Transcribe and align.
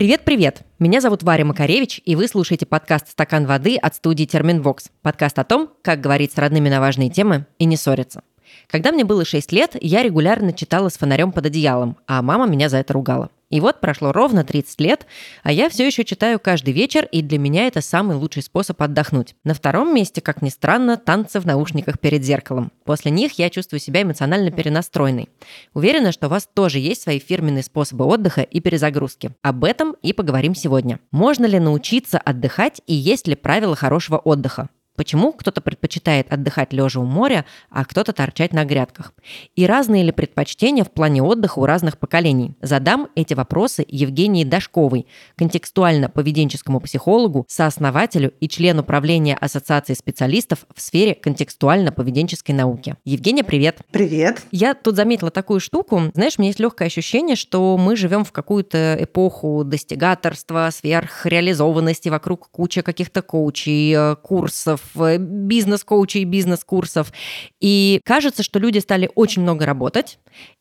Привет-привет! 0.00 0.62
Меня 0.78 1.02
зовут 1.02 1.22
Варя 1.22 1.44
Макаревич, 1.44 2.00
и 2.06 2.16
вы 2.16 2.26
слушаете 2.26 2.64
подкаст 2.64 3.08
«Стакан 3.08 3.44
воды» 3.44 3.76
от 3.76 3.94
студии 3.96 4.24
«Терминвокс». 4.24 4.88
Подкаст 5.02 5.38
о 5.38 5.44
том, 5.44 5.68
как 5.82 6.00
говорить 6.00 6.32
с 6.32 6.38
родными 6.38 6.70
на 6.70 6.80
важные 6.80 7.10
темы 7.10 7.44
и 7.58 7.66
не 7.66 7.76
ссориться. 7.76 8.22
Когда 8.68 8.92
мне 8.92 9.04
было 9.04 9.26
6 9.26 9.52
лет, 9.52 9.76
я 9.78 10.02
регулярно 10.02 10.54
читала 10.54 10.88
с 10.88 10.96
фонарем 10.96 11.32
под 11.32 11.44
одеялом, 11.44 11.98
а 12.06 12.22
мама 12.22 12.46
меня 12.46 12.70
за 12.70 12.78
это 12.78 12.94
ругала. 12.94 13.28
И 13.50 13.60
вот 13.60 13.80
прошло 13.80 14.12
ровно 14.12 14.44
30 14.44 14.80
лет, 14.80 15.06
а 15.42 15.50
я 15.52 15.68
все 15.68 15.86
еще 15.86 16.04
читаю 16.04 16.38
каждый 16.38 16.72
вечер, 16.72 17.06
и 17.10 17.20
для 17.20 17.38
меня 17.38 17.66
это 17.66 17.80
самый 17.80 18.16
лучший 18.16 18.42
способ 18.42 18.80
отдохнуть. 18.80 19.34
На 19.44 19.54
втором 19.54 19.94
месте, 19.94 20.20
как 20.20 20.40
ни 20.40 20.48
странно, 20.48 20.96
танцы 20.96 21.40
в 21.40 21.46
наушниках 21.46 21.98
перед 21.98 22.22
зеркалом. 22.22 22.70
После 22.84 23.10
них 23.10 23.32
я 23.32 23.50
чувствую 23.50 23.80
себя 23.80 24.02
эмоционально 24.02 24.50
перенастроенной. 24.50 25.28
Уверена, 25.74 26.12
что 26.12 26.28
у 26.28 26.30
вас 26.30 26.48
тоже 26.52 26.78
есть 26.78 27.02
свои 27.02 27.18
фирменные 27.18 27.64
способы 27.64 28.04
отдыха 28.04 28.42
и 28.42 28.60
перезагрузки. 28.60 29.32
Об 29.42 29.64
этом 29.64 29.96
и 30.02 30.12
поговорим 30.12 30.54
сегодня. 30.54 31.00
Можно 31.10 31.46
ли 31.46 31.58
научиться 31.58 32.18
отдыхать 32.18 32.80
и 32.86 32.94
есть 32.94 33.26
ли 33.26 33.34
правила 33.34 33.74
хорошего 33.74 34.18
отдыха? 34.18 34.68
Почему 35.00 35.32
кто-то 35.32 35.62
предпочитает 35.62 36.30
отдыхать 36.30 36.74
лежа 36.74 37.00
у 37.00 37.06
моря, 37.06 37.46
а 37.70 37.86
кто-то 37.86 38.12
торчать 38.12 38.52
на 38.52 38.66
грядках? 38.66 39.14
И 39.56 39.64
разные 39.64 40.02
ли 40.02 40.12
предпочтения 40.12 40.84
в 40.84 40.90
плане 40.90 41.22
отдыха 41.22 41.58
у 41.58 41.64
разных 41.64 41.96
поколений? 41.96 42.54
Задам 42.60 43.08
эти 43.14 43.32
вопросы 43.32 43.82
Евгении 43.88 44.44
Дашковой, 44.44 45.06
контекстуально-поведенческому 45.38 46.80
психологу, 46.80 47.46
сооснователю 47.48 48.34
и 48.40 48.48
члену 48.50 48.84
правления 48.84 49.38
Ассоциации 49.40 49.94
специалистов 49.94 50.66
в 50.74 50.82
сфере 50.82 51.14
контекстуально-поведенческой 51.14 52.52
науки. 52.52 52.96
Евгения, 53.06 53.42
привет! 53.42 53.78
Привет! 53.92 54.42
Я 54.50 54.74
тут 54.74 54.96
заметила 54.96 55.30
такую 55.30 55.60
штуку. 55.60 56.10
Знаешь, 56.12 56.34
у 56.36 56.42
меня 56.42 56.50
есть 56.50 56.60
легкое 56.60 56.88
ощущение, 56.88 57.36
что 57.36 57.78
мы 57.78 57.96
живем 57.96 58.22
в 58.22 58.32
какую-то 58.32 58.98
эпоху 59.00 59.64
достигаторства, 59.64 60.68
сверхреализованности, 60.70 62.10
вокруг 62.10 62.50
куча 62.50 62.82
каких-то 62.82 63.22
коучей, 63.22 63.94
э, 63.96 64.16
курсов, 64.16 64.89
бизнес-коучей, 64.94 66.24
бизнес-курсов. 66.24 67.12
И 67.60 68.00
кажется, 68.04 68.42
что 68.42 68.58
люди 68.58 68.78
стали 68.78 69.10
очень 69.14 69.42
много 69.42 69.66
работать, 69.66 70.18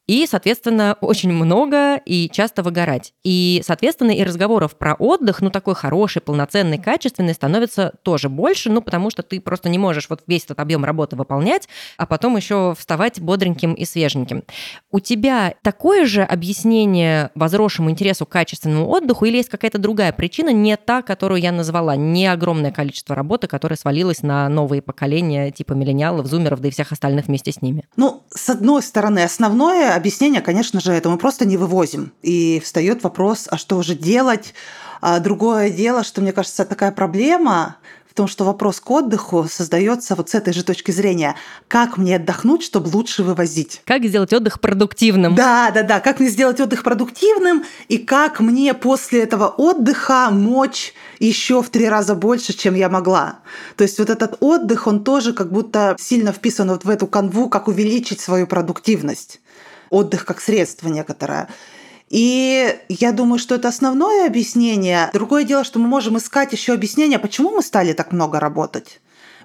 и, 0.09 0.25
соответственно, 0.25 0.97
очень 1.01 1.31
много 1.31 1.97
и 1.97 2.31
часто 2.33 2.63
выгорать. 2.63 3.13
И, 3.23 3.61
соответственно, 3.63 4.09
и 4.09 4.23
разговоров 4.23 4.75
про 4.75 4.95
отдых, 4.95 5.39
ну, 5.39 5.51
такой 5.51 5.75
хороший, 5.75 6.19
полноценный, 6.19 6.79
качественный, 6.79 7.35
становится 7.35 7.93
тоже 8.01 8.27
больше, 8.27 8.71
ну, 8.71 8.81
потому 8.81 9.11
что 9.11 9.21
ты 9.21 9.39
просто 9.39 9.69
не 9.69 9.77
можешь 9.77 10.09
вот 10.09 10.23
весь 10.25 10.45
этот 10.45 10.61
объем 10.61 10.83
работы 10.83 11.15
выполнять, 11.15 11.69
а 11.97 12.07
потом 12.07 12.37
еще 12.37 12.73
вставать 12.75 13.21
бодреньким 13.21 13.75
и 13.75 13.85
свеженьким. 13.85 14.45
У 14.89 14.99
тебя 14.99 15.53
такое 15.61 16.07
же 16.07 16.23
объяснение 16.23 17.29
возросшему 17.35 17.91
интересу 17.91 18.25
к 18.25 18.29
качественному 18.29 18.89
отдыху 18.89 19.25
или 19.25 19.37
есть 19.37 19.49
какая-то 19.49 19.77
другая 19.77 20.11
причина, 20.11 20.49
не 20.51 20.75
та, 20.75 21.03
которую 21.03 21.39
я 21.39 21.51
назвала, 21.51 21.95
не 21.95 22.25
огромное 22.25 22.71
количество 22.71 23.15
работы, 23.15 23.45
которое 23.45 23.75
свалилось 23.75 24.08
на 24.21 24.49
новые 24.49 24.81
поколения 24.81 25.51
типа 25.51 25.73
миллениалов, 25.73 26.27
зумеров, 26.27 26.59
да 26.61 26.67
и 26.67 26.71
всех 26.71 26.91
остальных 26.91 27.27
вместе 27.27 27.51
с 27.51 27.61
ними? 27.61 27.85
Ну, 27.95 28.23
с 28.29 28.49
одной 28.49 28.83
стороны, 28.83 29.23
основное 29.23 29.95
объяснение, 29.95 30.41
конечно 30.41 30.79
же, 30.79 30.91
это 30.91 31.09
мы 31.09 31.17
просто 31.17 31.45
не 31.45 31.57
вывозим. 31.57 32.11
И 32.21 32.59
встает 32.59 33.03
вопрос, 33.03 33.47
а 33.49 33.57
что 33.57 33.81
же 33.81 33.95
делать? 33.95 34.53
А 35.01 35.19
другое 35.19 35.69
дело, 35.69 36.03
что, 36.03 36.21
мне 36.21 36.33
кажется, 36.33 36.65
такая 36.65 36.91
проблема 36.91 37.77
в 38.09 38.15
том, 38.15 38.27
что 38.27 38.43
вопрос 38.43 38.79
к 38.79 38.89
отдыху 38.89 39.47
создается 39.49 40.15
вот 40.15 40.29
с 40.29 40.35
этой 40.35 40.51
же 40.51 40.63
точки 40.63 40.89
зрения. 40.91 41.35
Как 41.67 41.97
мне 41.97 42.15
отдохнуть, 42.15 42.63
чтобы 42.63 42.87
лучше 42.87 43.23
вывозить? 43.23 43.81
Как 43.85 44.03
сделать 44.03 44.33
отдых 44.33 44.59
продуктивным? 44.59 45.35
Да, 45.35 45.69
да, 45.71 45.83
да. 45.83 45.99
Как 45.99 46.19
мне 46.19 46.29
сделать 46.29 46.59
отдых 46.59 46.83
продуктивным 46.83 47.63
и 47.87 47.99
как 47.99 48.39
мне 48.39 48.73
после 48.73 49.21
этого 49.21 49.47
отдыха 49.47 50.29
мочь 50.31 50.93
еще 51.19 51.61
в 51.61 51.69
три 51.69 51.87
раза 51.87 52.15
больше, 52.15 52.53
чем 52.53 52.73
я 52.73 52.89
могла. 52.89 53.39
То 53.75 53.83
есть 53.83 53.99
вот 53.99 54.09
этот 54.09 54.37
отдых, 54.39 54.87
он 54.87 55.03
тоже 55.03 55.33
как 55.33 55.51
будто 55.51 55.95
сильно 55.99 56.31
вписан 56.31 56.69
вот 56.69 56.85
в 56.85 56.89
эту 56.89 57.05
канву, 57.05 57.47
как 57.47 57.67
увеличить 57.67 58.19
свою 58.19 58.47
продуктивность 58.47 59.39
отдых 59.89 60.25
как 60.25 60.41
средство 60.41 60.87
некоторое. 60.87 61.47
И 62.09 62.75
я 62.89 63.11
думаю, 63.11 63.39
что 63.39 63.55
это 63.55 63.67
основное 63.67 64.25
объяснение. 64.25 65.09
Другое 65.13 65.43
дело, 65.43 65.63
что 65.63 65.79
мы 65.79 65.87
можем 65.87 66.17
искать 66.17 66.51
еще 66.53 66.73
объяснение, 66.73 67.19
почему 67.19 67.51
мы 67.51 67.61
стали 67.61 67.93
так 67.93 68.11
много 68.11 68.39
работать. 68.39 68.99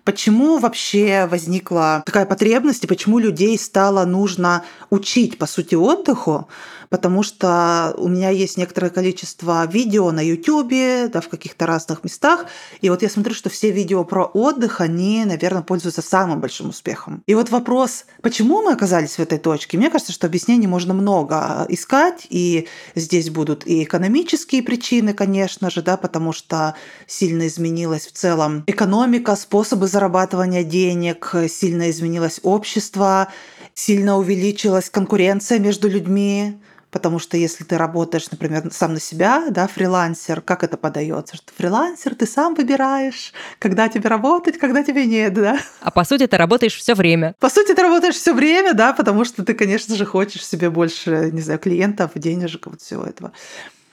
Почему 0.05 0.59
вообще 0.59 1.27
возникла 1.31 2.03
такая 2.05 2.27
потребность 2.27 2.85
и 2.85 2.87
почему 2.87 3.19
людей 3.19 3.59
стало 3.59 4.05
нужно 4.05 4.63
учить, 4.91 5.39
по 5.39 5.47
сути, 5.47 5.75
отдыху? 5.75 6.47
Потому 6.95 7.25
что 7.25 7.93
у 7.99 8.07
меня 8.07 8.31
есть 8.31 8.57
некоторое 8.57 8.89
количество 8.89 9.67
видео 9.67 10.13
на 10.13 10.21
YouTube, 10.21 11.11
да, 11.11 11.21
в 11.21 11.29
каких-то 11.29 11.67
разных 11.67 12.05
местах, 12.05 12.47
и 12.83 12.89
вот 12.89 13.03
я 13.03 13.09
смотрю, 13.09 13.35
что 13.35 13.51
все 13.51 13.73
видео 13.73 14.05
про 14.05 14.27
отдых, 14.27 14.81
они, 14.81 15.25
наверное, 15.25 15.63
пользуются 15.63 16.03
самым 16.03 16.41
большим 16.41 16.69
успехом. 16.69 17.25
И 17.27 17.35
вот 17.35 17.51
вопрос, 17.51 18.05
почему 18.23 18.63
мы 18.63 18.71
оказались 18.71 19.17
в 19.17 19.19
этой 19.19 19.39
точке, 19.39 19.77
мне 19.77 19.91
кажется, 19.91 20.13
что 20.13 20.29
объяснений 20.29 20.69
можно 20.69 20.95
много 20.95 21.67
искать, 21.69 22.29
и 22.31 22.69
здесь 22.95 23.29
будут 23.29 23.67
и 23.67 23.83
экономические 23.83 24.63
причины, 24.63 25.15
конечно 25.15 25.71
же, 25.71 25.83
да, 25.83 25.97
потому 25.97 26.33
что 26.33 26.77
сильно 27.09 27.49
изменилась 27.49 28.07
в 28.07 28.13
целом 28.13 28.63
экономика, 28.69 29.35
способы 29.35 29.89
зарабатывания 29.89 30.63
денег, 30.63 31.35
сильно 31.49 31.91
изменилось 31.91 32.39
общество, 32.45 33.33
сильно 33.75 34.17
увеличилась 34.17 34.91
конкуренция 34.91 35.59
между 35.59 35.89
людьми, 35.89 36.61
Потому 36.95 37.19
что 37.19 37.37
если 37.37 37.65
ты 37.65 37.77
работаешь, 37.77 38.31
например, 38.31 38.69
сам 38.71 38.95
на 38.95 39.01
себя, 39.01 39.47
да, 39.51 39.67
фрилансер, 39.67 40.41
как 40.41 40.63
это 40.63 40.77
подается? 40.77 41.37
Что 41.37 41.53
фрилансер, 41.57 42.15
ты 42.15 42.25
сам 42.25 42.55
выбираешь, 42.55 43.33
когда 43.59 43.89
тебе 43.89 44.09
работать, 44.09 44.59
когда 44.59 44.85
тебе 44.85 45.05
нет, 45.05 45.35
да. 45.35 45.59
А 45.81 45.91
по 45.91 46.05
сути 46.05 46.29
ты 46.29 46.37
работаешь 46.37 46.77
все 46.77 46.95
время. 46.95 47.35
По 47.41 47.51
сути 47.51 47.75
ты 47.75 47.83
работаешь 47.83 48.15
все 48.15 48.33
время, 48.33 48.75
да, 48.75 48.93
потому 48.93 49.25
что 49.25 49.45
ты, 49.45 49.55
конечно 49.55 49.97
же, 49.97 50.07
хочешь 50.07 50.47
себе 50.47 50.71
больше, 50.71 51.31
не 51.33 51.41
знаю, 51.41 51.59
клиентов, 51.59 52.13
денежек, 52.15 52.69
вот 52.69 52.81
всего 52.81 53.03
этого. 53.03 53.33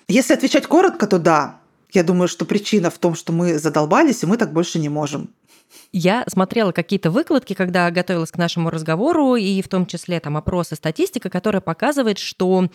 Если 0.07 0.35
отвечать 0.35 0.67
коротко, 0.67 1.07
то 1.07 1.17
да. 1.17 1.55
Я 1.89 2.03
думаю, 2.03 2.27
что 2.27 2.45
причина 2.45 2.91
в 2.91 2.99
том, 2.99 3.15
что 3.15 3.33
мы 3.33 3.57
задолбались, 3.57 4.21
и 4.21 4.27
мы 4.27 4.37
так 4.37 4.53
больше 4.53 4.77
не 4.77 4.89
можем. 4.89 5.31
Я 5.91 6.23
смотрела 6.27 6.71
какие-то 6.71 7.11
выкладки, 7.11 7.53
когда 7.53 7.89
готовилась 7.91 8.31
к 8.31 8.37
нашему 8.37 8.69
разговору, 8.69 9.35
и 9.35 9.61
в 9.61 9.67
том 9.67 9.85
числе 9.85 10.19
там 10.19 10.37
опросы, 10.37 10.75
статистика, 10.75 11.29
которая 11.29 11.61
показывает, 11.61 12.17
что 12.19 12.69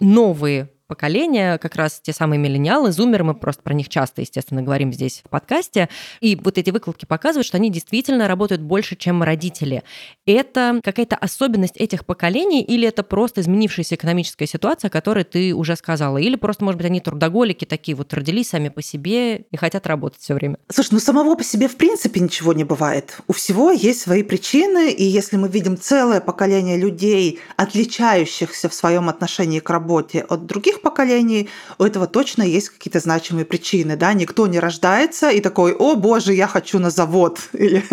новые 0.00 0.70
поколения, 0.90 1.56
как 1.58 1.76
раз 1.76 2.00
те 2.02 2.12
самые 2.12 2.40
миллениалы, 2.40 2.90
зумеры, 2.90 3.22
мы 3.22 3.34
просто 3.34 3.62
про 3.62 3.74
них 3.74 3.88
часто, 3.88 4.22
естественно, 4.22 4.60
говорим 4.60 4.92
здесь 4.92 5.22
в 5.24 5.30
подкасте, 5.30 5.88
и 6.20 6.34
вот 6.34 6.58
эти 6.58 6.70
выкладки 6.70 7.04
показывают, 7.04 7.46
что 7.46 7.58
они 7.58 7.70
действительно 7.70 8.26
работают 8.26 8.60
больше, 8.60 8.96
чем 8.96 9.22
родители. 9.22 9.84
Это 10.26 10.80
какая-то 10.82 11.14
особенность 11.14 11.76
этих 11.76 12.04
поколений 12.04 12.60
или 12.60 12.88
это 12.88 13.04
просто 13.04 13.40
изменившаяся 13.40 13.94
экономическая 13.94 14.48
ситуация, 14.48 14.88
о 14.88 14.90
которой 14.90 15.22
ты 15.22 15.54
уже 15.54 15.76
сказала? 15.76 16.18
Или 16.18 16.34
просто, 16.34 16.64
может 16.64 16.78
быть, 16.78 16.86
они 16.86 17.00
трудоголики 17.00 17.64
такие, 17.64 17.96
вот 17.96 18.12
родились 18.12 18.48
сами 18.48 18.68
по 18.68 18.82
себе 18.82 19.36
и 19.36 19.56
хотят 19.56 19.86
работать 19.86 20.20
все 20.20 20.34
время? 20.34 20.58
Слушай, 20.68 20.94
ну 20.94 20.98
самого 20.98 21.36
по 21.36 21.44
себе 21.44 21.68
в 21.68 21.76
принципе 21.76 22.18
ничего 22.18 22.52
не 22.52 22.64
бывает. 22.64 23.20
У 23.28 23.32
всего 23.32 23.70
есть 23.70 24.00
свои 24.00 24.24
причины, 24.24 24.90
и 24.90 25.04
если 25.04 25.36
мы 25.36 25.48
видим 25.48 25.78
целое 25.78 26.20
поколение 26.20 26.76
людей, 26.76 27.38
отличающихся 27.56 28.68
в 28.68 28.74
своем 28.74 29.08
отношении 29.08 29.60
к 29.60 29.70
работе 29.70 30.20
от 30.28 30.46
других 30.46 30.79
поколений, 30.80 31.48
у 31.78 31.84
этого 31.84 32.06
точно 32.06 32.42
есть 32.42 32.70
какие-то 32.70 33.00
значимые 33.00 33.44
причины. 33.44 33.96
Да? 33.96 34.12
Никто 34.12 34.46
не 34.46 34.60
рождается 34.60 35.30
и 35.30 35.40
такой, 35.40 35.72
о 35.72 35.94
боже, 35.96 36.34
я 36.34 36.46
хочу 36.46 36.78
на 36.78 36.90
завод, 36.90 37.40
или 37.52 37.84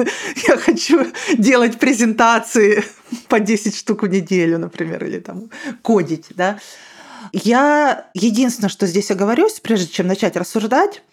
я 0.47 0.57
хочу 0.57 1.07
делать 1.37 1.79
презентации 1.79 2.83
по 3.27 3.39
10 3.39 3.75
штук 3.75 4.03
в 4.03 4.07
неделю, 4.07 4.57
например, 4.59 5.05
или 5.05 5.19
там 5.19 5.49
кодить. 5.81 6.27
Да? 6.35 6.59
Я 7.33 8.07
единственное, 8.13 8.69
что 8.69 8.87
здесь 8.87 9.11
оговорюсь, 9.11 9.59
прежде 9.59 9.87
чем 9.87 10.07
начать 10.07 10.37
рассуждать, 10.37 11.03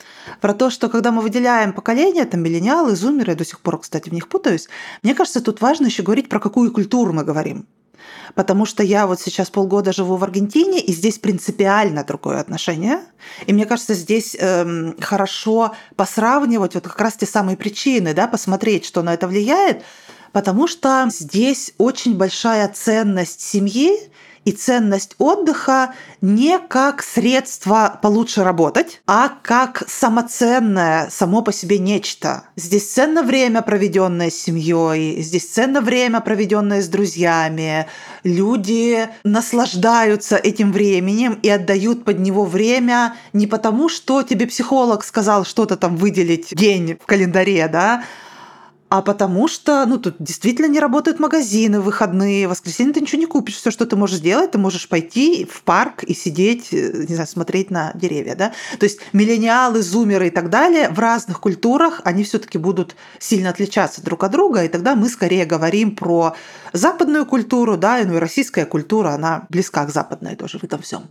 про 0.41 0.55
то, 0.55 0.71
что 0.71 0.89
когда 0.89 1.11
мы 1.11 1.23
выделяем 1.23 1.73
поколения, 1.73 2.25
там 2.25 2.43
миллениалы, 2.43 2.95
зумеры, 2.95 3.33
я 3.33 3.37
до 3.37 3.45
сих 3.45 3.61
пор, 3.61 3.81
кстати, 3.81 4.11
в 4.11 4.13
них 4.13 4.29
путаюсь, 4.29 4.69
мне 5.03 5.15
кажется, 5.15 5.41
тут 5.41 5.61
важно 5.61 5.87
еще 5.87 6.03
говорить, 6.03 6.29
про 6.29 6.41
какую 6.41 6.73
культуру 6.73 7.13
мы 7.13 7.25
говорим 7.25 7.67
потому 8.35 8.67
что 8.67 8.83
я 8.83 9.07
вот 9.07 9.21
сейчас 9.21 9.51
полгода 9.51 9.93
живу 9.93 10.17
в 10.17 10.25
Аргентине, 10.25 10.81
и 10.81 10.93
здесь 10.93 11.19
принципиально 11.19 12.05
другое 12.05 12.41
отношение. 12.41 13.01
И 13.47 13.53
мне 13.53 13.67
кажется, 13.67 13.95
здесь 13.95 14.37
эм, 14.39 14.97
хорошо 15.01 15.75
посравнивать 15.97 16.75
вот 16.75 16.85
как 16.85 17.01
раз 17.01 17.15
те 17.15 17.27
самые 17.27 17.57
причины, 17.57 18.15
да, 18.15 18.27
посмотреть, 18.27 18.85
что 18.85 19.03
на 19.03 19.15
это 19.15 19.29
влияет, 19.29 19.83
потому 20.33 20.67
что 20.67 21.07
здесь 21.11 21.73
очень 21.79 22.17
большая 22.17 22.69
ценность 22.69 23.41
семьи 23.41 24.11
и 24.45 24.53
ценность 24.53 25.15
отдыха 25.19 25.95
не 26.21 26.59
как 26.59 27.03
средство 27.03 27.99
получше 28.03 28.45
работать, 28.45 29.01
а 29.07 29.31
как 29.43 29.85
самоценное, 29.89 31.09
само 31.11 31.43
по 31.43 31.53
себе 31.53 31.79
нечто. 31.79 32.45
Здесь 32.57 32.91
ценно 32.91 33.23
время, 33.23 33.63
проведенное 33.63 34.31
с 34.31 34.35
семьей, 34.35 35.23
здесь 35.23 35.47
ценно 35.47 35.81
время, 35.81 36.21
проведенное 36.21 36.83
с 36.83 36.89
друзьями. 36.89 37.87
Люди 38.23 39.09
наслаждаются 39.25 40.37
этим 40.37 40.73
временем 40.73 41.39
и 41.43 41.49
отдают 41.49 42.05
под 42.05 42.19
него 42.19 42.45
время 42.45 43.17
не 43.33 43.47
потому, 43.47 43.89
что 43.89 44.23
тебе 44.23 44.47
психолог 44.47 45.05
сказал 45.05 45.45
что-то 45.45 45.77
там 45.77 45.97
выделить 45.97 46.55
день 46.55 46.97
в 47.01 47.07
календаре, 47.07 47.69
да, 47.69 48.05
а 48.95 49.03
потому 49.03 49.49
что, 49.49 49.85
ну, 49.87 49.99
тут 49.99 50.15
действительно 50.21 50.67
не 50.67 50.79
работают 50.79 51.19
магазины 51.19 51.81
выходные, 51.81 52.47
в 52.47 52.51
воскресенье 52.51 52.95
ты 52.95 53.01
ничего 53.01 53.19
не 53.19 53.27
купишь. 53.27 53.57
Все, 53.57 53.73
что 53.73 53.87
ты 53.87 53.97
можешь 53.97 54.19
сделать, 54.19 54.53
ты 54.53 54.59
можешь 54.59 54.89
пойти 54.89 55.49
в 55.51 55.65
парк 55.65 56.05
и 56.05 56.15
сидеть, 56.15 56.69
э, 56.71 57.05
не 57.09 57.15
знаю, 57.15 57.27
смотреть 57.27 57.73
на 57.73 57.91
деревья, 57.95 58.37
да. 58.37 58.53
То 58.79 58.85
есть 58.85 59.01
миллениалы, 59.13 59.83
зумеры 59.83 60.29
и 60.29 60.31
так 60.31 60.49
далее 60.49 60.91
в 60.91 61.01
разных 61.01 61.41
культурах, 61.41 62.03
они 62.05 62.23
все 62.23 62.39
таки 62.39 62.57
будут 62.57 62.95
сильно 63.19 63.51
отличаться 63.51 64.01
друг 64.01 64.23
от 64.23 64.31
друга, 64.31 64.63
и 64.63 64.69
тогда 64.69 64.95
мы 64.95 65.09
скорее 65.09 65.45
говорим 65.45 65.97
про 65.97 66.37
западную 66.73 67.27
культуру, 67.27 67.77
да, 67.77 68.01
ну 68.05 68.15
и 68.15 68.19
российская 68.19 68.65
культура, 68.65 69.09
она 69.09 69.47
близка 69.49 69.85
к 69.87 69.91
западной 69.91 70.37
тоже 70.37 70.61
в 70.61 70.63
этом 70.63 70.83
всем. 70.83 71.09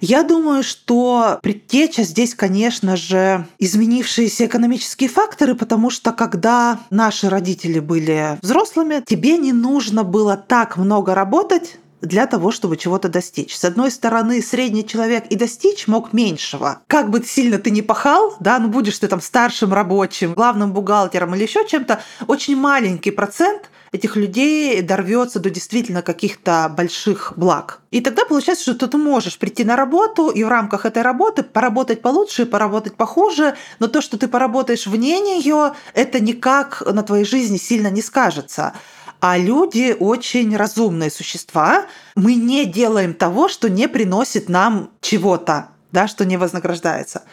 Я 0.00 0.22
думаю, 0.22 0.62
что 0.62 1.38
предтеча 1.42 2.02
здесь, 2.02 2.34
конечно 2.34 2.96
же, 2.96 3.46
изменившиеся 3.58 4.46
экономические 4.46 5.10
факторы, 5.10 5.54
потому 5.54 5.90
что 5.90 6.12
когда 6.12 6.80
наши 6.88 7.28
родители 7.28 7.80
были 7.80 8.38
взрослыми, 8.40 9.02
тебе 9.06 9.36
не 9.36 9.52
нужно 9.52 10.02
было 10.02 10.36
так 10.36 10.76
много 10.76 11.14
работать, 11.14 11.76
для 12.00 12.26
того, 12.26 12.50
чтобы 12.50 12.76
чего-то 12.76 13.08
достичь. 13.08 13.54
С 13.54 13.64
одной 13.64 13.90
стороны, 13.90 14.40
средний 14.42 14.86
человек 14.86 15.26
и 15.26 15.36
достичь 15.36 15.86
мог 15.86 16.12
меньшего. 16.12 16.80
Как 16.86 17.10
бы 17.10 17.22
сильно 17.22 17.58
ты 17.58 17.70
не 17.70 17.82
пахал, 17.82 18.36
да, 18.40 18.58
ну 18.58 18.68
будешь 18.68 18.98
ты 18.98 19.06
там 19.06 19.20
старшим 19.20 19.72
рабочим, 19.72 20.34
главным 20.34 20.72
бухгалтером 20.72 21.34
или 21.34 21.42
еще 21.42 21.66
чем-то, 21.66 22.00
очень 22.26 22.56
маленький 22.56 23.10
процент 23.10 23.70
этих 23.92 24.16
людей 24.16 24.82
дорвется 24.82 25.40
до 25.40 25.50
действительно 25.50 26.02
каких-то 26.02 26.72
больших 26.74 27.32
благ. 27.36 27.80
И 27.90 28.00
тогда 28.00 28.24
получается, 28.24 28.72
что 28.72 28.86
ты 28.86 28.96
можешь 28.96 29.38
прийти 29.38 29.64
на 29.64 29.76
работу 29.76 30.30
и 30.30 30.44
в 30.44 30.48
рамках 30.48 30.86
этой 30.86 31.02
работы 31.02 31.42
поработать 31.42 32.02
получше, 32.02 32.46
поработать 32.46 32.94
похуже, 32.94 33.56
но 33.78 33.88
то, 33.88 34.00
что 34.00 34.16
ты 34.16 34.28
поработаешь 34.28 34.86
вне 34.86 35.20
нее, 35.20 35.72
это 35.94 36.20
никак 36.20 36.82
на 36.86 37.02
твоей 37.02 37.24
жизни 37.24 37.56
сильно 37.56 37.88
не 37.88 38.02
скажется. 38.02 38.74
А 39.20 39.36
люди 39.36 39.94
очень 39.98 40.56
разумные 40.56 41.10
существа. 41.10 41.86
Мы 42.14 42.34
не 42.36 42.64
делаем 42.64 43.12
того, 43.12 43.48
что 43.48 43.68
не 43.68 43.86
приносит 43.86 44.48
нам 44.48 44.90
чего-то, 45.02 45.68
да, 45.92 46.08
что 46.08 46.24
не 46.24 46.38
вознаграждается. 46.38 47.24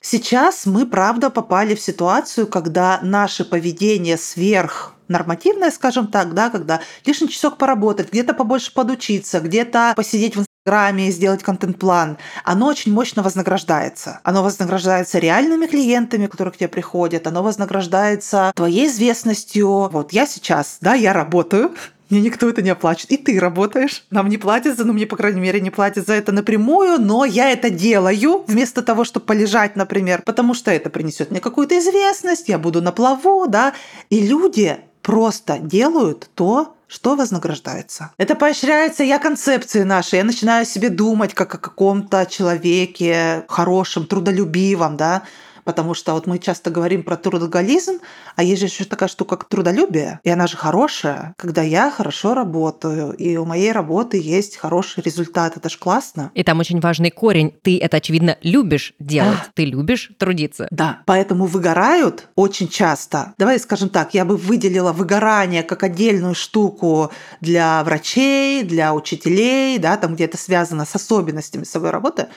Сейчас 0.00 0.64
мы, 0.64 0.86
правда, 0.86 1.28
попали 1.28 1.74
в 1.74 1.80
ситуацию, 1.80 2.46
когда 2.46 3.00
наше 3.02 3.44
поведение 3.44 4.16
сверх 4.16 4.93
нормативное, 5.08 5.70
скажем 5.70 6.08
так, 6.08 6.34
да, 6.34 6.50
когда 6.50 6.80
лишний 7.04 7.28
часок 7.28 7.58
поработать, 7.58 8.10
где-то 8.10 8.34
побольше 8.34 8.72
подучиться, 8.72 9.40
где-то 9.40 9.92
посидеть 9.96 10.36
в 10.36 10.40
Инстаграме 10.40 11.08
и 11.08 11.12
сделать 11.12 11.42
контент-план, 11.42 12.18
оно 12.44 12.66
очень 12.66 12.92
мощно 12.92 13.22
вознаграждается. 13.22 14.20
Оно 14.24 14.42
вознаграждается 14.42 15.18
реальными 15.18 15.66
клиентами, 15.66 16.26
которые 16.26 16.52
к 16.52 16.56
тебе 16.56 16.68
приходят, 16.68 17.26
оно 17.26 17.42
вознаграждается 17.42 18.52
твоей 18.54 18.86
известностью. 18.86 19.88
Вот 19.90 20.12
я 20.12 20.26
сейчас, 20.26 20.78
да, 20.80 20.94
я 20.94 21.12
работаю, 21.12 21.74
мне 22.10 22.20
никто 22.20 22.48
это 22.48 22.62
не 22.62 22.70
оплачивает. 22.70 23.12
И 23.12 23.16
ты 23.16 23.40
работаешь. 23.40 24.04
Нам 24.10 24.28
не 24.28 24.38
платят 24.38 24.76
за, 24.76 24.84
ну, 24.84 24.92
мне, 24.92 25.06
по 25.06 25.16
крайней 25.16 25.40
мере, 25.40 25.60
не 25.60 25.70
платят 25.70 26.06
за 26.06 26.14
это 26.14 26.32
напрямую, 26.32 27.00
но 27.00 27.24
я 27.24 27.50
это 27.50 27.70
делаю 27.70 28.44
вместо 28.46 28.82
того, 28.82 29.04
чтобы 29.04 29.26
полежать, 29.26 29.74
например, 29.76 30.22
потому 30.24 30.54
что 30.54 30.70
это 30.70 30.90
принесет 30.90 31.30
мне 31.30 31.40
какую-то 31.40 31.78
известность, 31.78 32.48
я 32.48 32.58
буду 32.58 32.82
на 32.82 32.92
плаву, 32.92 33.46
да. 33.48 33.74
И 34.10 34.20
люди 34.20 34.78
просто 35.04 35.58
делают 35.58 36.28
то, 36.34 36.74
что 36.88 37.14
вознаграждается. 37.14 38.10
Это 38.16 38.34
поощряется 38.34 39.04
я 39.04 39.18
концепции 39.18 39.82
нашей. 39.82 40.16
Я 40.16 40.24
начинаю 40.24 40.64
себе 40.64 40.88
думать 40.88 41.34
как 41.34 41.54
о 41.54 41.58
каком-то 41.58 42.26
человеке 42.26 43.44
хорошем, 43.48 44.06
трудолюбивом, 44.06 44.96
да, 44.96 45.22
потому 45.64 45.94
что 45.94 46.12
вот 46.12 46.26
мы 46.26 46.38
часто 46.38 46.70
говорим 46.70 47.02
про 47.02 47.16
трудоголизм, 47.16 47.98
а 48.36 48.42
есть 48.42 48.60
же 48.60 48.66
еще 48.66 48.84
такая 48.84 49.08
штука, 49.08 49.36
как 49.36 49.48
трудолюбие, 49.48 50.20
и 50.22 50.30
она 50.30 50.46
же 50.46 50.56
хорошая, 50.56 51.34
когда 51.36 51.62
я 51.62 51.90
хорошо 51.90 52.34
работаю, 52.34 53.12
и 53.12 53.36
у 53.36 53.44
моей 53.44 53.72
работы 53.72 54.20
есть 54.20 54.56
хороший 54.56 55.02
результат, 55.02 55.56
это 55.56 55.68
же 55.68 55.78
классно. 55.78 56.30
И 56.34 56.42
там 56.42 56.60
очень 56.60 56.80
важный 56.80 57.10
корень, 57.10 57.54
ты 57.62 57.78
это, 57.78 57.96
очевидно, 57.96 58.36
любишь 58.42 58.94
делать, 58.98 59.38
да. 59.38 59.46
ты 59.54 59.64
любишь 59.64 60.10
трудиться. 60.18 60.68
Да, 60.70 61.00
поэтому 61.06 61.46
выгорают 61.46 62.28
очень 62.34 62.68
часто. 62.68 63.34
Давай 63.38 63.58
скажем 63.58 63.88
так, 63.88 64.14
я 64.14 64.24
бы 64.24 64.36
выделила 64.36 64.92
выгорание 64.92 65.62
как 65.62 65.82
отдельную 65.82 66.34
штуку 66.34 67.10
для 67.40 67.82
врачей, 67.84 68.62
для 68.62 68.94
учителей, 68.94 69.78
да, 69.78 69.96
там 69.96 70.14
где 70.14 70.24
это 70.24 70.36
связано 70.36 70.84
с 70.84 70.94
особенностями 70.94 71.64
своей 71.64 71.90
работы, 71.90 72.28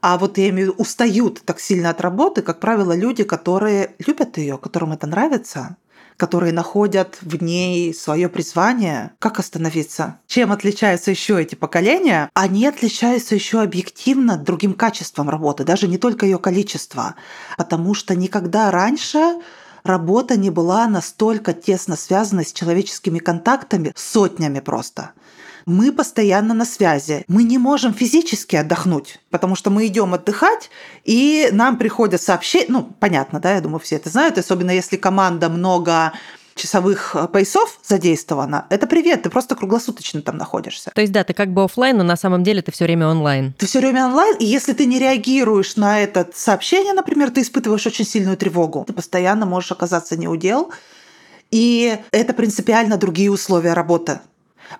а 0.00 0.18
вот 0.18 0.38
я 0.38 0.48
имею 0.50 0.68
в 0.68 0.72
виду, 0.72 0.82
устают 0.82 1.42
так 1.44 1.60
сильно 1.60 1.90
от 1.90 2.00
работы, 2.00 2.42
как 2.42 2.60
правило, 2.60 2.94
люди, 2.94 3.24
которые 3.24 3.94
любят 3.98 4.38
ее, 4.38 4.58
которым 4.58 4.92
это 4.92 5.06
нравится, 5.06 5.76
которые 6.16 6.52
находят 6.52 7.18
в 7.20 7.42
ней 7.42 7.94
свое 7.94 8.28
призвание. 8.28 9.12
Как 9.18 9.38
остановиться? 9.38 10.18
Чем 10.26 10.52
отличаются 10.52 11.10
еще 11.10 11.40
эти 11.40 11.54
поколения? 11.54 12.30
Они 12.34 12.66
отличаются 12.66 13.34
еще 13.34 13.60
объективно 13.60 14.36
другим 14.36 14.74
качеством 14.74 15.28
работы, 15.28 15.64
даже 15.64 15.88
не 15.88 15.98
только 15.98 16.26
ее 16.26 16.38
количество, 16.38 17.14
потому 17.56 17.94
что 17.94 18.14
никогда 18.14 18.70
раньше 18.70 19.40
работа 19.84 20.36
не 20.36 20.50
была 20.50 20.86
настолько 20.88 21.52
тесно 21.52 21.96
связана 21.96 22.44
с 22.44 22.52
человеческими 22.52 23.18
контактами, 23.18 23.92
сотнями 23.94 24.60
просто 24.60 25.12
мы 25.66 25.92
постоянно 25.92 26.54
на 26.54 26.64
связи. 26.64 27.24
Мы 27.28 27.42
не 27.42 27.58
можем 27.58 27.92
физически 27.92 28.56
отдохнуть, 28.56 29.18
потому 29.30 29.56
что 29.56 29.70
мы 29.70 29.86
идем 29.86 30.14
отдыхать, 30.14 30.70
и 31.04 31.48
нам 31.52 31.76
приходят 31.76 32.22
сообщения, 32.22 32.66
ну, 32.68 32.94
понятно, 33.00 33.40
да, 33.40 33.54
я 33.54 33.60
думаю, 33.60 33.80
все 33.80 33.96
это 33.96 34.08
знают, 34.08 34.38
особенно 34.38 34.70
если 34.70 34.96
команда 34.96 35.48
много 35.48 36.12
часовых 36.54 37.14
э, 37.14 37.28
поясов 37.28 37.78
задействовано, 37.84 38.66
это 38.70 38.86
привет, 38.86 39.22
ты 39.22 39.28
просто 39.28 39.56
круглосуточно 39.56 40.22
там 40.22 40.38
находишься. 40.38 40.90
То 40.94 41.00
есть, 41.02 41.12
да, 41.12 41.22
ты 41.22 41.34
как 41.34 41.52
бы 41.52 41.64
офлайн, 41.64 41.98
но 41.98 42.04
на 42.04 42.16
самом 42.16 42.42
деле 42.44 42.62
ты 42.62 42.72
все 42.72 42.84
время 42.84 43.08
онлайн. 43.08 43.52
Ты 43.58 43.66
все 43.66 43.80
время 43.80 44.06
онлайн, 44.06 44.36
и 44.38 44.46
если 44.46 44.72
ты 44.72 44.86
не 44.86 44.98
реагируешь 44.98 45.76
на 45.76 46.00
это 46.00 46.30
сообщение, 46.34 46.94
например, 46.94 47.30
ты 47.30 47.42
испытываешь 47.42 47.86
очень 47.86 48.06
сильную 48.06 48.38
тревогу. 48.38 48.84
Ты 48.86 48.94
постоянно 48.94 49.44
можешь 49.44 49.72
оказаться 49.72 50.16
неудел, 50.16 50.72
и 51.50 51.98
это 52.10 52.32
принципиально 52.32 52.96
другие 52.96 53.30
условия 53.30 53.74
работы. 53.74 54.20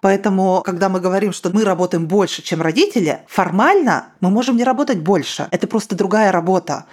Поэтому, 0.00 0.62
когда 0.64 0.88
мы 0.88 1.00
говорим, 1.00 1.32
что 1.32 1.50
мы 1.50 1.64
работаем 1.64 2.06
больше, 2.06 2.42
чем 2.42 2.62
родители, 2.62 3.20
формально 3.28 4.06
мы 4.20 4.30
можем 4.30 4.56
не 4.56 4.64
работать 4.64 4.98
больше. 4.98 5.48
Это 5.50 5.66
просто 5.66 5.94
другая 5.94 6.32
работа. 6.32 6.84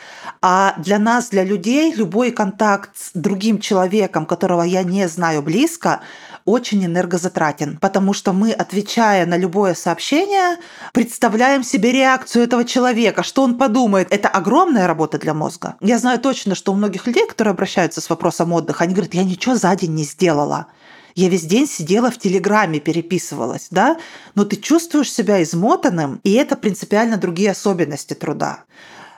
А 0.41 0.75
для 0.77 0.99
нас, 0.99 1.29
для 1.29 1.43
людей, 1.43 1.93
любой 1.93 2.31
контакт 2.31 2.91
с 2.95 3.11
другим 3.13 3.59
человеком, 3.59 4.25
которого 4.25 4.63
я 4.63 4.83
не 4.83 5.07
знаю 5.07 5.41
близко, 5.41 6.01
очень 6.45 6.85
энергозатратен, 6.85 7.77
потому 7.77 8.13
что 8.13 8.33
мы, 8.33 8.51
отвечая 8.51 9.25
на 9.25 9.37
любое 9.37 9.73
сообщение, 9.73 10.57
представляем 10.91 11.63
себе 11.63 11.91
реакцию 11.91 12.43
этого 12.43 12.65
человека, 12.65 13.23
что 13.23 13.43
он 13.43 13.57
подумает. 13.57 14.07
Это 14.11 14.27
огромная 14.27 14.87
работа 14.87 15.17
для 15.17 15.33
мозга. 15.33 15.75
Я 15.79 15.97
знаю 15.99 16.19
точно, 16.19 16.55
что 16.55 16.73
у 16.73 16.75
многих 16.75 17.07
людей, 17.07 17.25
которые 17.27 17.53
обращаются 17.53 18.01
с 18.01 18.09
вопросом 18.09 18.51
отдыха, 18.51 18.83
они 18.83 18.93
говорят, 18.93 19.13
я 19.13 19.23
ничего 19.23 19.55
за 19.55 19.73
день 19.75 19.93
не 19.93 20.03
сделала. 20.03 20.67
Я 21.15 21.29
весь 21.29 21.43
день 21.43 21.67
сидела 21.67 22.09
в 22.09 22.17
Телеграме, 22.17 22.79
переписывалась, 22.79 23.67
да, 23.69 23.97
но 24.35 24.45
ты 24.45 24.55
чувствуешь 24.55 25.11
себя 25.11 25.41
измотанным, 25.43 26.19
и 26.23 26.33
это 26.33 26.55
принципиально 26.55 27.17
другие 27.17 27.51
особенности 27.51 28.13
труда. 28.13 28.63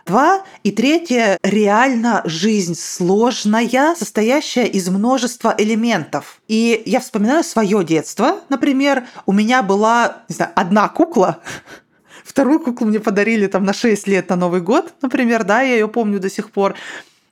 Два. 0.06 0.44
И 0.62 0.70
третье. 0.70 1.40
Реально 1.42 2.22
жизнь 2.26 2.76
сложная, 2.76 3.96
состоящая 3.96 4.68
из 4.68 4.88
множества 4.88 5.56
элементов. 5.58 6.42
И 6.48 6.84
я 6.86 7.00
вспоминаю 7.00 7.44
свое 7.44 7.84
детство. 7.84 8.42
Например, 8.50 9.08
у 9.26 9.34
меня 9.34 9.64
была, 9.64 10.18
не 10.30 10.36
знаю, 10.36 10.52
одна 10.56 10.90
кукла, 10.90 11.42
Вторую 12.24 12.60
куклу 12.60 12.88
мне 12.88 13.00
подарили 13.00 13.46
там 13.46 13.64
на 13.64 13.72
6 13.72 14.08
лет 14.08 14.30
на 14.30 14.36
Новый 14.36 14.60
год, 14.60 14.94
например, 15.02 15.44
да, 15.44 15.62
я 15.62 15.74
ее 15.74 15.88
помню 15.88 16.20
до 16.20 16.30
сих 16.30 16.50
пор 16.50 16.76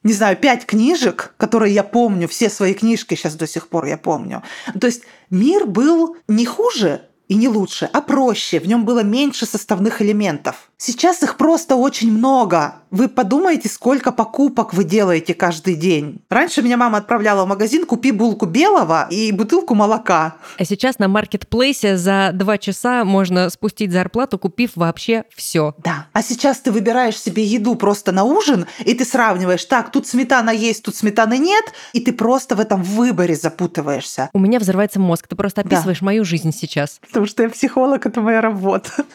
не 0.04 0.14
знаю, 0.14 0.38
пять 0.38 0.66
книжек, 0.66 1.34
которые 1.38 1.74
я 1.74 1.84
помню, 1.84 2.28
все 2.28 2.50
свои 2.50 2.74
книжки 2.74 3.16
сейчас 3.16 3.36
до 3.36 3.48
сих 3.48 3.68
пор 3.68 3.86
я 3.86 3.98
помню. 3.98 4.44
То 4.80 4.88
есть 4.88 5.04
мир 5.30 5.66
был 5.66 6.18
не 6.28 6.46
хуже 6.46 7.08
и 7.28 7.36
не 7.36 7.48
лучше, 7.48 7.90
а 7.92 8.02
проще. 8.02 8.60
В 8.60 8.68
нем 8.68 8.86
было 8.86 9.04
меньше 9.04 9.46
составных 9.46 10.02
элементов. 10.02 10.72
Сейчас 10.86 11.24
их 11.24 11.38
просто 11.38 11.78
очень 11.78 12.12
много. 12.12 12.76
Вы 12.92 13.08
подумайте, 13.08 13.70
сколько 13.70 14.12
покупок 14.12 14.74
вы 14.74 14.84
делаете 14.84 15.34
каждый 15.34 15.76
день. 15.76 16.22
Раньше 16.30 16.62
меня 16.62 16.76
мама 16.76 16.98
отправляла 16.98 17.46
в 17.46 17.48
магазин, 17.48 17.86
купи 17.86 18.12
булку 18.12 18.46
белого 18.46 19.08
и 19.10 19.32
бутылку 19.32 19.76
молока. 19.76 20.36
А 20.60 20.66
сейчас 20.66 21.00
на 21.00 21.08
маркетплейсе 21.08 21.96
за 21.96 22.32
два 22.34 22.58
часа 22.58 23.06
можно 23.06 23.50
спустить 23.50 23.94
зарплату, 23.94 24.38
купив 24.38 24.72
вообще 24.76 25.24
все. 25.34 25.74
Да. 25.78 26.08
А 26.12 26.22
сейчас 26.22 26.60
ты 26.60 26.70
выбираешь 26.74 27.18
себе 27.18 27.46
еду 27.46 27.76
просто 27.76 28.12
на 28.12 28.26
ужин, 28.26 28.66
и 28.84 28.94
ты 28.94 29.06
сравниваешь, 29.06 29.64
так, 29.64 29.90
тут 29.90 30.06
сметана 30.06 30.50
есть, 30.50 30.84
тут 30.84 30.98
сметаны 30.98 31.38
нет, 31.38 31.64
и 31.94 32.02
ты 32.02 32.12
просто 32.12 32.58
в 32.58 32.60
этом 32.60 32.84
выборе 32.84 33.38
запутываешься. 33.38 34.30
У 34.34 34.40
меня 34.40 34.60
взрывается 34.60 35.00
мозг. 35.00 35.30
Ты 35.30 35.38
просто 35.38 35.62
описываешь 35.62 36.02
да. 36.02 36.08
мою 36.08 36.26
жизнь 36.26 36.52
сейчас. 36.52 37.00
Потому 37.08 37.26
что 37.26 37.44
я 37.44 37.50
психолог, 37.50 38.06
это 38.06 38.20
моя 38.20 38.42
работа. 38.42 39.06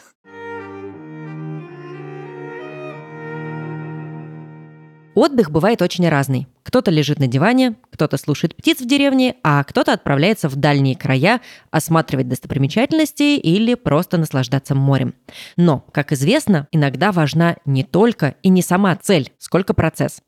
Отдых 5.19 5.51
бывает 5.51 5.81
очень 5.81 6.07
разный. 6.07 6.47
Кто-то 6.69 6.91
лежит 6.91 7.17
на 7.17 7.25
диване, 7.25 7.77
кто-то 7.89 8.17
слушает 8.17 8.55
птиц 8.55 8.79
в 8.79 8.85
деревне, 8.85 9.37
а 9.41 9.63
кто-то 9.63 9.91
отправляется 9.91 10.47
в 10.49 10.55
дальние 10.55 10.95
края 10.95 11.41
осматривать 11.71 12.27
достопримечательности 12.27 13.37
или 13.37 13.73
просто 13.73 14.19
наслаждаться 14.19 14.75
морем. 14.75 15.15
Но, 15.57 15.83
как 15.91 16.11
известно, 16.11 16.67
иногда 16.71 17.11
важна 17.11 17.55
не 17.65 17.83
только 17.83 18.35
и 18.43 18.49
не 18.49 18.61
сама 18.61 18.95
цель, 18.97 19.31
сколько 19.39 19.73
процесс. 19.73 20.21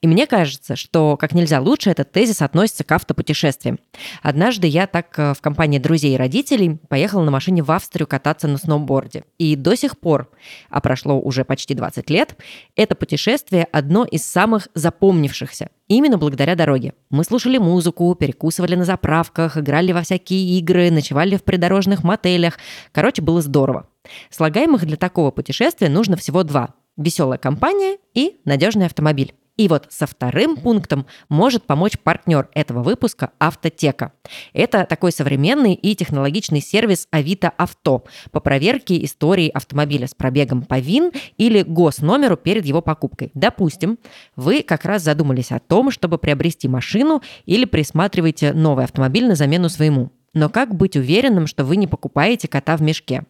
И 0.00 0.06
мне 0.06 0.28
кажется, 0.28 0.76
что 0.76 1.16
как 1.16 1.32
нельзя 1.32 1.60
лучше 1.60 1.90
этот 1.90 2.12
тезис 2.12 2.42
относится 2.42 2.84
к 2.84 2.92
автопутешествиям. 2.92 3.80
Однажды 4.22 4.68
я 4.68 4.86
так 4.86 5.18
э, 5.18 5.34
в 5.34 5.40
компании 5.40 5.80
друзей 5.80 6.14
и 6.14 6.16
родителей 6.16 6.78
поехала 6.88 7.24
на 7.24 7.32
машине 7.32 7.64
в 7.64 7.72
Австрию 7.72 8.06
кататься 8.06 8.46
на 8.46 8.58
сноуборде. 8.58 9.24
И 9.36 9.56
до 9.56 9.76
сих 9.76 9.98
пор, 9.98 10.30
а 10.70 10.80
прошло 10.80 11.18
уже 11.18 11.44
почти 11.44 11.74
20 11.74 12.08
лет, 12.08 12.36
это 12.76 12.94
путешествие 12.94 13.66
одно 13.72 14.04
из 14.04 14.24
самых 14.24 14.68
запомнившихся. 14.74 15.70
Именно 15.88 16.18
благодаря 16.18 16.54
дороге. 16.54 16.92
Мы 17.08 17.24
слушали 17.24 17.56
музыку, 17.56 18.14
перекусывали 18.14 18.74
на 18.74 18.84
заправках, 18.84 19.56
играли 19.56 19.92
во 19.92 20.02
всякие 20.02 20.58
игры, 20.58 20.90
ночевали 20.90 21.36
в 21.36 21.42
придорожных 21.42 22.04
мотелях. 22.04 22.58
Короче, 22.92 23.22
было 23.22 23.40
здорово. 23.40 23.88
Слагаемых 24.30 24.84
для 24.84 24.96
такого 24.96 25.30
путешествия 25.30 25.88
нужно 25.88 26.16
всего 26.16 26.42
два. 26.42 26.74
Веселая 26.98 27.38
компания 27.38 27.96
и 28.12 28.40
надежный 28.44 28.86
автомобиль. 28.86 29.34
И 29.58 29.66
вот 29.66 29.86
со 29.90 30.06
вторым 30.06 30.56
пунктом 30.56 31.06
может 31.28 31.64
помочь 31.64 31.98
партнер 31.98 32.48
этого 32.54 32.82
выпуска 32.82 33.32
«Автотека». 33.40 34.12
Это 34.52 34.86
такой 34.88 35.10
современный 35.10 35.74
и 35.74 35.96
технологичный 35.96 36.60
сервис 36.60 37.08
Авито 37.10 37.50
Авто 37.50 38.04
по 38.30 38.38
проверке 38.38 39.04
истории 39.04 39.48
автомобиля 39.48 40.06
с 40.06 40.14
пробегом 40.14 40.62
по 40.62 40.78
ВИН 40.78 41.10
или 41.38 41.62
госномеру 41.62 42.36
перед 42.36 42.64
его 42.64 42.80
покупкой. 42.80 43.32
Допустим, 43.34 43.98
вы 44.36 44.62
как 44.62 44.84
раз 44.84 45.02
задумались 45.02 45.50
о 45.50 45.58
том, 45.58 45.90
чтобы 45.90 46.18
приобрести 46.18 46.68
машину 46.68 47.20
или 47.44 47.64
присматриваете 47.64 48.52
новый 48.52 48.84
автомобиль 48.84 49.26
на 49.26 49.34
замену 49.34 49.68
своему. 49.68 50.12
Но 50.34 50.48
как 50.48 50.72
быть 50.72 50.96
уверенным, 50.96 51.48
что 51.48 51.64
вы 51.64 51.74
не 51.76 51.88
покупаете 51.88 52.46
кота 52.46 52.76
в 52.76 52.82
мешке? 52.82 53.24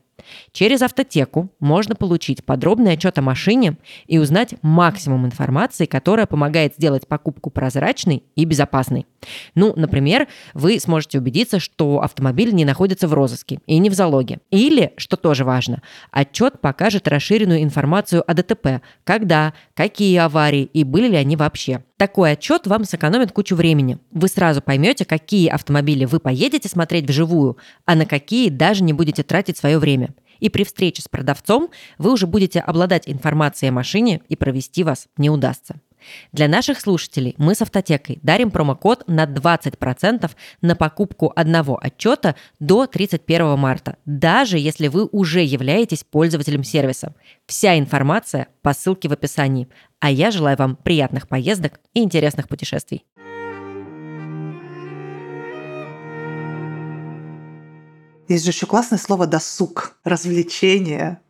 Через 0.53 0.83
автотеку 0.83 1.51
можно 1.61 1.95
получить 1.95 2.45
подробный 2.45 2.93
отчет 2.93 3.19
о 3.19 3.23
машине 3.23 3.77
и 4.07 4.19
узнать 4.19 4.55
максимум 4.63 5.27
информации, 5.27 5.87
которая 5.87 6.27
помогает 6.27 6.75
сделать 6.75 7.07
покупку 7.07 7.51
прозрачной 7.51 8.23
и 8.35 8.45
безопасной. 8.45 9.07
Ну, 9.55 9.73
например, 9.77 10.29
вы 10.55 10.81
сможете 10.81 11.19
убедиться, 11.19 11.61
что 11.61 12.01
автомобиль 12.01 12.53
не 12.53 12.65
находится 12.65 13.09
в 13.09 13.15
розыске 13.15 13.61
и 13.67 13.79
не 13.79 13.91
в 13.91 13.95
залоге. 13.95 14.39
Или, 14.51 14.93
что 14.97 15.17
тоже 15.17 15.45
важно, 15.45 15.83
отчет 16.11 16.61
покажет 16.61 17.09
расширенную 17.09 17.63
информацию 17.63 18.23
о 18.29 18.35
ДТП, 18.35 18.83
когда, 19.05 19.55
какие 19.75 20.17
аварии 20.19 20.65
и 20.73 20.85
были 20.85 21.09
ли 21.09 21.17
они 21.17 21.37
вообще. 21.37 21.83
Такой 21.99 22.31
отчет 22.31 22.69
вам 22.69 22.85
сэкономит 22.85 23.33
кучу 23.33 23.57
времени. 23.57 23.99
Вы 24.13 24.29
сразу 24.29 24.63
поймете, 24.63 25.05
какие 25.05 25.49
автомобили 25.49 26.05
вы 26.05 26.21
поедете 26.21 26.69
смотреть 26.69 27.09
вживую, 27.09 27.59
а 27.87 27.97
на 27.97 28.07
какие 28.07 28.51
даже 28.51 28.85
не 28.85 28.93
будете 28.93 29.25
тратить 29.25 29.59
свое 29.59 29.81
время. 29.81 30.15
И 30.39 30.49
при 30.49 30.63
встрече 30.63 31.03
с 31.03 31.09
продавцом 31.09 31.71
вы 31.99 32.13
уже 32.13 32.29
будете 32.29 32.61
обладать 32.61 33.09
информацией 33.09 33.71
о 33.71 33.73
машине 33.73 34.21
и 34.29 34.37
провести 34.37 34.85
вас 34.85 35.09
не 35.17 35.29
удастся. 35.29 35.81
Для 36.33 36.49
наших 36.49 36.81
слушателей 36.81 37.35
мы 37.39 37.55
с 37.55 37.63
Автотекой 37.63 38.19
дарим 38.23 38.51
промокод 38.51 39.05
на 39.07 39.25
20% 39.25 40.31
на 40.61 40.77
покупку 40.77 41.33
одного 41.35 41.79
отчета 41.81 42.35
до 42.59 42.87
31 42.87 43.59
марта, 43.59 43.97
даже 44.05 44.59
если 44.59 44.89
вы 44.89 45.07
уже 45.07 45.43
являетесь 45.43 46.05
пользователем 46.05 46.65
сервиса. 46.65 47.15
Вся 47.47 47.79
информация 47.79 48.49
по 48.63 48.73
ссылке 48.73 49.09
в 49.09 49.13
описании. 49.13 49.69
А 50.01 50.11
я 50.11 50.31
желаю 50.31 50.57
вам 50.57 50.77
приятных 50.77 51.29
поездок 51.29 51.81
и 51.95 52.03
интересных 52.03 52.49
путешествий. 52.49 53.05
Есть 58.29 58.45
же 58.45 58.51
еще 58.51 58.67
классное 58.67 58.99
слово 58.99 59.27
«досуг», 59.27 59.97
«развлечение», 60.05 61.21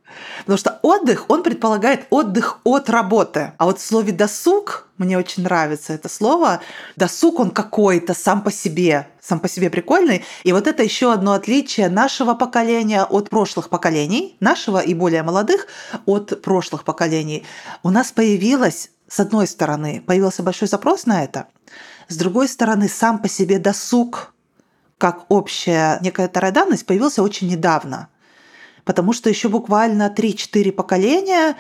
Потому 0.41 0.59
что 0.59 0.79
отдых, 0.83 1.27
он 1.29 1.43
предполагает 1.43 2.07
отдых 2.11 2.61
от 2.65 2.89
работы. 2.91 3.53
А 3.59 3.65
вот 3.65 3.79
в 3.79 3.85
слове 3.85 4.13
«досуг» 4.13 4.89
мне 4.97 5.17
очень 5.17 5.43
нравится 5.43 5.93
это 5.93 6.09
слово. 6.09 6.61
Досуг, 6.97 7.39
он 7.39 7.51
какой-то 7.51 8.15
сам 8.15 8.43
по 8.43 8.51
себе, 8.51 9.09
сам 9.21 9.41
по 9.41 9.49
себе 9.49 9.71
прикольный. 9.71 10.25
И 10.45 10.53
вот 10.53 10.67
это 10.67 10.83
еще 10.83 11.13
одно 11.13 11.33
отличие 11.33 11.89
нашего 11.89 12.35
поколения 12.35 13.05
от 13.05 13.31
прошлых 13.31 13.69
поколений, 13.69 14.37
нашего 14.41 14.79
и 14.79 14.95
более 14.95 15.23
молодых 15.23 15.67
от 16.07 16.43
прошлых 16.43 16.85
поколений. 16.85 17.45
У 17.83 17.91
нас 17.91 18.11
появилось, 18.11 18.91
с 19.07 19.21
одной 19.21 19.47
стороны, 19.47 20.03
появился 20.07 20.43
большой 20.43 20.69
запрос 20.69 21.07
на 21.07 21.23
это, 21.23 21.47
с 22.09 22.17
другой 22.17 22.49
стороны, 22.49 22.89
сам 22.89 23.19
по 23.19 23.29
себе 23.29 23.59
досуг, 23.59 24.33
как 24.97 25.27
общая 25.29 25.99
некая 26.01 26.29
данность, 26.29 26.87
появился 26.87 27.23
очень 27.23 27.49
недавно– 27.49 28.09
Потому 28.89 29.13
что 29.13 29.29
еще 29.29 29.51
буквально 29.51 30.11
3-4 30.17 30.73
поколения 30.73 31.57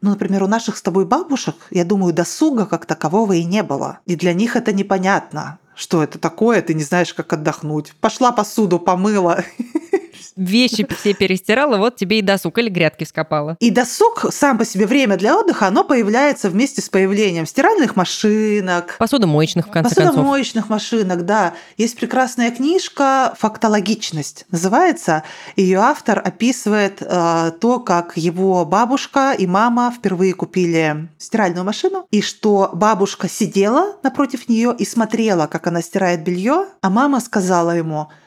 ну, 0.00 0.10
например, 0.10 0.42
у 0.42 0.48
наших 0.48 0.76
с 0.76 0.82
тобой 0.82 1.04
бабушек, 1.04 1.54
я 1.70 1.84
думаю, 1.84 2.12
досуга 2.12 2.66
как 2.66 2.86
такового 2.86 3.34
и 3.34 3.44
не 3.44 3.62
было. 3.62 4.00
И 4.04 4.16
для 4.16 4.32
них 4.32 4.56
это 4.56 4.72
непонятно. 4.72 5.60
Что 5.76 6.02
это 6.02 6.18
такое? 6.18 6.60
Ты 6.60 6.74
не 6.74 6.82
знаешь, 6.82 7.14
как 7.14 7.32
отдохнуть. 7.32 7.94
Пошла 8.00 8.32
посуду 8.32 8.80
помыла 8.80 9.44
вещи 10.36 10.86
все 10.98 11.14
перестирала, 11.14 11.78
вот 11.78 11.96
тебе 11.96 12.18
и 12.18 12.22
досуг 12.22 12.58
или 12.58 12.68
грядки 12.68 13.04
скопала. 13.04 13.56
И 13.60 13.70
досуг 13.70 14.26
сам 14.30 14.58
по 14.58 14.64
себе 14.64 14.86
время 14.86 15.16
для 15.16 15.36
отдыха, 15.38 15.66
оно 15.66 15.84
появляется 15.84 16.48
вместе 16.48 16.82
с 16.82 16.88
появлением 16.88 17.46
стиральных 17.46 17.96
машинок. 17.96 18.96
Посудомоечных, 18.98 19.68
в 19.68 19.70
конце 19.70 19.94
посудомоечных 19.94 20.66
концов. 20.66 20.70
Машинок, 20.70 21.26
да. 21.26 21.54
Есть 21.76 21.96
прекрасная 21.96 22.50
книжка 22.50 23.34
«Фактологичность» 23.38 24.46
называется. 24.50 25.22
Ее 25.56 25.78
автор 25.78 26.20
описывает 26.24 26.98
э, 27.00 27.52
то, 27.60 27.80
как 27.80 28.16
его 28.16 28.64
бабушка 28.64 29.32
и 29.36 29.46
мама 29.46 29.92
впервые 29.96 30.34
купили 30.34 31.08
стиральную 31.18 31.64
машину, 31.64 32.06
и 32.10 32.22
что 32.22 32.70
бабушка 32.72 33.28
сидела 33.28 33.96
напротив 34.02 34.48
нее 34.48 34.74
и 34.78 34.84
смотрела, 34.84 35.46
как 35.46 35.66
она 35.66 35.82
стирает 35.82 36.22
белье, 36.24 36.66
а 36.80 36.90
мама 36.90 37.20
сказала 37.20 37.70
ему– 37.72 38.08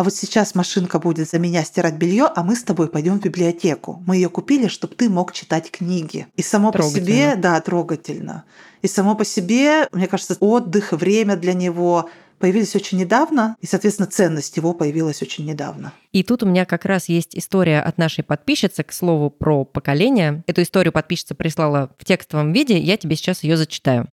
а 0.00 0.02
вот 0.02 0.14
сейчас 0.14 0.54
машинка 0.54 0.98
будет 0.98 1.28
за 1.28 1.38
меня 1.38 1.62
стирать 1.62 1.96
белье, 1.96 2.24
а 2.34 2.42
мы 2.42 2.56
с 2.56 2.62
тобой 2.62 2.88
пойдем 2.88 3.20
в 3.20 3.22
библиотеку. 3.22 4.02
Мы 4.06 4.16
ее 4.16 4.30
купили, 4.30 4.66
чтобы 4.66 4.94
ты 4.94 5.10
мог 5.10 5.34
читать 5.34 5.70
книги. 5.70 6.26
И 6.36 6.42
само 6.42 6.72
по 6.72 6.82
себе, 6.82 7.34
да, 7.36 7.60
трогательно. 7.60 8.44
И 8.80 8.88
само 8.88 9.14
по 9.14 9.26
себе, 9.26 9.90
мне 9.92 10.06
кажется, 10.06 10.38
отдых, 10.40 10.92
время 10.92 11.36
для 11.36 11.52
него 11.52 12.08
появились 12.38 12.74
очень 12.74 12.96
недавно, 12.96 13.56
и, 13.60 13.66
соответственно, 13.66 14.08
ценность 14.08 14.56
его 14.56 14.72
появилась 14.72 15.20
очень 15.20 15.44
недавно. 15.44 15.92
И 16.12 16.22
тут 16.22 16.44
у 16.44 16.46
меня 16.46 16.64
как 16.64 16.86
раз 16.86 17.10
есть 17.10 17.36
история 17.36 17.82
от 17.82 17.98
нашей 17.98 18.24
подписчицы, 18.24 18.82
к 18.82 18.94
слову, 18.94 19.28
про 19.28 19.66
поколение. 19.66 20.42
Эту 20.46 20.62
историю 20.62 20.94
подписчица 20.94 21.34
прислала 21.34 21.90
в 21.98 22.06
текстовом 22.06 22.54
виде, 22.54 22.78
я 22.78 22.96
тебе 22.96 23.16
сейчас 23.16 23.42
ее 23.42 23.58
зачитаю. 23.58 24.08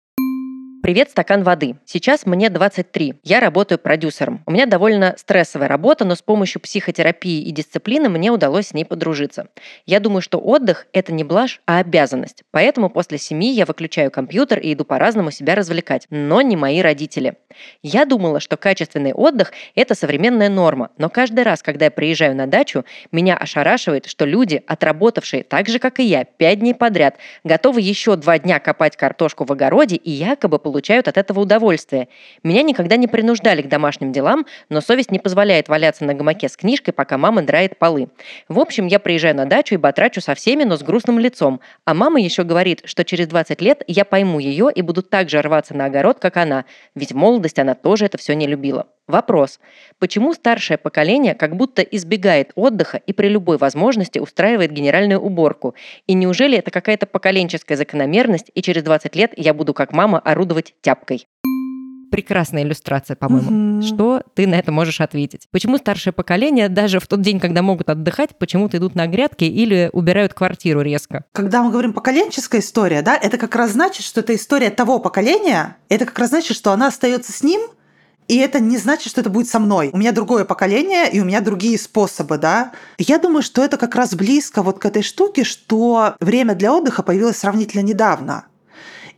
Привет, 0.85 1.09
стакан 1.09 1.45
воды. 1.45 1.77
Сейчас 1.87 2.27
мне 2.27 2.51
23. 2.51 3.15
Я 3.23 3.41
работаю 3.41 3.79
продюсером. 3.79 4.43
У 4.45 4.51
меня 4.51 4.67
довольно 4.67 5.15
стрессовая 5.17 5.67
работа, 5.67 6.05
но 6.05 6.15
с 6.15 6.21
помощью 6.21 6.61
психотерапии 6.61 7.41
и 7.41 7.53
дисциплины 7.53 8.11
мне 8.11 8.31
удалось 8.31 8.67
с 8.67 8.75
ней 8.75 8.85
подружиться. 8.85 9.49
Я 9.87 9.99
думаю, 9.99 10.21
что 10.21 10.37
отдых– 10.37 10.87
это 10.93 11.15
не 11.15 11.25
блажь, 11.25 11.63
а 11.65 11.79
обязанность. 11.79 12.43
Поэтому 12.51 12.91
после 12.91 13.17
семьи 13.17 13.51
я 13.51 13.65
выключаю 13.65 14.11
компьютер 14.11 14.59
и 14.59 14.75
иду 14.75 14.85
по-разному 14.85 15.31
себя 15.31 15.55
развлекать. 15.55 16.07
Но 16.11 16.43
не 16.43 16.55
мои 16.55 16.83
родители. 16.83 17.37
Я 17.83 18.05
думала, 18.05 18.39
что 18.39 18.59
качественный 18.59 19.15
отдых– 19.15 19.55
это 19.75 19.95
современная 19.95 20.51
норма, 20.51 20.91
но 20.99 21.09
каждый 21.09 21.45
раз, 21.45 21.63
когда 21.63 21.87
я 21.87 21.91
приезжаю 21.91 22.37
на 22.37 22.47
дачу, 22.47 22.85
меня 23.11 23.39
ошарашивает, 23.39 24.05
что 24.05 24.27
люди, 24.27 24.63
отработавшие 24.67 25.45
так 25.45 25.67
же, 25.67 25.79
как 25.79 25.99
и 25.99 26.03
я, 26.03 26.25
пять 26.25 26.61
дней 26.61 26.75
подряд, 26.75 27.17
готовы 27.43 27.81
еще 27.81 28.17
два 28.17 28.39
дня 28.39 28.59
копать 28.59 28.99
картошку 28.99 29.47
в 29.47 29.53
огороде 29.53 29.97
и 29.97 30.11
якобы 30.11 30.59
получать 30.59 30.74
получают 30.75 31.07
от 31.07 31.17
этого 31.17 31.39
удовольствие. 31.39 32.09
Меня 32.43 32.63
никогда 32.63 32.97
не 32.97 33.07
принуждали 33.07 33.63
к 33.63 33.69
домашним 33.69 34.11
делам, 34.11 34.45
но 34.69 34.81
совесть 34.81 35.13
не 35.13 35.21
позволяет 35.21 35.69
валяться 35.69 36.05
на 36.05 36.15
гамаке 36.15 36.49
с 36.49 36.57
книжкой, 36.57 36.93
пока 36.93 37.17
мама 37.17 37.43
драет 37.43 37.79
полы. 37.79 38.09
В 38.49 38.59
общем, 38.59 38.89
я 38.89 38.99
приезжаю 38.99 39.37
на 39.37 39.47
дачу 39.47 39.75
и 39.75 39.79
батрачу 39.79 40.21
со 40.21 40.35
всеми, 40.35 40.65
но 40.65 40.77
с 40.77 40.83
грустным 40.83 41.21
лицом. 41.21 41.61
А 41.85 41.95
мама 41.95 42.21
еще 42.21 42.43
говорит, 42.43 42.83
что 42.87 43.05
через 43.05 43.29
20 43.29 43.61
лет 43.61 43.85
я 43.87 44.05
пойму 44.05 44.41
ее 44.41 44.69
и 44.75 44.83
буду 44.83 45.03
так 45.03 45.31
же 45.31 45.41
рваться 45.41 45.77
на 45.77 45.85
огород, 45.85 46.19
как 46.19 46.37
она, 46.39 46.65
ведь 46.97 47.13
в 47.13 47.17
молодости 47.17 47.61
она 47.61 47.77
тоже 47.77 48.07
это 48.07 48.19
все 48.19 48.35
не 48.35 48.49
любила. 48.49 48.89
Вопрос. 49.07 49.61
Почему 49.99 50.33
старшее 50.33 50.79
поколение 50.79 51.35
как 51.35 51.57
будто 51.57 51.83
избегает 51.83 52.53
отдыха 52.55 52.97
и 52.97 53.13
при 53.13 53.29
любой 53.29 53.59
возможности 53.59 54.19
устраивает 54.19 54.73
генеральную 54.73 55.21
уборку? 55.21 55.75
И 56.07 56.15
неужели 56.15 56.57
это 56.57 56.71
какая-то 56.71 57.07
поколенческая 57.07 57.77
закономерность, 57.77 58.51
и 58.55 58.63
через 58.63 58.83
20 58.83 59.15
лет 59.15 59.33
я 59.37 59.53
буду 59.53 59.75
как 59.75 59.93
мама 59.93 60.19
орудовать 60.19 60.75
тяпкой? 60.81 61.27
прекрасная 62.15 62.63
иллюстрация, 62.63 63.17
по-моему. 63.17 63.79
Угу. 63.79 63.83
Что 63.83 64.23
ты 64.35 64.47
на 64.47 64.55
это 64.55 64.71
можешь 64.71 65.01
ответить? 65.01 65.49
Почему 65.51 65.79
старшее 65.79 66.13
поколение 66.13 66.69
даже 66.69 67.01
в 67.01 67.09
тот 67.09 67.23
день, 67.23 67.41
когда 67.41 67.61
могут 67.61 67.91
отдыхать, 67.91 68.39
почему-то 68.39 68.77
идут 68.77 68.95
на 68.95 69.09
грядки 69.09 69.43
или 69.43 69.91
убирают 69.93 70.33
квартиру 70.33 70.81
резко? 70.81 71.25
Когда 71.33 71.65
мы 71.65 71.73
говорим 71.73 71.93
поколенческая 71.93 72.61
история, 72.61 73.03
да, 73.03 73.17
это 73.17 73.37
как 73.37 73.57
раз 73.57 73.73
значит, 73.73 74.07
что 74.07 74.21
это 74.21 74.33
история 74.37 74.71
того 74.71 75.01
поколения, 75.01 75.77
это 75.89 76.07
как 76.07 76.17
раз 76.21 76.29
значит, 76.29 76.57
что 76.57 76.71
она 76.71 76.87
остается 76.87 77.33
с 77.33 77.43
ним, 77.43 77.61
и 78.27 78.39
это 78.39 78.59
не 78.59 78.79
значит, 78.79 79.11
что 79.11 79.21
это 79.21 79.31
будет 79.31 79.49
со 79.49 79.59
мной. 79.59 79.91
У 79.93 79.99
меня 79.99 80.13
другое 80.13 80.45
поколение, 80.45 81.11
и 81.11 81.21
у 81.21 81.25
меня 81.25 81.41
другие 81.41 81.79
способы, 81.79 82.39
да. 82.39 82.73
Я 82.99 83.19
думаю, 83.19 83.43
что 83.43 83.63
это 83.63 83.77
как 83.77 83.95
раз 83.95 84.15
близко 84.15 84.63
вот 84.63 84.79
к 84.79 84.87
этой 84.87 85.03
штуке, 85.03 85.45
что 85.45 86.15
время 86.21 86.55
для 86.55 86.73
отдыха 86.73 87.03
появилось 87.03 87.37
сравнительно 87.37 87.83
недавно. 87.83 88.47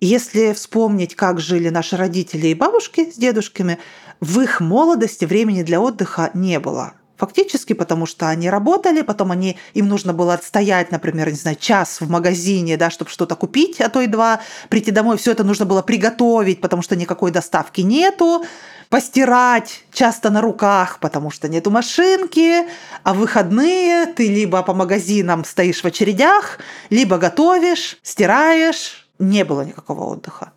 Если 0.01 0.53
вспомнить, 0.53 1.15
как 1.15 1.41
жили 1.41 1.69
наши 1.69 1.97
родители 1.97 2.49
и 2.49 2.55
бабушки 2.55 3.11
с 3.11 3.17
дедушками, 3.17 3.79
в 4.21 4.41
их 4.41 4.61
молодости 4.61 5.25
времени 5.25 5.63
для 5.63 5.81
отдыха 5.81 6.31
не 6.35 6.59
было. 6.59 6.95
Фактически, 7.17 7.73
потому 7.73 8.05
что 8.05 8.29
они 8.29 8.51
работали, 8.51 9.01
потом 9.01 9.33
они, 9.33 9.57
им 9.73 9.89
нужно 9.89 10.13
было 10.13 10.35
отстоять, 10.35 10.93
например, 10.93 11.31
не 11.31 11.37
знаю, 11.37 11.57
час 11.59 12.01
в 12.01 12.11
магазине, 12.11 12.77
да, 12.77 12.91
чтобы 12.91 13.11
что-то 13.11 13.37
купить, 13.37 13.81
а 13.81 13.89
то 13.89 14.03
и 14.03 14.07
два. 14.07 14.41
Прийти 14.69 14.91
домой, 14.91 15.17
все 15.17 15.33
это 15.33 15.43
нужно 15.43 15.65
было 15.65 15.81
приготовить, 15.81 16.61
потому 16.61 16.83
что 16.83 16.95
никакой 16.95 17.31
доставки 17.31 17.81
нету. 17.81 18.45
Постирать 18.91 19.85
часто 19.93 20.31
на 20.31 20.41
руках, 20.43 20.99
потому 21.01 21.31
что 21.31 21.49
нету 21.49 21.71
машинки. 21.71 22.67
А 23.03 23.15
в 23.15 23.19
выходные 23.19 24.07
ты 24.07 24.29
либо 24.29 24.63
по 24.63 24.75
магазинам 24.75 25.45
стоишь 25.45 25.83
в 25.83 25.87
очередях, 25.87 26.59
либо 26.91 27.17
готовишь, 27.17 27.99
стираешь. 28.03 29.09
Не 29.19 29.45
было 29.45 29.63
никакого 29.63 30.05
отдыха. 30.05 30.53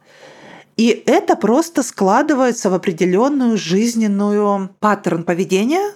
И 0.75 1.03
это 1.05 1.35
просто 1.35 1.83
складывается 1.83 2.69
в 2.69 2.73
определенную 2.73 3.57
жизненную 3.57 4.69
паттерн 4.79 5.23
поведения, 5.23 5.93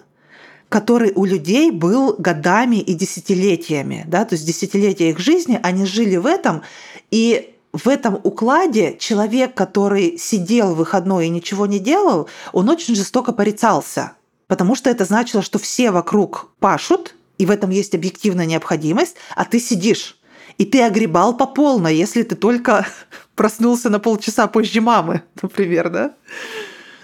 который 0.73 1.11
у 1.13 1.25
людей 1.25 1.69
был 1.69 2.15
годами 2.17 2.77
и 2.77 2.95
десятилетиями. 2.95 4.05
Да? 4.07 4.25
То 4.25 4.33
есть 4.33 4.47
десятилетия 4.47 5.11
их 5.11 5.19
жизни, 5.19 5.59
они 5.61 5.85
жили 5.85 6.15
в 6.15 6.25
этом. 6.25 6.63
И 7.11 7.53
в 7.73 7.87
этом 7.87 8.19
укладе 8.23 8.97
человек, 8.97 9.53
который 9.53 10.17
сидел 10.17 10.73
в 10.73 10.77
выходной 10.77 11.27
и 11.27 11.29
ничего 11.29 11.67
не 11.67 11.77
делал, 11.77 12.27
он 12.53 12.69
очень 12.69 12.95
жестоко 12.95 13.33
порицался. 13.33 14.13
Потому 14.47 14.73
что 14.73 14.89
это 14.89 15.05
значило, 15.05 15.43
что 15.43 15.59
все 15.59 15.91
вокруг 15.91 16.49
пашут, 16.59 17.13
и 17.37 17.45
в 17.45 17.51
этом 17.51 17.69
есть 17.69 17.93
объективная 17.93 18.47
необходимость, 18.47 19.15
а 19.35 19.45
ты 19.45 19.59
сидишь. 19.59 20.17
И 20.57 20.65
ты 20.65 20.81
огребал 20.81 21.37
по 21.37 21.45
полной, 21.45 21.95
если 21.95 22.23
ты 22.23 22.35
только 22.35 22.87
проснулся 23.35 23.91
на 23.91 23.99
полчаса 23.99 24.47
позже 24.47 24.81
мамы, 24.81 25.21
например, 25.39 25.91
да? 25.91 26.15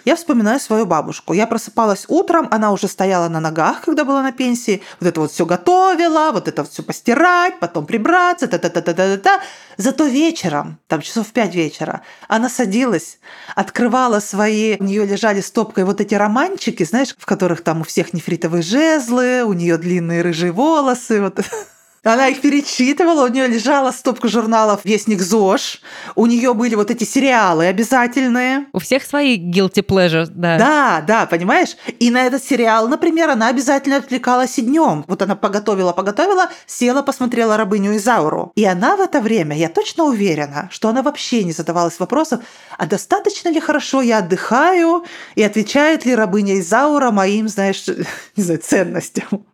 Я 0.10 0.16
вспоминаю 0.16 0.60
свою 0.60 0.88
бабушку. 0.88 1.34
Я 1.34 1.46
просыпалась 1.46 2.06
утром, 2.08 2.48
она 2.50 2.72
уже 2.72 2.88
стояла 2.88 3.30
на 3.30 3.40
ногах, 3.40 3.82
когда 3.82 4.04
была 4.04 4.24
на 4.24 4.32
пенсии. 4.32 4.82
Вот 5.00 5.08
это 5.08 5.22
вот 5.22 5.32
все 5.32 5.46
готовила, 5.46 6.32
вот 6.32 6.48
это 6.48 6.64
все 6.64 6.82
постирать, 6.82 7.60
потом 7.60 7.86
прибраться, 7.86 8.48
та 8.48 8.58
та 8.58 8.70
та 8.70 8.82
та 8.82 8.94
та 8.94 9.18
та 9.18 9.40
Зато 9.78 10.08
вечером, 10.08 10.78
там 10.88 11.02
часов 11.02 11.28
в 11.28 11.32
пять 11.32 11.54
вечера, 11.54 12.02
она 12.28 12.50
садилась, 12.50 13.20
открывала 13.56 14.20
свои, 14.20 14.78
у 14.80 14.84
нее 14.84 15.06
лежали 15.06 15.42
стопкой 15.42 15.84
вот 15.84 16.02
эти 16.02 16.16
романчики, 16.16 16.84
знаешь, 16.84 17.16
в 17.16 17.26
которых 17.28 17.62
там 17.62 17.82
у 17.82 17.84
всех 17.84 18.12
нефритовые 18.12 18.64
жезлы, 18.64 19.44
у 19.44 19.54
нее 19.54 19.78
длинные 19.78 20.24
рыжие 20.24 20.52
волосы, 20.52 21.22
вот 21.22 21.40
она 22.04 22.28
их 22.28 22.42
перечитывала, 22.42 23.26
у 23.26 23.28
нее 23.28 23.48
лежала 23.48 23.92
стопка 23.92 24.28
журналов 24.28 24.82
«Вестник 24.84 25.22
ЗОЖ», 25.22 25.82
у 26.16 26.26
нее 26.26 26.54
были 26.54 26.76
вот 26.76 26.92
эти 26.92 27.04
сериалы 27.04 27.66
обязательные. 27.66 28.68
У 28.74 28.80
всех 28.80 29.04
свои 29.04 29.38
guilty 29.38 29.86
pleasures, 29.86 30.30
да. 30.30 30.58
Да, 30.58 31.04
да, 31.06 31.26
понимаешь? 31.26 31.76
И 32.00 32.10
на 32.10 32.26
этот 32.26 32.44
сериал, 32.44 32.88
например, 32.88 33.30
она 33.30 33.48
обязательно 33.48 33.98
отвлекалась 33.98 34.58
и 34.58 34.62
днем. 34.62 35.04
Вот 35.08 35.22
она 35.22 35.36
поготовила, 35.36 35.92
поготовила, 35.92 36.50
села, 36.66 37.02
посмотрела 37.02 37.58
«Рабыню 37.58 37.96
Изауру». 37.98 38.52
И 38.56 38.64
она 38.66 38.96
в 38.96 39.02
это 39.02 39.20
время, 39.22 39.58
я 39.58 39.70
точно 39.70 40.06
уверена, 40.06 40.70
что 40.72 40.90
она 40.90 41.02
вообще 41.02 41.44
не 41.44 41.52
задавалась 41.52 42.00
вопросом, 42.00 42.42
а 42.78 42.86
достаточно 42.86 43.50
ли 43.50 43.60
хорошо 43.60 44.02
я 44.02 44.20
отдыхаю, 44.20 45.04
и 45.36 45.44
отвечает 45.44 46.06
ли 46.06 46.16
рабыня 46.16 46.60
Изаура 46.60 47.12
моим, 47.12 47.50
знаешь, 47.50 47.86
не 48.36 48.44
знаю, 48.44 48.60
ценностям. 48.60 49.46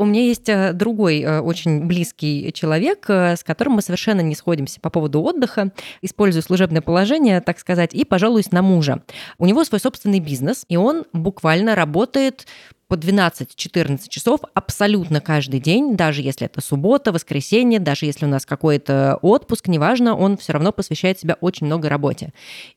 У 0.00 0.06
меня 0.06 0.22
есть 0.22 0.48
э, 0.48 0.72
другой 0.72 1.20
э, 1.20 1.40
очень 1.40 1.84
близкий 1.84 2.54
человек, 2.54 3.04
э, 3.10 3.36
с 3.36 3.44
которым 3.44 3.74
мы 3.74 3.82
совершенно 3.82 4.22
не 4.22 4.34
сходимся 4.34 4.80
по 4.80 4.88
поводу 4.88 5.20
отдыха. 5.20 5.72
Использую 6.00 6.42
служебное 6.42 6.80
положение, 6.80 7.42
так 7.42 7.58
сказать, 7.58 7.92
и 7.92 8.06
пожалуюсь 8.06 8.50
на 8.50 8.62
мужа. 8.62 9.02
У 9.36 9.44
него 9.44 9.62
свой 9.62 9.78
собственный 9.78 10.20
бизнес, 10.20 10.64
и 10.70 10.78
он 10.78 11.04
буквально 11.12 11.74
работает 11.74 12.46
по 12.90 12.94
12-14 12.94 14.08
часов 14.08 14.40
абсолютно 14.52 15.20
каждый 15.20 15.60
день, 15.60 15.96
даже 15.96 16.22
если 16.22 16.46
это 16.46 16.60
суббота, 16.60 17.12
воскресенье, 17.12 17.78
даже 17.78 18.04
если 18.04 18.26
у 18.26 18.28
нас 18.28 18.44
какой-то 18.44 19.16
отпуск, 19.22 19.68
неважно, 19.68 20.16
он 20.16 20.36
все 20.36 20.54
равно 20.54 20.72
посвящает 20.72 21.20
себя 21.20 21.36
очень 21.40 21.66
много 21.66 21.88
работе. 21.88 22.32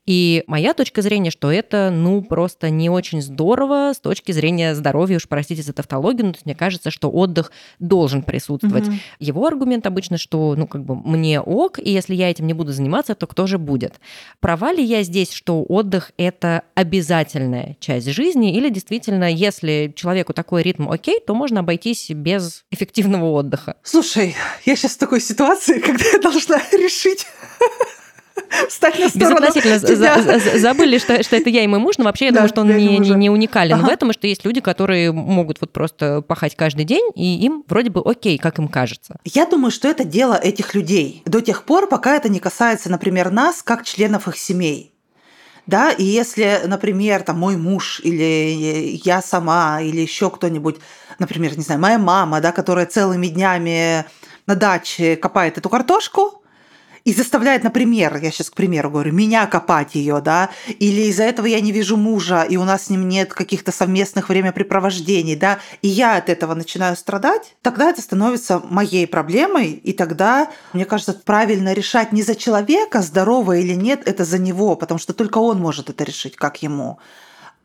И 0.06 0.44
моя 0.46 0.76
точка 0.76 1.02
зрения, 1.02 1.32
что 1.32 1.52
это, 1.52 1.90
ну, 1.92 2.22
просто 2.22 2.70
не 2.70 2.92
очень 2.92 3.24
здорово 3.24 3.92
с 3.96 4.00
точки 4.00 4.32
зрения 4.34 4.76
здоровья, 4.76 5.18
уж 5.18 5.28
простите 5.28 5.64
за 5.64 5.74
тавтологию, 5.74 6.28
но 6.28 6.34
мне 6.46 6.54
кажется, 6.54 6.92
что 6.92 7.10
отдых 7.10 7.52
должен 7.80 8.22
присутствовать. 8.22 8.88
Угу. 8.88 8.96
Его 9.20 9.48
аргумент 9.48 9.88
обычно, 9.88 10.20
что, 10.20 10.54
ну, 10.56 10.68
как 10.68 10.86
бы 10.86 10.96
мне 10.96 11.42
ок, 11.42 11.80
и 11.80 11.90
если 11.90 12.14
я 12.14 12.30
этим 12.30 12.46
не 12.46 12.54
буду 12.54 12.72
заниматься, 12.72 13.16
то 13.16 13.26
кто 13.26 13.48
же 13.48 13.58
будет? 13.58 13.96
Права 14.40 14.74
ли 14.74 14.84
я 14.84 15.02
здесь, 15.02 15.32
что 15.32 15.64
отдых— 15.64 16.12
это 16.18 16.62
обязательная 16.76 17.78
часть 17.80 18.08
жизни, 18.12 18.56
или 18.56 18.70
действительно, 18.70 19.32
если 19.32 19.92
человеку 20.04 20.34
такой 20.34 20.64
ритм 20.64 20.90
окей, 20.90 21.22
то 21.26 21.34
можно 21.34 21.62
обойтись 21.62 22.10
без 22.10 22.66
эффективного 22.72 23.32
отдыха. 23.32 23.78
Слушай, 23.84 24.36
я 24.66 24.76
сейчас 24.76 24.92
в 24.94 24.98
такой 24.98 25.22
ситуации, 25.22 25.80
когда 25.88 26.04
я 26.12 26.20
должна 26.20 26.58
решить, 26.74 27.26
встать 28.68 29.00
на 29.00 29.08
сторону 29.08 29.48
тебя. 29.54 29.80
забыли, 30.60 30.98
что, 30.98 31.24
что 31.24 31.38
это 31.38 31.50
я 31.50 31.64
и 31.64 31.68
мой 31.68 31.80
муж, 31.80 31.98
но 31.98 32.04
вообще 32.04 32.26
я 32.26 32.32
да, 32.32 32.38
думаю, 32.40 32.50
что 32.50 32.62
он 32.62 32.76
не, 32.76 32.98
не, 32.98 33.10
не 33.12 33.30
уникален 33.30 33.76
ага. 33.76 33.86
в 33.86 33.90
этом, 33.90 34.12
и 34.12 34.14
что 34.14 34.28
есть 34.28 34.44
люди, 34.44 34.60
которые 34.60 35.14
могут 35.14 35.62
вот 35.62 35.72
просто 35.72 36.22
пахать 36.22 36.56
каждый 36.56 36.84
день, 36.84 37.10
и 37.16 37.46
им 37.46 37.64
вроде 37.68 37.90
бы 37.90 38.02
окей, 38.04 38.38
как 38.38 38.60
им 38.60 38.68
кажется. 38.68 39.20
Я 39.24 39.46
думаю, 39.46 39.72
что 39.72 39.88
это 39.88 40.04
дело 40.04 40.34
этих 40.34 40.76
людей. 40.76 41.22
До 41.26 41.40
тех 41.40 41.64
пор, 41.64 41.88
пока 41.88 42.18
это 42.18 42.28
не 42.28 42.42
касается, 42.42 42.92
например, 42.92 43.32
нас, 43.32 43.64
как 43.64 43.86
членов 43.86 44.28
их 44.28 44.38
семей 44.38 44.93
да, 45.66 45.92
и 45.92 46.04
если, 46.04 46.62
например, 46.66 47.24
там 47.24 47.40
мой 47.40 47.58
муж 47.58 48.02
или 48.04 49.00
я 49.04 49.22
сама 49.22 49.82
или 49.82 50.02
еще 50.02 50.30
кто-нибудь, 50.30 50.78
например, 51.20 51.58
не 51.58 51.64
знаю, 51.64 51.80
моя 51.80 51.98
мама, 51.98 52.42
да, 52.42 52.52
которая 52.52 52.86
целыми 52.86 53.28
днями 53.28 54.06
на 54.46 54.56
даче 54.56 55.16
копает 55.16 55.58
эту 55.58 55.70
картошку, 55.70 56.43
и 57.06 57.14
заставляет, 57.14 57.64
например, 57.64 58.18
я 58.18 58.32
сейчас 58.32 58.50
к 58.50 58.56
примеру 58.56 58.90
говорю, 58.90 59.14
меня 59.14 59.46
копать 59.48 59.96
ее, 59.96 60.22
да, 60.22 60.50
или 60.80 61.02
из-за 61.04 61.24
этого 61.24 61.46
я 61.46 61.60
не 61.60 61.72
вижу 61.72 61.98
мужа, 61.98 62.44
и 62.44 62.58
у 62.58 62.64
нас 62.64 62.86
с 62.86 62.90
ним 62.90 63.08
нет 63.10 63.34
каких-то 63.34 63.72
совместных 63.72 64.30
времяпрепровождений, 64.30 65.36
да, 65.36 65.60
и 65.82 65.88
я 65.88 66.16
от 66.16 66.30
этого 66.30 66.54
начинаю 66.54 66.96
страдать, 66.96 67.56
тогда 67.62 67.90
это 67.90 68.02
становится 68.02 68.62
моей 68.70 69.06
проблемой, 69.06 69.72
и 69.72 69.94
тогда, 69.94 70.50
мне 70.72 70.86
кажется, 70.86 71.14
правильно 71.14 71.74
решать 71.74 72.12
не 72.14 72.24
за 72.24 72.36
человека, 72.36 73.02
здорово 73.02 73.58
или 73.58 73.74
нет, 73.74 74.04
это 74.06 74.24
за 74.24 74.40
него, 74.40 74.76
потому 74.76 75.00
что 75.00 75.14
только 75.14 75.40
он 75.40 75.60
может 75.60 75.90
это 75.90 76.04
решить, 76.04 76.36
как 76.36 76.64
ему. 76.64 77.00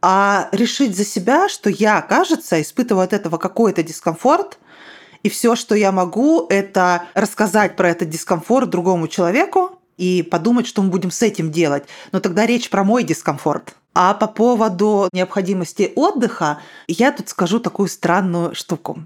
А 0.01 0.49
решить 0.53 0.97
за 0.97 1.05
себя, 1.05 1.49
что 1.49 1.71
я, 1.71 2.01
кажется, 2.03 2.61
испытываю 2.63 3.05
от 3.05 3.13
этого 3.13 3.37
какой-то 3.37 3.83
дискомфорт, 3.83 4.59
и 5.23 5.29
все, 5.29 5.57
что 5.57 5.75
я 5.75 5.93
могу, 5.93 6.47
это 6.49 7.05
рассказать 7.15 7.77
про 7.77 7.91
этот 7.91 8.09
дискомфорт 8.09 8.71
другому 8.71 9.09
человеку 9.09 9.79
и 9.97 10.23
подумать, 10.23 10.67
что 10.67 10.83
мы 10.83 10.91
будем 10.91 11.11
с 11.11 11.23
этим 11.23 11.51
делать. 11.51 11.85
Но 12.13 12.21
тогда 12.21 12.47
речь 12.47 12.71
про 12.71 12.85
мой 12.85 13.03
дискомфорт. 13.03 13.75
А 13.95 14.15
по 14.15 14.29
поводу 14.29 15.09
необходимости 15.13 15.93
отдыха, 15.97 16.61
я 16.87 17.11
тут 17.11 17.29
скажу 17.29 17.59
такую 17.59 17.89
странную 17.89 18.55
штуку. 18.55 19.01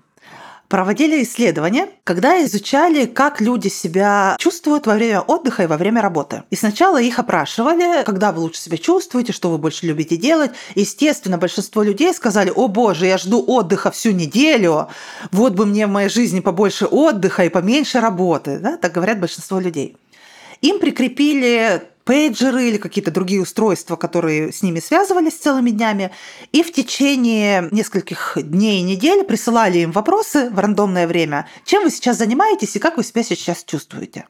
Проводили 0.73 1.23
исследования, 1.23 1.91
когда 2.03 2.43
изучали, 2.43 3.05
как 3.05 3.43
люди 3.43 3.69
себя 3.69 4.37
чувствуют 4.39 4.87
во 4.87 4.95
время 4.95 5.21
отдыха 5.21 5.65
и 5.65 5.67
во 5.67 5.77
время 5.77 6.01
работы. 6.01 6.45
И 6.49 6.57
сначала 6.57 6.99
их 6.99 7.19
опрашивали, 7.19 8.03
когда 8.05 8.33
вы 8.33 8.41
лучше 8.41 8.63
себя 8.63 8.79
чувствуете, 8.79 9.35
что 9.35 9.51
вы 9.51 9.59
больше 9.59 9.85
любите 9.85 10.17
делать. 10.17 10.53
Естественно, 10.75 11.37
большинство 11.37 11.83
людей 11.83 12.15
сказали, 12.15 12.51
о 12.57 12.69
боже, 12.69 13.05
я 13.05 13.19
жду 13.19 13.45
отдыха 13.47 13.91
всю 13.91 14.13
неделю, 14.13 14.89
вот 15.31 15.53
бы 15.53 15.67
мне 15.67 15.87
в 15.87 15.91
моей 15.91 16.09
жизни 16.09 16.41
побольше 16.41 16.87
отдыха 16.87 17.45
и 17.45 17.51
поменьше 17.51 18.01
работы. 18.01 18.59
Да? 18.59 18.79
Так 18.79 18.93
говорят 18.93 19.21
большинство 19.21 19.61
людей. 19.61 19.99
Им 20.63 20.79
прикрепили 20.79 21.83
пейджеры 22.05 22.69
или 22.69 22.77
какие-то 22.77 23.11
другие 23.11 23.43
устройства, 23.43 23.97
которые 23.97 24.53
с 24.53 24.63
ними 24.63 24.81
связывались 24.81 25.35
целыми 25.35 25.71
днями, 25.71 26.11
и 26.53 26.63
в 26.63 26.73
течение 26.73 27.69
нескольких 27.71 28.37
дней 28.37 28.81
и 28.81 28.83
недель 28.83 29.25
присылали 29.25 29.79
им 29.79 29.93
вопросы 29.93 30.51
в 30.51 30.59
рандомное 30.59 31.07
время, 31.07 31.49
чем 31.65 31.85
вы 31.85 31.91
сейчас 31.91 32.19
занимаетесь 32.19 32.77
и 32.77 32.79
как 32.79 32.97
вы 32.97 33.05
себя 33.05 33.23
сейчас 33.23 33.65
чувствуете. 33.65 34.27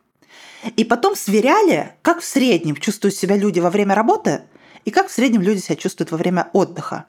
И 0.77 0.85
потом 0.85 1.17
сверяли, 1.17 1.93
как 2.03 2.21
в 2.21 2.25
среднем 2.25 2.77
чувствуют 2.77 3.15
себя 3.15 3.37
люди 3.37 3.61
во 3.61 3.71
время 3.71 3.95
работы 3.95 4.43
и 4.85 4.91
как 4.91 5.09
в 5.09 5.13
среднем 5.13 5.43
люди 5.43 5.61
себя 5.61 5.77
чувствуют 5.77 6.13
во 6.13 6.19
время 6.19 6.51
отдыха. 6.53 7.07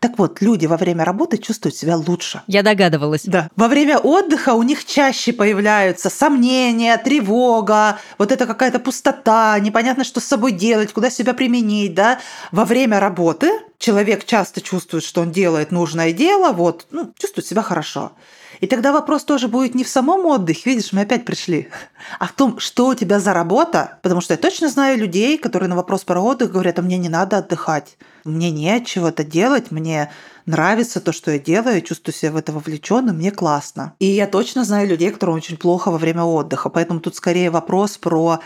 Так 0.00 0.18
вот, 0.18 0.40
люди 0.40 0.66
во 0.66 0.76
время 0.76 1.04
работы 1.04 1.38
чувствуют 1.38 1.74
себя 1.74 1.96
лучше. 1.96 2.42
Я 2.46 2.62
догадывалась. 2.62 3.22
Да. 3.24 3.48
Во 3.56 3.66
время 3.66 3.98
отдыха 3.98 4.54
у 4.54 4.62
них 4.62 4.84
чаще 4.84 5.32
появляются 5.32 6.08
сомнения, 6.08 6.96
тревога, 6.98 7.98
вот 8.16 8.30
это 8.30 8.46
какая-то 8.46 8.78
пустота, 8.78 9.58
непонятно, 9.58 10.04
что 10.04 10.20
с 10.20 10.24
собой 10.24 10.52
делать, 10.52 10.92
куда 10.92 11.10
себя 11.10 11.34
применить, 11.34 11.94
да. 11.94 12.20
Во 12.52 12.64
время 12.64 13.00
работы 13.00 13.50
человек 13.78 14.24
часто 14.24 14.60
чувствует, 14.60 15.02
что 15.04 15.22
он 15.22 15.32
делает 15.32 15.72
нужное 15.72 16.12
дело, 16.12 16.52
вот, 16.52 16.86
ну, 16.90 17.12
чувствует 17.18 17.46
себя 17.46 17.62
хорошо. 17.62 18.12
И 18.60 18.66
тогда 18.66 18.92
вопрос 18.92 19.24
тоже 19.24 19.48
будет 19.48 19.74
не 19.74 19.84
в 19.84 19.88
самом 19.88 20.26
отдыхе, 20.26 20.70
видишь, 20.70 20.92
мы 20.92 21.02
опять 21.02 21.24
пришли, 21.24 21.68
а 22.18 22.26
в 22.26 22.32
том, 22.32 22.58
что 22.58 22.88
у 22.88 22.94
тебя 22.94 23.20
за 23.20 23.32
работа. 23.32 23.98
Потому 24.02 24.20
что 24.20 24.34
я 24.34 24.38
точно 24.38 24.68
знаю 24.68 24.98
людей, 24.98 25.38
которые 25.38 25.68
на 25.68 25.76
вопрос 25.76 26.04
про 26.04 26.20
отдых 26.20 26.52
говорят, 26.52 26.78
а 26.78 26.82
мне 26.82 26.98
не 26.98 27.08
надо 27.08 27.38
отдыхать, 27.38 27.96
мне 28.24 28.50
нечего 28.50 29.08
это 29.08 29.24
делать, 29.24 29.70
мне 29.70 30.10
нравится 30.46 31.00
то, 31.00 31.12
что 31.12 31.30
я 31.30 31.38
делаю, 31.38 31.76
я 31.76 31.80
чувствую 31.80 32.14
себя 32.14 32.32
в 32.32 32.36
это 32.36 32.52
вовлеченным, 32.52 33.16
мне 33.16 33.30
классно. 33.30 33.94
И 33.98 34.06
я 34.06 34.26
точно 34.26 34.64
знаю 34.64 34.88
людей, 34.88 35.10
которым 35.10 35.36
очень 35.36 35.56
плохо 35.56 35.90
во 35.90 35.98
время 35.98 36.24
отдыха. 36.24 36.68
Поэтому 36.68 37.00
тут 37.00 37.16
скорее 37.16 37.50
вопрос 37.50 37.98
про 37.98 38.40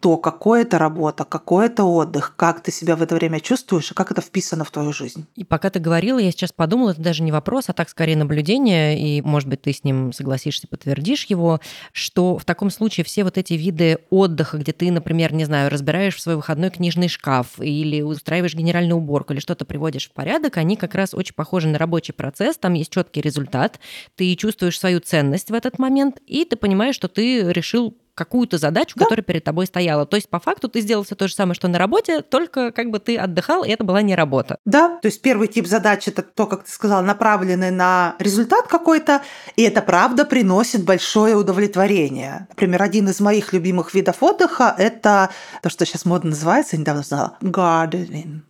то, 0.00 0.16
какое 0.16 0.62
это 0.62 0.78
работа, 0.78 1.24
какой 1.24 1.66
это 1.66 1.84
отдых, 1.84 2.34
как 2.36 2.60
ты 2.60 2.70
себя 2.70 2.96
в 2.96 3.02
это 3.02 3.14
время 3.14 3.40
чувствуешь 3.40 3.90
и 3.90 3.94
как 3.94 4.10
это 4.10 4.20
вписано 4.20 4.64
в 4.64 4.70
твою 4.70 4.92
жизнь. 4.92 5.26
И 5.36 5.44
пока 5.44 5.70
ты 5.70 5.78
говорила, 5.78 6.18
я 6.18 6.30
сейчас 6.30 6.52
подумала, 6.52 6.90
это 6.90 7.00
даже 7.00 7.22
не 7.22 7.32
вопрос, 7.32 7.68
а 7.68 7.72
так 7.72 7.88
скорее 7.88 8.16
наблюдение, 8.16 8.98
и, 8.98 9.22
может 9.22 9.48
быть, 9.48 9.62
ты 9.62 9.72
с 9.72 9.84
ним 9.84 10.12
согласишься, 10.12 10.68
подтвердишь 10.68 11.24
его, 11.26 11.60
что 11.92 12.38
в 12.38 12.44
таком 12.44 12.70
случае 12.70 13.04
все 13.04 13.24
вот 13.24 13.38
эти 13.38 13.54
виды 13.54 13.98
отдыха, 14.10 14.58
где 14.58 14.72
ты, 14.72 14.90
например, 14.90 15.32
не 15.32 15.44
знаю, 15.44 15.70
разбираешь 15.70 16.16
в 16.16 16.20
свой 16.20 16.36
выходной 16.36 16.70
книжный 16.70 17.08
шкаф 17.08 17.60
или 17.60 18.02
устраиваешь 18.02 18.54
генеральную 18.54 18.98
уборку 18.98 19.32
или 19.32 19.40
что-то 19.40 19.64
приводишь 19.64 20.08
в 20.08 20.12
порядок, 20.12 20.56
они 20.56 20.76
как 20.76 20.94
раз 20.94 21.14
очень 21.14 21.34
похожи 21.34 21.68
на 21.68 21.78
рабочий 21.78 22.12
процесс, 22.12 22.58
там 22.58 22.74
есть 22.74 22.90
четкий 22.90 23.20
результат, 23.20 23.80
ты 24.14 24.34
чувствуешь 24.36 24.78
свою 24.78 25.00
ценность 25.00 25.50
в 25.50 25.54
этот 25.54 25.78
момент, 25.78 26.18
и 26.26 26.44
ты 26.44 26.56
понимаешь, 26.56 26.94
что 26.94 27.08
ты 27.08 27.52
решил 27.52 27.96
какую-то 28.16 28.58
задачу, 28.58 28.94
да. 28.96 29.04
которая 29.04 29.22
перед 29.22 29.44
тобой 29.44 29.66
стояла. 29.66 30.06
То 30.06 30.16
есть, 30.16 30.28
по 30.28 30.40
факту, 30.40 30.68
ты 30.68 30.80
сделал 30.80 31.04
все 31.04 31.14
то 31.14 31.28
же 31.28 31.34
самое, 31.34 31.54
что 31.54 31.68
на 31.68 31.78
работе, 31.78 32.22
только 32.22 32.72
как 32.72 32.90
бы 32.90 32.98
ты 32.98 33.16
отдыхал, 33.16 33.62
и 33.62 33.68
это 33.68 33.84
была 33.84 34.02
не 34.02 34.16
работа. 34.16 34.58
Да, 34.64 34.98
то 35.00 35.06
есть 35.06 35.20
первый 35.20 35.48
тип 35.48 35.66
задач 35.66 36.08
это 36.08 36.22
то, 36.22 36.46
как 36.46 36.64
ты 36.64 36.70
сказала, 36.70 37.02
направленный 37.02 37.70
на 37.70 38.16
результат 38.18 38.66
какой-то, 38.66 39.22
и 39.54 39.62
это 39.62 39.82
правда 39.82 40.24
приносит 40.24 40.84
большое 40.84 41.36
удовлетворение. 41.36 42.46
Например, 42.48 42.82
один 42.82 43.08
из 43.08 43.20
моих 43.20 43.52
любимых 43.52 43.94
видов 43.94 44.22
отдыха– 44.22 44.74
это 44.78 45.30
то, 45.62 45.68
что 45.68 45.84
сейчас 45.84 46.06
модно 46.06 46.30
называется, 46.30 46.76
я 46.76 46.80
недавно 46.80 47.02
знала, 47.02 47.36
gardening. 47.42 48.40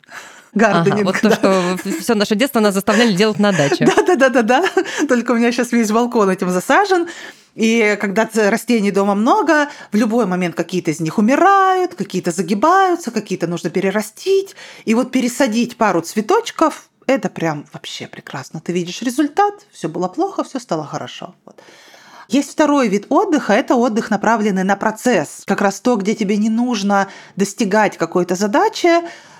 Гарденинг. 0.54 1.00
Ага, 1.00 1.04
вот 1.04 1.16
да. 1.22 1.30
то, 1.30 1.36
что 1.36 1.90
все 2.00 2.14
наше 2.14 2.34
детство 2.34 2.60
нас 2.60 2.74
заставляли 2.74 3.12
делать 3.12 3.38
на 3.38 3.52
даче. 3.52 3.84
Да-да-да-да-да. 3.84 4.64
Только 5.08 5.32
у 5.32 5.34
меня 5.34 5.52
сейчас 5.52 5.72
весь 5.72 5.90
балкон 5.90 6.30
этим 6.30 6.50
засажен. 6.50 7.08
И 7.54 7.96
когда 8.00 8.28
растений 8.34 8.90
дома 8.90 9.14
много, 9.14 9.68
в 9.90 9.96
любой 9.96 10.26
момент 10.26 10.54
какие-то 10.54 10.90
из 10.90 11.00
них 11.00 11.16
умирают, 11.16 11.94
какие-то 11.94 12.30
загибаются, 12.30 13.10
какие-то 13.10 13.46
нужно 13.46 13.70
перерастить. 13.70 14.54
И 14.84 14.94
вот 14.94 15.10
пересадить 15.10 15.76
пару 15.76 16.02
цветочков– 16.02 16.90
это 17.06 17.30
прям 17.30 17.64
вообще 17.72 18.08
прекрасно. 18.08 18.60
Ты 18.60 18.72
видишь 18.72 19.00
результат, 19.00 19.54
все 19.72 19.88
было 19.88 20.08
плохо, 20.08 20.44
все 20.44 20.60
стало 20.60 20.84
хорошо. 20.84 21.34
Вот. 21.46 21.58
Есть 22.28 22.50
второй 22.50 22.88
вид 22.88 23.06
отдыха– 23.08 23.52
это 23.54 23.76
отдых, 23.76 24.10
направленный 24.10 24.64
на 24.64 24.76
процесс. 24.76 25.42
Как 25.46 25.60
раз 25.60 25.80
то, 25.80 25.96
где 25.96 26.14
тебе 26.14 26.36
не 26.36 26.50
нужно 26.50 27.08
достигать 27.36 27.96
какой-то 27.96 28.34
задачи, 28.34 28.90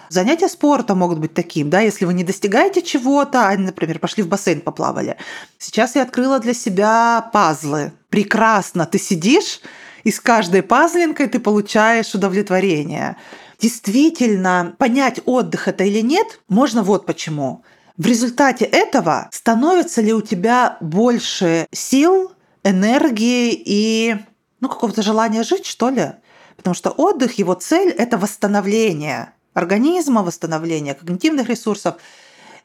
Занятия 0.09 0.49
спортом 0.49 0.99
могут 0.99 1.19
быть 1.19 1.35
таким, 1.35 1.71
да, 1.71 1.81
если 1.81 2.05
вы 2.05 2.15
не 2.15 2.25
достигаете 2.25 2.83
чего-то, 2.83 3.49
а, 3.49 3.57
например, 3.57 3.99
пошли 3.99 4.23
в 4.23 4.29
бассейн, 4.29 4.61
поплавали. 4.61 5.17
Сейчас 5.59 5.97
я 5.97 6.03
открыла 6.03 6.39
для 6.39 6.55
себя 6.55 7.29
пазлы. 7.33 7.93
Прекрасно, 8.09 8.87
ты 8.87 8.99
сидишь, 8.99 9.61
и 10.05 10.11
с 10.11 10.21
каждой 10.21 10.63
пазлинкой 10.63 11.29
ты 11.29 11.41
получаешь 11.41 12.15
удовлетворение. 12.15 13.17
Действительно, 13.61 14.77
понять, 14.79 15.21
отдых 15.25 15.67
это 15.67 15.85
или 15.85 16.01
нет, 16.01 16.41
можно 16.49 16.83
вот 16.83 17.07
почему. 17.07 17.65
В 17.97 18.07
результате 18.07 18.67
этого 18.67 19.29
становится 19.33 20.03
ли 20.03 20.13
у 20.13 20.21
тебя 20.21 20.77
больше 20.81 21.67
сил, 21.73 22.33
энергии 22.63 23.53
и 23.53 24.17
ну, 24.61 24.69
какого-то 24.69 25.03
желания 25.03 25.43
жить, 25.43 25.67
что 25.67 25.89
ли? 25.89 26.13
Потому 26.57 26.75
что 26.75 26.91
отдых, 26.91 27.39
его 27.39 27.55
цель– 27.55 27.91
это 27.99 28.19
восстановление 28.19 29.33
организма, 29.57 30.23
восстановления 30.23 30.95
когнитивных 30.95 31.49
ресурсов. 31.49 31.97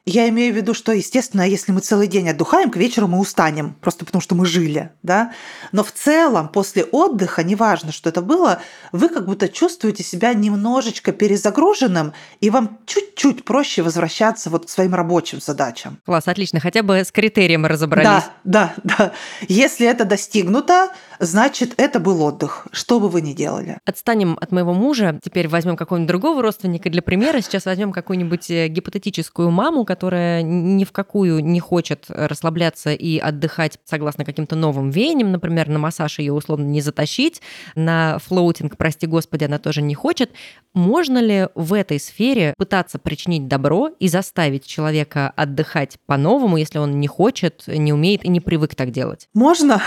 Я 0.04 0.28
имею 0.30 0.52
в 0.52 0.58
виду, 0.58 0.74
что, 0.74 0.92
естественно, 0.92 1.48
если 1.48 1.72
мы 1.72 1.80
целый 1.80 2.08
день 2.08 2.28
отдыхаем, 2.28 2.72
к 2.72 2.76
вечеру 2.76 3.08
мы 3.08 3.20
устанем, 3.20 3.76
просто 3.82 4.04
потому 4.04 4.20
что 4.20 4.34
мы 4.34 4.48
жили, 4.48 4.90
да. 5.04 5.32
Но 5.72 5.84
в 5.84 5.92
целом 5.92 6.50
после 6.50 6.84
отдыха, 6.84 7.44
неважно, 7.44 7.92
что 7.92 8.10
это 8.10 8.22
было, 8.22 8.62
вы 8.92 9.10
как 9.10 9.26
будто 9.26 9.48
чувствуете 9.48 10.04
себя 10.04 10.34
немножечко 10.34 11.12
перезагруженным, 11.12 12.14
и 12.40 12.50
вам 12.50 12.80
чуть-чуть 12.88 13.46
проще 13.46 13.84
возвращаться 13.84 14.50
вот 14.50 14.66
к 14.66 14.70
своим 14.70 14.96
рабочим 14.96 15.40
задачам. 15.40 16.00
Класс, 16.04 16.28
отлично. 16.28 16.60
Хотя 16.60 16.82
бы 16.82 16.98
с 16.98 17.12
критерием 17.12 17.68
разобрались. 17.68 18.26
Да, 18.44 18.74
да, 18.84 18.96
да. 18.98 19.12
Если 19.48 19.88
это 19.88 20.04
достигнуто, 20.04 20.90
значит, 21.22 21.76
это 21.78 22.00
был 22.00 22.22
отдых, 22.24 22.68
что 22.72 23.00
бы 23.00 23.08
вы 23.08 23.22
ни 23.22 23.34
делали. 23.34 23.78
Отстанем 23.86 24.38
от 24.42 24.52
моего 24.52 24.74
мужа. 24.74 25.20
Теперь 25.24 25.48
возьмем 25.48 25.78
какого-нибудь 25.78 26.08
другого 26.08 26.42
родственника 26.42 26.90
для 26.90 27.02
примера. 27.02 27.40
Сейчас 27.42 27.66
возьмем 27.66 27.92
какую-нибудь 27.92 28.50
э, 28.50 28.68
гипотетическую 28.68 29.52
маму, 29.52 29.86
которая 29.86 30.42
ни 30.42 30.84
в 30.84 30.92
какую 30.92 31.44
не 31.44 31.60
хочет 31.60 32.06
расслабляться 32.10 32.92
и 32.92 33.18
отдыхать 33.20 33.80
согласно 33.86 34.26
каким-то 34.26 34.56
новым 34.56 34.90
веяниям. 34.90 35.32
Например, 35.32 35.70
на 35.70 35.80
массаж 35.80 36.20
ее 36.20 36.34
условно 36.34 36.66
не 36.66 36.82
затащить, 36.82 37.42
на 37.76 38.18
флоутинг, 38.20 38.76
прости 38.78 39.08
господи, 39.08 39.44
она 39.44 39.60
тоже 39.60 39.82
не 39.82 39.96
хочет. 39.96 40.32
Можно 40.74 41.20
ли 41.20 41.48
в 41.56 41.74
этой 41.74 42.00
сфере 42.00 42.54
пытаться 42.58 42.98
причинить 42.98 43.48
добро 43.48 43.90
и 44.00 44.08
заставить 44.08 44.66
человека 44.66 45.32
отдыхать 45.36 45.98
по-новому, 46.06 46.58
если 46.58 46.80
он 46.80 47.00
не 47.00 47.08
хочет, 47.08 47.64
не 47.68 47.94
умеет 47.94 48.26
и 48.26 48.30
не 48.30 48.40
привык 48.40 48.76
так 48.76 48.92
делать? 48.92 49.28
Можно. 49.34 49.82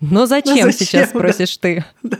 Но 0.00 0.26
зачем, 0.26 0.66
Но 0.66 0.72
зачем 0.72 0.72
сейчас, 0.72 1.08
спросишь 1.10 1.56
ты? 1.56 1.84
Да. 2.02 2.18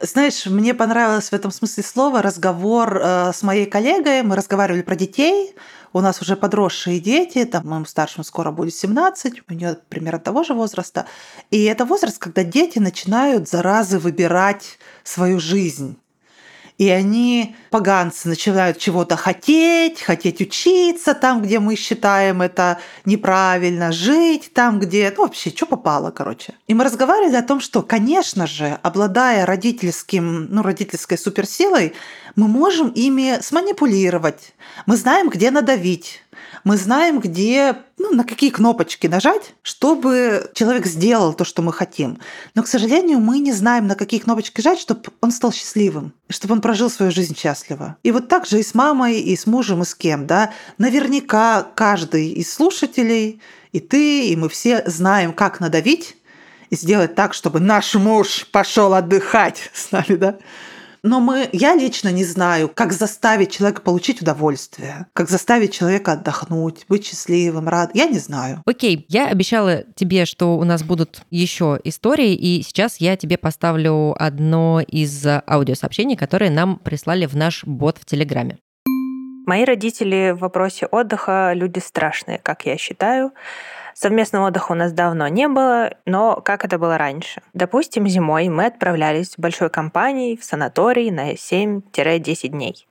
Знаешь, 0.00 0.46
мне 0.46 0.74
понравилось 0.74 1.28
в 1.28 1.32
этом 1.32 1.52
смысле 1.52 1.84
слова 1.84 2.22
разговор 2.22 2.96
э, 3.00 3.32
с 3.32 3.42
моей 3.42 3.66
коллегой. 3.66 4.22
Мы 4.22 4.34
разговаривали 4.34 4.82
про 4.82 4.96
детей. 4.96 5.54
У 5.92 6.00
нас 6.00 6.20
уже 6.20 6.36
подросшие 6.36 6.98
дети, 6.98 7.44
там 7.44 7.68
моему 7.68 7.84
старшему 7.84 8.24
скоро 8.24 8.50
будет 8.50 8.74
17, 8.74 9.42
у 9.48 9.52
нее 9.52 9.76
примерно 9.88 10.18
того 10.18 10.42
же 10.42 10.54
возраста. 10.54 11.06
И 11.50 11.62
это 11.64 11.84
возраст, 11.84 12.18
когда 12.18 12.42
дети 12.42 12.78
начинают 12.78 13.48
заразы 13.48 13.98
выбирать 13.98 14.78
свою 15.04 15.38
жизнь 15.38 15.98
и 16.82 16.88
они, 16.88 17.54
поганцы, 17.70 18.28
начинают 18.28 18.76
чего-то 18.76 19.14
хотеть, 19.14 20.02
хотеть 20.02 20.40
учиться 20.40 21.14
там, 21.14 21.40
где 21.40 21.60
мы 21.60 21.76
считаем 21.76 22.42
это 22.42 22.80
неправильно, 23.04 23.92
жить 23.92 24.50
там, 24.52 24.80
где, 24.80 25.14
ну, 25.16 25.22
вообще, 25.22 25.50
что 25.50 25.66
попало, 25.66 26.10
короче. 26.10 26.54
И 26.66 26.74
мы 26.74 26.82
разговаривали 26.82 27.36
о 27.36 27.42
том, 27.44 27.60
что, 27.60 27.82
конечно 27.82 28.48
же, 28.48 28.80
обладая 28.82 29.46
родительским, 29.46 30.48
ну, 30.50 30.62
родительской 30.62 31.16
суперсилой, 31.16 31.94
мы 32.34 32.48
можем 32.48 32.88
ими 32.88 33.38
сманипулировать. 33.40 34.52
Мы 34.86 34.96
знаем, 34.96 35.28
где 35.28 35.52
надавить 35.52 36.21
мы 36.64 36.76
знаем, 36.76 37.20
где, 37.20 37.76
ну, 37.98 38.12
на 38.12 38.24
какие 38.24 38.50
кнопочки 38.50 39.06
нажать, 39.06 39.54
чтобы 39.62 40.50
человек 40.54 40.86
сделал 40.86 41.34
то, 41.34 41.44
что 41.44 41.62
мы 41.62 41.72
хотим. 41.72 42.18
Но, 42.54 42.62
к 42.62 42.68
сожалению, 42.68 43.18
мы 43.20 43.38
не 43.38 43.52
знаем, 43.52 43.86
на 43.86 43.94
какие 43.94 44.20
кнопочки 44.20 44.60
нажать, 44.60 44.80
чтобы 44.80 45.02
он 45.20 45.32
стал 45.32 45.52
счастливым, 45.52 46.12
чтобы 46.28 46.54
он 46.54 46.60
прожил 46.60 46.90
свою 46.90 47.12
жизнь 47.12 47.36
счастливо. 47.36 47.96
И 48.02 48.12
вот 48.12 48.28
так 48.28 48.46
же 48.46 48.60
и 48.60 48.62
с 48.62 48.74
мамой, 48.74 49.20
и 49.20 49.36
с 49.36 49.46
мужем, 49.46 49.82
и 49.82 49.84
с 49.84 49.94
кем, 49.94 50.26
да. 50.26 50.52
Наверняка 50.78 51.66
каждый 51.74 52.30
из 52.30 52.52
слушателей 52.52 53.40
и 53.72 53.80
ты, 53.80 54.28
и 54.28 54.36
мы 54.36 54.48
все 54.48 54.82
знаем, 54.86 55.32
как 55.32 55.60
надавить 55.60 56.16
и 56.70 56.76
сделать 56.76 57.14
так, 57.14 57.34
чтобы 57.34 57.60
наш 57.60 57.94
муж 57.94 58.46
пошел 58.52 58.94
отдыхать 58.94 59.70
с 59.72 59.90
нами, 59.92 60.16
да? 60.16 60.38
Но 61.04 61.18
мы, 61.18 61.48
я 61.52 61.74
лично 61.74 62.10
не 62.10 62.24
знаю, 62.24 62.68
как 62.72 62.92
заставить 62.92 63.50
человека 63.50 63.82
получить 63.82 64.22
удовольствие, 64.22 65.06
как 65.14 65.28
заставить 65.28 65.72
человека 65.72 66.12
отдохнуть, 66.12 66.84
быть 66.88 67.04
счастливым, 67.04 67.68
рад. 67.68 67.90
Я 67.94 68.06
не 68.06 68.18
знаю. 68.18 68.62
Окей, 68.66 69.04
я 69.08 69.26
обещала 69.26 69.82
тебе, 69.96 70.26
что 70.26 70.56
у 70.56 70.62
нас 70.62 70.84
будут 70.84 71.22
еще 71.30 71.80
истории, 71.82 72.34
и 72.34 72.62
сейчас 72.62 72.98
я 72.98 73.16
тебе 73.16 73.36
поставлю 73.36 74.14
одно 74.16 74.80
из 74.80 75.26
аудиосообщений, 75.26 76.16
которые 76.16 76.52
нам 76.52 76.76
прислали 76.76 77.26
в 77.26 77.34
наш 77.34 77.64
бот 77.64 77.98
в 77.98 78.04
Телеграме. 78.04 78.58
Мои 79.44 79.64
родители 79.64 80.30
в 80.30 80.38
вопросе 80.38 80.86
отдыха 80.86 81.52
люди 81.52 81.80
страшные, 81.80 82.38
как 82.38 82.64
я 82.64 82.76
считаю. 82.78 83.32
Совместного 83.94 84.48
отдыха 84.48 84.72
у 84.72 84.74
нас 84.74 84.92
давно 84.92 85.28
не 85.28 85.48
было, 85.48 85.94
но 86.06 86.40
как 86.40 86.64
это 86.64 86.78
было 86.78 86.98
раньше? 86.98 87.42
Допустим, 87.52 88.08
зимой 88.08 88.48
мы 88.48 88.66
отправлялись 88.66 89.34
большой 89.36 89.70
компанией 89.70 90.36
в 90.36 90.44
санаторий 90.44 91.10
на 91.10 91.32
7-10 91.32 92.48
дней. 92.48 92.86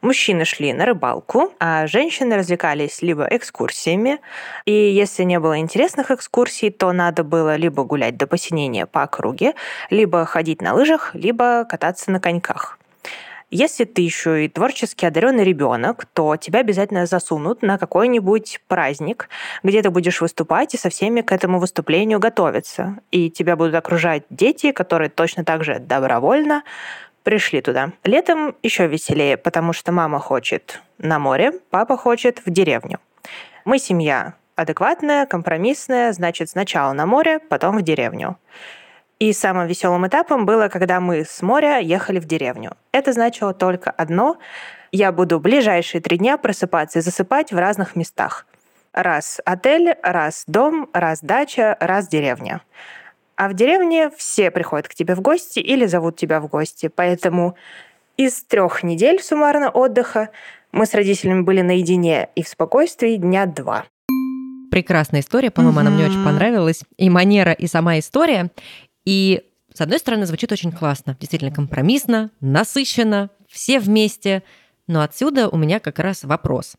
Мужчины 0.00 0.44
шли 0.44 0.72
на 0.72 0.86
рыбалку, 0.86 1.52
а 1.58 1.88
женщины 1.88 2.36
развлекались 2.36 3.02
либо 3.02 3.26
экскурсиями. 3.28 4.20
И 4.64 4.72
если 4.72 5.24
не 5.24 5.40
было 5.40 5.58
интересных 5.58 6.12
экскурсий, 6.12 6.70
то 6.70 6.92
надо 6.92 7.24
было 7.24 7.56
либо 7.56 7.82
гулять 7.82 8.16
до 8.16 8.28
посинения 8.28 8.86
по 8.86 9.02
округе, 9.02 9.54
либо 9.90 10.24
ходить 10.24 10.62
на 10.62 10.74
лыжах, 10.74 11.14
либо 11.14 11.64
кататься 11.64 12.12
на 12.12 12.20
коньках. 12.20 12.77
Если 13.50 13.84
ты 13.84 14.02
еще 14.02 14.44
и 14.44 14.48
творчески 14.48 15.06
одаренный 15.06 15.42
ребенок, 15.42 16.04
то 16.12 16.36
тебя 16.36 16.60
обязательно 16.60 17.06
засунут 17.06 17.62
на 17.62 17.78
какой-нибудь 17.78 18.60
праздник, 18.68 19.30
где 19.62 19.80
ты 19.80 19.88
будешь 19.88 20.20
выступать 20.20 20.74
и 20.74 20.78
со 20.78 20.90
всеми 20.90 21.22
к 21.22 21.32
этому 21.32 21.58
выступлению 21.58 22.18
готовиться. 22.18 22.98
И 23.10 23.30
тебя 23.30 23.56
будут 23.56 23.74
окружать 23.74 24.24
дети, 24.28 24.72
которые 24.72 25.08
точно 25.08 25.44
так 25.44 25.64
же 25.64 25.78
добровольно 25.78 26.62
пришли 27.22 27.62
туда. 27.62 27.92
Летом 28.04 28.54
еще 28.62 28.86
веселее, 28.86 29.38
потому 29.38 29.72
что 29.72 29.92
мама 29.92 30.18
хочет 30.18 30.82
на 30.98 31.18
море, 31.18 31.52
папа 31.70 31.96
хочет 31.96 32.42
в 32.44 32.50
деревню. 32.50 33.00
Мы 33.64 33.78
семья 33.78 34.34
адекватная, 34.56 35.24
компромиссная, 35.24 36.12
значит, 36.12 36.50
сначала 36.50 36.92
на 36.92 37.06
море, 37.06 37.38
потом 37.38 37.78
в 37.78 37.82
деревню. 37.82 38.36
И 39.18 39.32
самым 39.32 39.66
веселым 39.66 40.06
этапом 40.06 40.46
было, 40.46 40.68
когда 40.68 41.00
мы 41.00 41.24
с 41.24 41.42
моря 41.42 41.78
ехали 41.78 42.20
в 42.20 42.24
деревню. 42.24 42.76
Это 42.92 43.12
значило 43.12 43.52
только 43.52 43.90
одно. 43.90 44.38
Я 44.92 45.10
буду 45.10 45.40
ближайшие 45.40 46.00
три 46.00 46.18
дня 46.18 46.38
просыпаться 46.38 47.00
и 47.00 47.02
засыпать 47.02 47.52
в 47.52 47.58
разных 47.58 47.96
местах. 47.96 48.46
Раз 48.92 49.40
отель, 49.44 49.96
раз 50.02 50.44
дом, 50.46 50.88
раз 50.92 51.20
дача, 51.20 51.76
раз 51.80 52.08
деревня. 52.08 52.62
А 53.36 53.48
в 53.48 53.54
деревне 53.54 54.10
все 54.16 54.50
приходят 54.50 54.88
к 54.88 54.94
тебе 54.94 55.14
в 55.14 55.20
гости 55.20 55.58
или 55.58 55.86
зовут 55.86 56.16
тебя 56.16 56.40
в 56.40 56.48
гости. 56.48 56.88
Поэтому 56.88 57.56
из 58.16 58.42
трех 58.44 58.82
недель 58.82 59.20
суммарно 59.22 59.70
отдыха 59.70 60.30
мы 60.72 60.86
с 60.86 60.94
родителями 60.94 61.42
были 61.42 61.60
наедине 61.60 62.28
и 62.34 62.42
в 62.42 62.48
спокойствии 62.48 63.16
дня 63.16 63.46
два. 63.46 63.84
Прекрасная 64.70 65.20
история, 65.20 65.50
по-моему, 65.50 65.78
угу. 65.78 65.86
она 65.86 65.90
мне 65.90 66.06
очень 66.06 66.24
понравилась. 66.24 66.82
И 66.96 67.08
манера, 67.10 67.52
и 67.52 67.66
сама 67.66 67.98
история. 67.98 68.50
И 69.04 69.42
с 69.74 69.80
одной 69.80 69.98
стороны, 69.98 70.26
звучит 70.26 70.50
очень 70.50 70.72
классно, 70.72 71.16
действительно 71.20 71.52
компромиссно, 71.52 72.30
насыщенно, 72.40 73.30
все 73.48 73.78
вместе. 73.78 74.42
Но 74.86 75.02
отсюда 75.02 75.48
у 75.48 75.56
меня 75.56 75.78
как 75.78 75.98
раз 75.98 76.24
вопрос. 76.24 76.76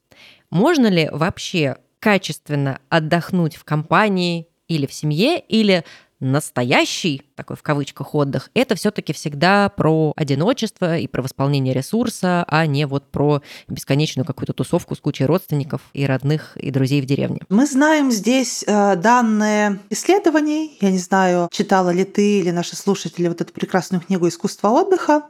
Можно 0.49 0.87
ли 0.87 1.09
вообще 1.09 1.77
качественно 1.99 2.79
отдохнуть 2.89 3.55
в 3.55 3.63
компании 3.63 4.47
или 4.67 4.85
в 4.85 4.93
семье, 4.93 5.39
или 5.39 5.85
настоящий, 6.19 7.23
такой 7.35 7.55
в 7.55 7.63
кавычках, 7.63 8.13
отдых, 8.15 8.49
это 8.53 8.75
все-таки 8.75 9.13
всегда 9.13 9.69
про 9.69 10.13
одиночество 10.15 10.97
и 10.97 11.07
про 11.07 11.21
восполнение 11.21 11.73
ресурса, 11.73 12.45
а 12.47 12.65
не 12.65 12.85
вот 12.85 13.09
про 13.09 13.41
бесконечную 13.67 14.25
какую-то 14.25 14.53
тусовку 14.53 14.95
с 14.95 14.99
кучей 14.99 15.25
родственников 15.25 15.81
и 15.93 16.05
родных 16.05 16.57
и 16.57 16.71
друзей 16.71 17.01
в 17.01 17.05
деревне. 17.05 17.41
Мы 17.49 17.65
знаем 17.65 18.11
здесь 18.11 18.63
э, 18.67 18.95
данные 18.95 19.79
исследований. 19.89 20.77
Я 20.81 20.91
не 20.91 20.99
знаю, 20.99 21.49
читала 21.51 21.89
ли 21.89 22.03
ты 22.03 22.39
или 22.39 22.51
наши 22.51 22.75
слушатели 22.75 23.27
вот 23.27 23.41
эту 23.41 23.53
прекрасную 23.53 24.01
книгу 24.01 24.27
«Искусство 24.27 24.69
отдыха» 24.69 25.23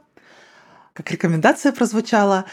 как 0.99 1.11
рекомендация 1.11 1.71
прозвучала. 1.71 2.43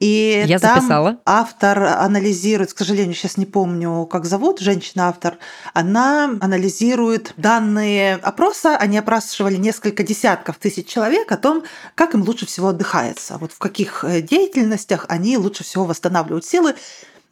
И 0.00 0.42
Я 0.48 0.58
там 0.58 0.74
записала. 0.74 1.18
автор 1.24 1.84
анализирует, 1.84 2.72
к 2.72 2.78
сожалению, 2.78 3.14
сейчас 3.14 3.36
не 3.36 3.46
помню, 3.46 4.06
как 4.06 4.24
зовут, 4.24 4.58
женщина-автор, 4.58 5.38
она 5.72 6.36
анализирует 6.40 7.32
данные 7.36 8.16
опроса, 8.16 8.76
они 8.76 8.98
опрашивали 8.98 9.54
несколько 9.54 10.02
десятков 10.02 10.56
тысяч 10.56 10.88
человек 10.88 11.30
о 11.30 11.36
том, 11.36 11.62
как 11.94 12.14
им 12.14 12.22
лучше 12.22 12.44
всего 12.44 12.68
отдыхается, 12.68 13.38
вот 13.38 13.52
в 13.52 13.58
каких 13.58 14.02
э, 14.02 14.20
деятельностях 14.20 15.06
они 15.08 15.38
лучше 15.38 15.62
всего 15.62 15.84
восстанавливают 15.84 16.44
силы. 16.44 16.74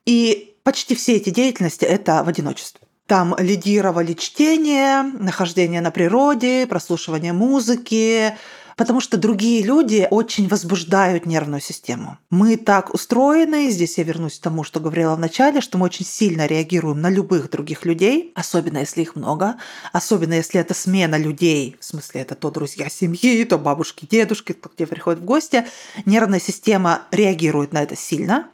И 0.07 0.55
почти 0.63 0.95
все 0.95 1.17
эти 1.17 1.31
деятельности– 1.31 1.85
это 1.97 2.23
в 2.23 2.29
одиночестве. 2.29 2.81
Там 3.09 3.35
лидировали 3.39 4.13
чтение, 4.13 5.03
нахождение 5.03 5.81
на 5.81 5.91
природе, 5.91 6.69
прослушивание 6.69 7.33
музыки, 7.33 8.37
потому 8.81 9.01
что 9.03 9.19
другие 9.19 9.63
люди 9.63 10.09
очень 10.11 10.49
возбуждают 10.49 11.27
нервную 11.27 11.61
систему. 11.61 12.17
Мы 12.31 12.57
так 12.57 12.95
устроены, 12.95 13.69
здесь 13.69 13.99
я 13.99 14.05
вернусь 14.05 14.39
к 14.39 14.43
тому, 14.43 14.65
что 14.65 14.81
говорила 14.81 15.15
в 15.15 15.19
начале, 15.19 15.61
что 15.61 15.77
мы 15.77 15.85
очень 15.85 16.07
сильно 16.07 16.47
реагируем 16.47 16.99
на 17.03 17.11
любых 17.11 17.51
других 17.51 17.85
людей, 17.85 18.33
особенно 18.35 18.79
если 18.79 19.03
их 19.03 19.17
много, 19.17 19.57
особенно 19.93 20.33
если 20.33 20.59
это 20.59 20.73
смена 20.73 21.17
людей, 21.17 21.77
в 21.79 21.85
смысле 21.85 22.23
это 22.23 22.35
то 22.35 22.51
друзья 22.51 22.89
семьи, 22.89 23.45
то 23.45 23.59
бабушки, 23.59 24.09
дедушки, 24.11 24.53
кто 24.53 24.71
где 24.75 24.87
приходят 24.87 25.21
в 25.21 25.27
гости. 25.27 25.67
Нервная 26.07 26.41
система 26.41 27.03
реагирует 27.11 27.75
на 27.75 27.83
это 27.83 27.97
сильно, 27.97 28.49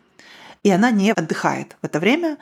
и 0.65 0.71
она 0.71 0.91
не 0.91 1.13
отдыхает 1.13 1.77
в 1.81 1.87
это 1.87 2.01
время. 2.01 2.37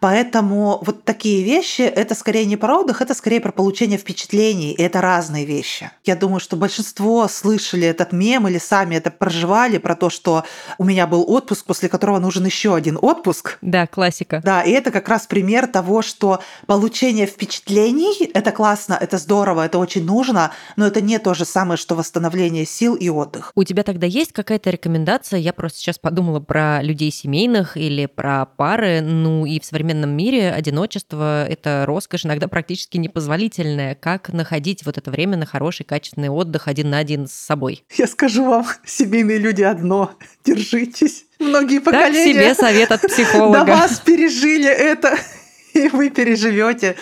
Поэтому 0.00 0.78
вот 0.82 1.04
такие 1.04 1.44
вещи, 1.44 1.82
это 1.82 2.14
скорее 2.14 2.46
не 2.46 2.56
про 2.56 2.78
отдых, 2.78 3.02
это 3.02 3.14
скорее 3.14 3.40
про 3.40 3.52
получение 3.52 3.98
впечатлений, 3.98 4.72
и 4.72 4.82
это 4.82 5.02
разные 5.02 5.44
вещи. 5.44 5.90
Я 6.06 6.16
думаю, 6.16 6.40
что 6.40 6.56
большинство 6.56 7.28
слышали 7.28 7.86
этот 7.86 8.12
мем 8.12 8.48
или 8.48 8.56
сами 8.58 8.96
это 8.96 9.10
проживали 9.10 9.76
про 9.76 9.94
то, 9.94 10.08
что 10.08 10.44
у 10.78 10.84
меня 10.84 11.06
был 11.06 11.30
отпуск, 11.30 11.66
после 11.66 11.90
которого 11.90 12.18
нужен 12.18 12.46
еще 12.46 12.74
один 12.74 12.98
отпуск. 13.00 13.58
Да, 13.60 13.86
классика. 13.86 14.40
Да, 14.42 14.62
и 14.62 14.70
это 14.70 14.90
как 14.90 15.06
раз 15.08 15.26
пример 15.26 15.66
того, 15.66 16.00
что 16.00 16.40
получение 16.66 17.26
впечатлений– 17.26 18.24
это 18.34 18.52
классно, 18.52 18.96
это 18.98 19.18
здорово, 19.18 19.66
это 19.66 19.78
очень 19.78 20.06
нужно, 20.06 20.52
но 20.76 20.86
это 20.86 21.02
не 21.02 21.18
то 21.18 21.34
же 21.34 21.44
самое, 21.44 21.76
что 21.76 21.94
восстановление 21.94 22.64
сил 22.64 22.94
и 22.94 23.10
отдых. 23.10 23.52
У 23.54 23.64
тебя 23.64 23.82
тогда 23.82 24.06
есть 24.06 24.32
какая-то 24.32 24.70
рекомендация? 24.70 25.38
Я 25.38 25.52
просто 25.52 25.78
сейчас 25.78 25.98
подумала 25.98 26.40
про 26.40 26.80
людей 26.82 27.10
семейных 27.10 27.76
или 27.76 28.06
про 28.06 28.46
пары, 28.46 29.02
ну 29.02 29.44
и 29.44 29.60
в 29.60 29.64
современном 29.66 29.89
современном 29.90 30.16
мире 30.16 30.52
одиночество— 30.52 31.46
это 31.48 31.84
роскошь, 31.86 32.24
иногда 32.24 32.46
практически 32.46 32.96
непозволительная. 32.96 33.94
Как 33.94 34.32
находить 34.32 34.84
вот 34.84 34.98
это 34.98 35.10
время 35.10 35.36
на 35.36 35.46
хороший, 35.46 35.84
качественный 35.84 36.28
отдых 36.28 36.68
один 36.68 36.90
на 36.90 36.98
один 36.98 37.26
с 37.26 37.32
собой? 37.32 37.84
Я 37.96 38.06
скажу 38.06 38.44
вам, 38.44 38.66
семейные 38.84 39.38
люди 39.38 39.62
одно. 39.62 40.12
Держитесь. 40.44 41.24
Многие 41.38 41.80
поколения... 41.80 42.34
Так 42.34 42.42
себе 42.42 42.54
совет 42.54 42.92
от 42.92 43.02
психолога. 43.08 43.58
До 43.60 43.64
вас 43.64 44.00
пережили 44.00 44.68
это, 44.68 45.18
и 45.74 45.88
вы 45.88 46.10
переживете. 46.10 46.96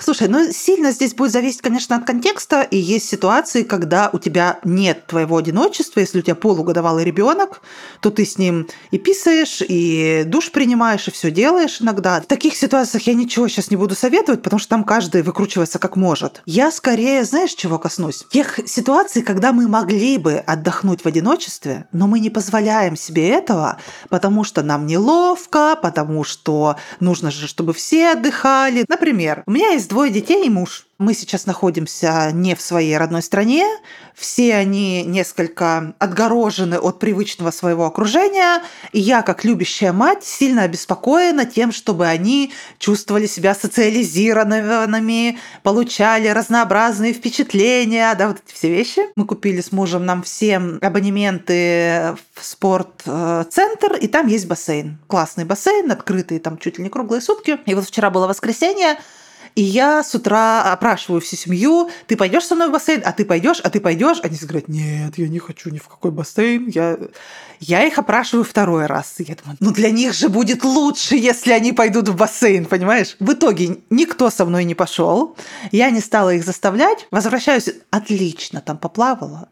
Слушай, 0.00 0.28
ну 0.28 0.52
сильно 0.52 0.90
здесь 0.90 1.14
будет 1.14 1.32
зависеть, 1.32 1.62
конечно, 1.62 1.96
от 1.96 2.04
контекста. 2.04 2.62
И 2.62 2.76
есть 2.76 3.08
ситуации, 3.08 3.62
когда 3.62 4.10
у 4.12 4.18
тебя 4.18 4.58
нет 4.64 5.06
твоего 5.06 5.36
одиночества. 5.36 6.00
Если 6.00 6.18
у 6.18 6.22
тебя 6.22 6.34
полугодовалый 6.34 7.04
ребенок, 7.04 7.62
то 8.00 8.10
ты 8.10 8.24
с 8.24 8.38
ним 8.38 8.68
и 8.90 8.98
писаешь, 8.98 9.62
и 9.66 10.24
душ 10.26 10.50
принимаешь, 10.50 11.08
и 11.08 11.10
все 11.10 11.30
делаешь 11.30 11.80
иногда. 11.80 12.20
В 12.20 12.26
таких 12.26 12.56
ситуациях 12.56 13.06
я 13.06 13.14
ничего 13.14 13.48
сейчас 13.48 13.70
не 13.70 13.76
буду 13.76 13.94
советовать, 13.94 14.42
потому 14.42 14.58
что 14.58 14.70
там 14.70 14.84
каждый 14.84 15.22
выкручивается 15.22 15.78
как 15.78 15.96
может. 15.96 16.42
Я 16.46 16.70
скорее, 16.70 17.24
знаешь, 17.24 17.54
чего 17.54 17.78
коснусь? 17.78 18.26
Тех 18.30 18.60
ситуаций, 18.66 19.22
когда 19.22 19.52
мы 19.52 19.68
могли 19.68 20.18
бы 20.18 20.34
отдохнуть 20.34 21.02
в 21.02 21.06
одиночестве, 21.06 21.86
но 21.92 22.06
мы 22.06 22.20
не 22.20 22.30
позволяем 22.30 22.96
себе 22.96 23.28
этого, 23.30 23.78
потому 24.08 24.44
что 24.44 24.62
нам 24.62 24.86
неловко, 24.86 25.78
потому 25.80 26.24
что 26.24 26.76
нужно 27.00 27.30
же, 27.30 27.46
чтобы 27.48 27.72
все 27.72 28.10
отдыхали. 28.10 28.84
Например, 28.88 29.42
у 29.46 29.50
меня 29.50 29.77
есть 29.78 29.88
двое 29.88 30.10
детей 30.10 30.46
и 30.46 30.50
муж. 30.50 30.86
Мы 30.98 31.14
сейчас 31.14 31.46
находимся 31.46 32.30
не 32.32 32.56
в 32.56 32.60
своей 32.60 32.96
родной 32.96 33.22
стране, 33.22 33.64
все 34.16 34.56
они 34.56 35.04
несколько 35.04 35.94
отгорожены 36.00 36.74
от 36.74 36.98
привычного 36.98 37.52
своего 37.52 37.86
окружения, 37.86 38.64
и 38.90 38.98
я, 38.98 39.22
как 39.22 39.44
любящая 39.44 39.92
мать, 39.92 40.24
сильно 40.24 40.62
обеспокоена 40.64 41.46
тем, 41.46 41.70
чтобы 41.70 42.08
они 42.08 42.52
чувствовали 42.80 43.26
себя 43.26 43.54
социализированными, 43.54 45.38
получали 45.62 46.26
разнообразные 46.26 47.12
впечатления, 47.12 48.12
да, 48.16 48.26
вот 48.26 48.38
эти 48.44 48.52
все 48.52 48.68
вещи. 48.68 49.02
Мы 49.14 49.24
купили 49.24 49.60
с 49.60 49.70
мужем 49.70 50.04
нам 50.04 50.24
всем 50.24 50.80
абонементы 50.82 52.16
в 52.34 52.44
спортцентр, 52.44 53.94
и 54.00 54.08
там 54.08 54.26
есть 54.26 54.48
бассейн. 54.48 54.98
Классный 55.06 55.44
бассейн, 55.44 55.92
открытый 55.92 56.40
там 56.40 56.58
чуть 56.58 56.78
ли 56.78 56.82
не 56.82 56.90
круглые 56.90 57.20
сутки. 57.20 57.60
И 57.66 57.74
вот 57.76 57.86
вчера 57.86 58.10
было 58.10 58.26
воскресенье, 58.26 58.98
и 59.54 59.62
я 59.62 60.02
с 60.02 60.14
утра 60.14 60.72
опрашиваю 60.72 61.20
всю 61.20 61.36
семью, 61.36 61.90
ты 62.06 62.16
пойдешь 62.16 62.44
со 62.44 62.54
мной 62.54 62.68
в 62.68 62.72
бассейн, 62.72 63.02
а 63.04 63.12
ты 63.12 63.24
пойдешь, 63.24 63.60
а 63.62 63.70
ты 63.70 63.80
пойдешь. 63.80 64.18
Они 64.22 64.36
говорят, 64.36 64.68
нет, 64.68 65.16
я 65.16 65.28
не 65.28 65.38
хочу 65.38 65.70
ни 65.70 65.78
в 65.78 65.88
какой 65.88 66.10
бассейн. 66.10 66.68
Я, 66.68 66.98
я 67.60 67.84
их 67.84 67.98
опрашиваю 67.98 68.44
второй 68.44 68.86
раз. 68.86 69.14
И 69.18 69.24
я 69.24 69.34
думаю, 69.34 69.56
ну 69.60 69.72
для 69.72 69.90
них 69.90 70.14
же 70.14 70.28
будет 70.28 70.64
лучше, 70.64 71.16
если 71.16 71.52
они 71.52 71.72
пойдут 71.72 72.08
в 72.08 72.16
бассейн, 72.16 72.66
понимаешь? 72.66 73.16
В 73.20 73.32
итоге 73.32 73.78
никто 73.90 74.30
со 74.30 74.44
мной 74.44 74.64
не 74.64 74.74
пошел. 74.74 75.36
Я 75.72 75.90
не 75.90 76.00
стала 76.00 76.34
их 76.34 76.44
заставлять. 76.44 77.06
Возвращаюсь, 77.10 77.70
отлично, 77.90 78.60
там 78.60 78.78
поплавала. 78.78 79.48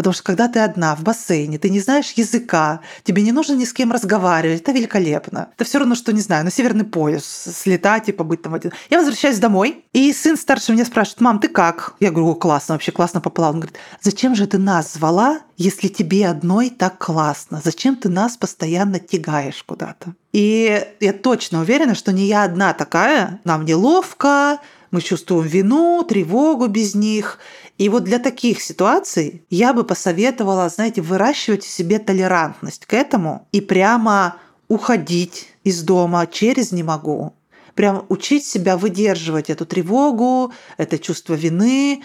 Потому 0.00 0.14
что 0.14 0.22
когда 0.22 0.48
ты 0.48 0.60
одна 0.60 0.96
в 0.96 1.02
бассейне, 1.02 1.58
ты 1.58 1.68
не 1.68 1.78
знаешь 1.78 2.12
языка, 2.12 2.80
тебе 3.04 3.20
не 3.22 3.32
нужно 3.32 3.52
ни 3.52 3.66
с 3.66 3.72
кем 3.74 3.92
разговаривать, 3.92 4.62
это 4.62 4.72
великолепно. 4.72 5.50
Это 5.54 5.64
все 5.66 5.76
равно, 5.78 5.94
что, 5.94 6.10
не 6.14 6.22
знаю, 6.22 6.42
на 6.42 6.50
Северный 6.50 6.86
пояс 6.86 7.22
слетать 7.54 8.08
и 8.08 8.12
побыть 8.12 8.40
там 8.40 8.54
один. 8.54 8.72
Я 8.88 8.96
возвращаюсь 8.96 9.38
домой, 9.38 9.84
и 9.92 10.10
сын 10.14 10.38
старший 10.38 10.74
меня 10.74 10.86
спрашивает, 10.86 11.20
мам, 11.20 11.38
ты 11.38 11.48
как? 11.48 11.96
Я 12.00 12.12
говорю, 12.12 12.34
классно, 12.34 12.76
вообще 12.76 12.92
классно 12.92 13.20
поплавал. 13.20 13.52
Он 13.52 13.60
говорит, 13.60 13.78
зачем 14.00 14.34
же 14.34 14.46
ты 14.46 14.56
нас 14.56 14.94
звала, 14.94 15.40
если 15.58 15.88
тебе 15.88 16.28
одной 16.28 16.70
так 16.70 16.96
классно? 16.96 17.60
Зачем 17.62 17.94
ты 17.94 18.08
нас 18.08 18.38
постоянно 18.38 19.00
тягаешь 19.00 19.62
куда-то? 19.62 20.14
И 20.32 20.82
я 21.00 21.12
точно 21.12 21.60
уверена, 21.60 21.94
что 21.94 22.10
не 22.10 22.24
я 22.24 22.44
одна 22.44 22.72
такая. 22.72 23.38
Нам 23.44 23.66
неловко, 23.66 24.60
мы 24.90 25.00
чувствуем 25.00 25.46
вину, 25.46 26.04
тревогу 26.08 26.66
без 26.66 26.94
них. 26.94 27.38
И 27.78 27.88
вот 27.88 28.04
для 28.04 28.18
таких 28.18 28.60
ситуаций 28.60 29.42
я 29.50 29.72
бы 29.72 29.84
посоветовала, 29.84 30.68
знаете, 30.68 31.00
выращивать 31.00 31.64
в 31.64 31.70
себе 31.70 31.98
толерантность 31.98 32.86
к 32.86 32.94
этому 32.94 33.46
и 33.52 33.60
прямо 33.60 34.36
уходить 34.68 35.48
из 35.64 35.82
дома 35.82 36.26
через 36.26 36.72
«не 36.72 36.82
могу». 36.82 37.34
Прям 37.74 38.04
учить 38.08 38.44
себя 38.44 38.76
выдерживать 38.76 39.48
эту 39.48 39.64
тревогу, 39.64 40.52
это 40.76 40.98
чувство 40.98 41.34
вины, 41.34 42.02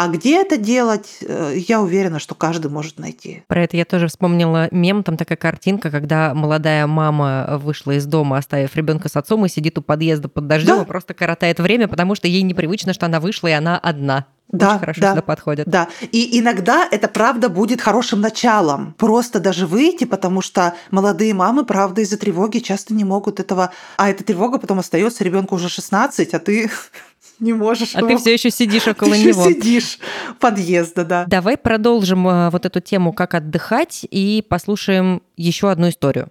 а 0.00 0.06
где 0.06 0.40
это 0.40 0.56
делать, 0.56 1.18
э, 1.22 1.54
я 1.56 1.80
уверена, 1.80 2.20
что 2.20 2.36
каждый 2.36 2.70
может 2.70 3.00
найти. 3.00 3.42
Про 3.48 3.64
это 3.64 3.76
я 3.76 3.84
тоже 3.84 4.06
вспомнила 4.06 4.68
мем, 4.70 5.02
там 5.02 5.16
такая 5.16 5.36
картинка, 5.36 5.90
когда 5.90 6.34
молодая 6.34 6.86
мама 6.86 7.58
вышла 7.60 7.90
из 7.90 8.06
дома, 8.06 8.38
оставив 8.38 8.76
ребенка 8.76 9.08
с 9.08 9.16
отцом, 9.16 9.44
и 9.44 9.48
сидит 9.48 9.76
у 9.76 9.82
подъезда 9.82 10.28
под 10.28 10.46
дождем 10.46 10.76
да? 10.76 10.82
и 10.82 10.86
просто 10.86 11.14
коротает 11.14 11.58
время, 11.58 11.88
потому 11.88 12.14
что 12.14 12.28
ей 12.28 12.42
непривычно, 12.42 12.92
что 12.92 13.06
она 13.06 13.18
вышла, 13.18 13.48
и 13.48 13.52
она 13.52 13.76
одна. 13.76 14.26
Да, 14.52 14.70
Очень 14.70 14.80
хорошо 14.80 15.00
да, 15.00 15.10
сюда 15.10 15.22
подходит. 15.22 15.68
Да. 15.68 15.88
И 16.12 16.38
иногда 16.38 16.88
это 16.90 17.08
правда 17.08 17.48
будет 17.48 17.82
хорошим 17.82 18.20
началом. 18.20 18.94
Просто 18.96 19.40
даже 19.40 19.66
выйти, 19.66 20.04
потому 20.04 20.40
что 20.40 20.74
молодые 20.90 21.34
мамы, 21.34 21.66
правда, 21.66 22.00
из-за 22.00 22.16
тревоги 22.16 22.60
часто 22.60 22.94
не 22.94 23.04
могут 23.04 23.40
этого. 23.40 23.72
А 23.96 24.08
эта 24.08 24.24
тревога 24.24 24.58
потом 24.58 24.78
остается 24.78 25.22
ребенку 25.22 25.56
уже 25.56 25.68
16, 25.68 26.32
а 26.32 26.38
ты 26.38 26.70
не 27.40 27.52
можешь. 27.52 27.94
А 27.94 28.00
его... 28.00 28.08
ты 28.08 28.16
все 28.16 28.32
еще 28.32 28.50
сидишь 28.50 28.86
около 28.86 29.12
ты 29.12 29.24
него. 29.24 29.44
сидишь 29.44 29.98
подъезда, 30.40 31.04
да. 31.04 31.24
Давай 31.26 31.56
продолжим 31.56 32.26
э, 32.28 32.50
вот 32.50 32.66
эту 32.66 32.80
тему, 32.80 33.12
как 33.12 33.34
отдыхать, 33.34 34.06
и 34.10 34.44
послушаем 34.48 35.22
еще 35.36 35.70
одну 35.70 35.88
историю. 35.88 36.30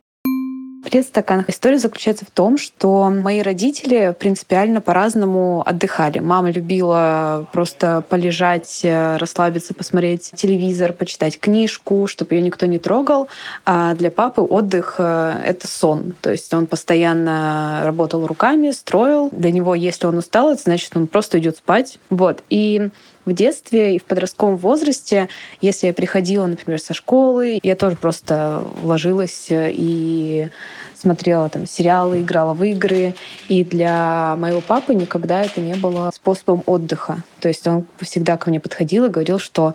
Привет, 0.84 1.08
стакан. 1.08 1.44
История 1.48 1.80
заключается 1.80 2.26
в 2.26 2.32
том, 2.32 2.58
что 2.58 3.10
мои 3.10 3.42
родители 3.42 4.16
принципиально 4.18 4.80
по-разному 4.80 5.64
отдыхали. 5.66 6.20
Мама 6.20 6.52
любила 6.52 7.48
просто 7.52 8.04
полежать, 8.08 8.82
э, 8.84 9.18
расслабиться, 9.18 9.74
посмотреть 9.74 10.32
телевизор, 10.36 10.94
почитать 10.94 11.40
книжку, 11.40 12.08
чтобы 12.08 12.36
ее 12.36 12.42
никто 12.42 12.68
не 12.68 12.80
трогал. 12.80 13.28
А 13.66 13.96
для 13.96 14.12
папы 14.12 14.42
отдых 14.42 14.96
э,— 15.00 15.42
это 15.46 15.68
сон. 15.68 16.14
То 16.22 16.32
есть 16.32 16.54
он 16.54 16.68
постоянно 16.68 17.82
работал 17.84 18.28
руками, 18.28 18.72
строил. 18.72 19.30
Для 19.32 19.52
него, 19.52 19.74
если 19.74 20.06
он 20.06 20.18
устал, 20.18 20.52
это 20.52 20.62
значит, 20.62 20.96
он 20.96 21.08
просто 21.08 21.40
идет 21.40 21.58
спать. 21.58 21.98
Вот. 22.10 22.44
И 22.50 22.90
в 23.28 23.34
детстве 23.34 23.96
и 23.96 24.00
в 24.00 24.06
подростковом 24.06 24.56
возрасте, 24.56 25.28
если 25.62 25.88
я 25.88 25.94
приходила, 25.94 26.46
например, 26.48 26.80
со 26.80 26.94
школы, 26.94 27.60
я 27.62 27.76
тоже 27.76 27.98
просто 27.98 28.64
ложилась 28.82 29.48
и 29.50 30.48
смотрела 30.96 31.50
там 31.50 31.68
сериалы, 31.68 32.22
играла 32.22 32.54
в 32.54 32.64
игры. 32.64 33.16
И 33.50 33.64
для 33.66 34.36
моего 34.38 34.62
папы 34.62 34.96
никогда 34.96 35.44
это 35.44 35.60
не 35.60 35.76
было 35.76 36.10
способом 36.16 36.64
отдыха. 36.66 37.18
То 37.42 37.50
есть 37.50 37.68
он 37.68 37.86
всегда 38.00 38.38
ко 38.38 38.50
мне 38.50 38.62
подходил 38.62 39.06
и 39.06 39.10
говорил, 39.10 39.40
что 39.40 39.74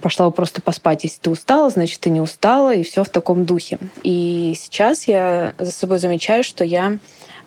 пошла 0.00 0.26
бы 0.26 0.32
просто 0.32 0.62
поспать. 0.62 1.02
Если 1.02 1.20
ты 1.20 1.30
устала, 1.30 1.68
значит, 1.70 2.00
ты 2.00 2.10
не 2.10 2.20
устала, 2.20 2.72
и 2.72 2.84
все 2.84 3.02
в 3.02 3.08
таком 3.08 3.44
духе. 3.44 3.78
И 4.04 4.54
сейчас 4.56 5.08
я 5.08 5.54
за 5.58 5.72
собой 5.72 5.98
замечаю, 5.98 6.44
что 6.44 6.64
я 6.64 6.98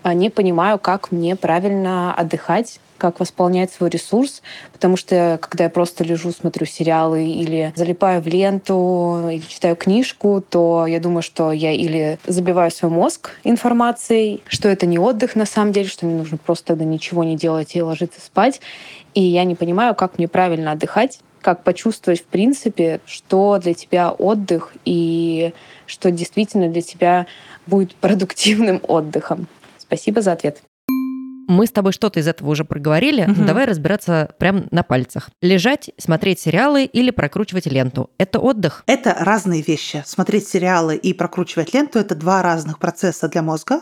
а, 0.03 0.13
не 0.13 0.29
понимаю, 0.29 0.79
как 0.79 1.11
мне 1.11 1.35
правильно 1.37 2.13
отдыхать, 2.13 2.79
как 2.99 3.19
восполнять 3.19 3.71
свой 3.71 3.89
ресурс, 3.89 4.43
потому 4.71 4.97
что 4.97 5.39
когда 5.41 5.63
я 5.63 5.69
просто 5.69 6.03
лежу, 6.03 6.31
смотрю 6.31 6.67
сериалы 6.67 7.25
или 7.25 7.73
залипаю 7.75 8.21
в 8.21 8.27
ленту, 8.27 9.29
или 9.31 9.41
читаю 9.47 9.75
книжку, 9.75 10.43
то 10.47 10.85
я 10.85 10.99
думаю, 10.99 11.23
что 11.23 11.51
я 11.51 11.71
или 11.71 12.19
забиваю 12.27 12.69
свой 12.69 12.91
мозг 12.91 13.31
информацией, 13.43 14.43
что 14.47 14.69
это 14.69 14.85
не 14.85 14.99
отдых 14.99 15.35
на 15.35 15.45
самом 15.45 15.71
деле, 15.71 15.87
что 15.87 16.05
мне 16.05 16.15
нужно 16.15 16.37
просто 16.37 16.67
тогда 16.67 16.85
ничего 16.85 17.23
не 17.23 17.35
делать 17.35 17.75
и 17.75 17.81
ложиться 17.81 18.21
спать, 18.21 18.61
и 19.13 19.21
я 19.21 19.43
не 19.45 19.55
понимаю, 19.55 19.95
как 19.95 20.17
мне 20.17 20.27
правильно 20.27 20.73
отдыхать, 20.73 21.19
как 21.41 21.63
почувствовать, 21.63 22.21
в 22.21 22.25
принципе, 22.25 22.99
что 23.05 23.57
для 23.59 23.73
тебя 23.73 24.11
отдых 24.11 24.73
и 24.85 25.53
что 25.85 26.11
действительно 26.11 26.69
для 26.69 26.81
тебя 26.81 27.27
будет 27.65 27.95
продуктивным 28.01 28.81
отдыхом. 28.87 29.47
Спасибо 29.77 30.21
за 30.21 30.33
ответ. 30.33 30.61
Мы 31.49 31.65
с 31.65 31.71
тобой 31.71 31.93
что-то 31.93 32.19
из 32.19 32.27
этого 32.27 32.51
уже 32.51 32.63
проговорили. 32.63 33.23
Угу. 33.23 33.43
Давай 33.43 33.65
разбираться 33.65 34.29
прямо 34.37 34.65
на 34.69 34.83
пальцах. 34.83 35.31
Лежать, 35.41 35.89
смотреть 35.97 36.39
сериалы 36.39 36.85
или 36.85 37.09
прокручивать 37.09 37.65
ленту. 37.65 38.11
Это 38.19 38.39
отдых? 38.39 38.83
Это 38.85 39.15
разные 39.19 39.63
вещи. 39.63 40.03
Смотреть 40.05 40.47
сериалы 40.47 40.95
и 40.95 41.11
прокручивать 41.11 41.73
ленту– 41.73 41.97
это 41.99 42.13
два 42.13 42.43
разных 42.43 42.77
процесса 42.77 43.27
для 43.29 43.41
мозга. 43.41 43.81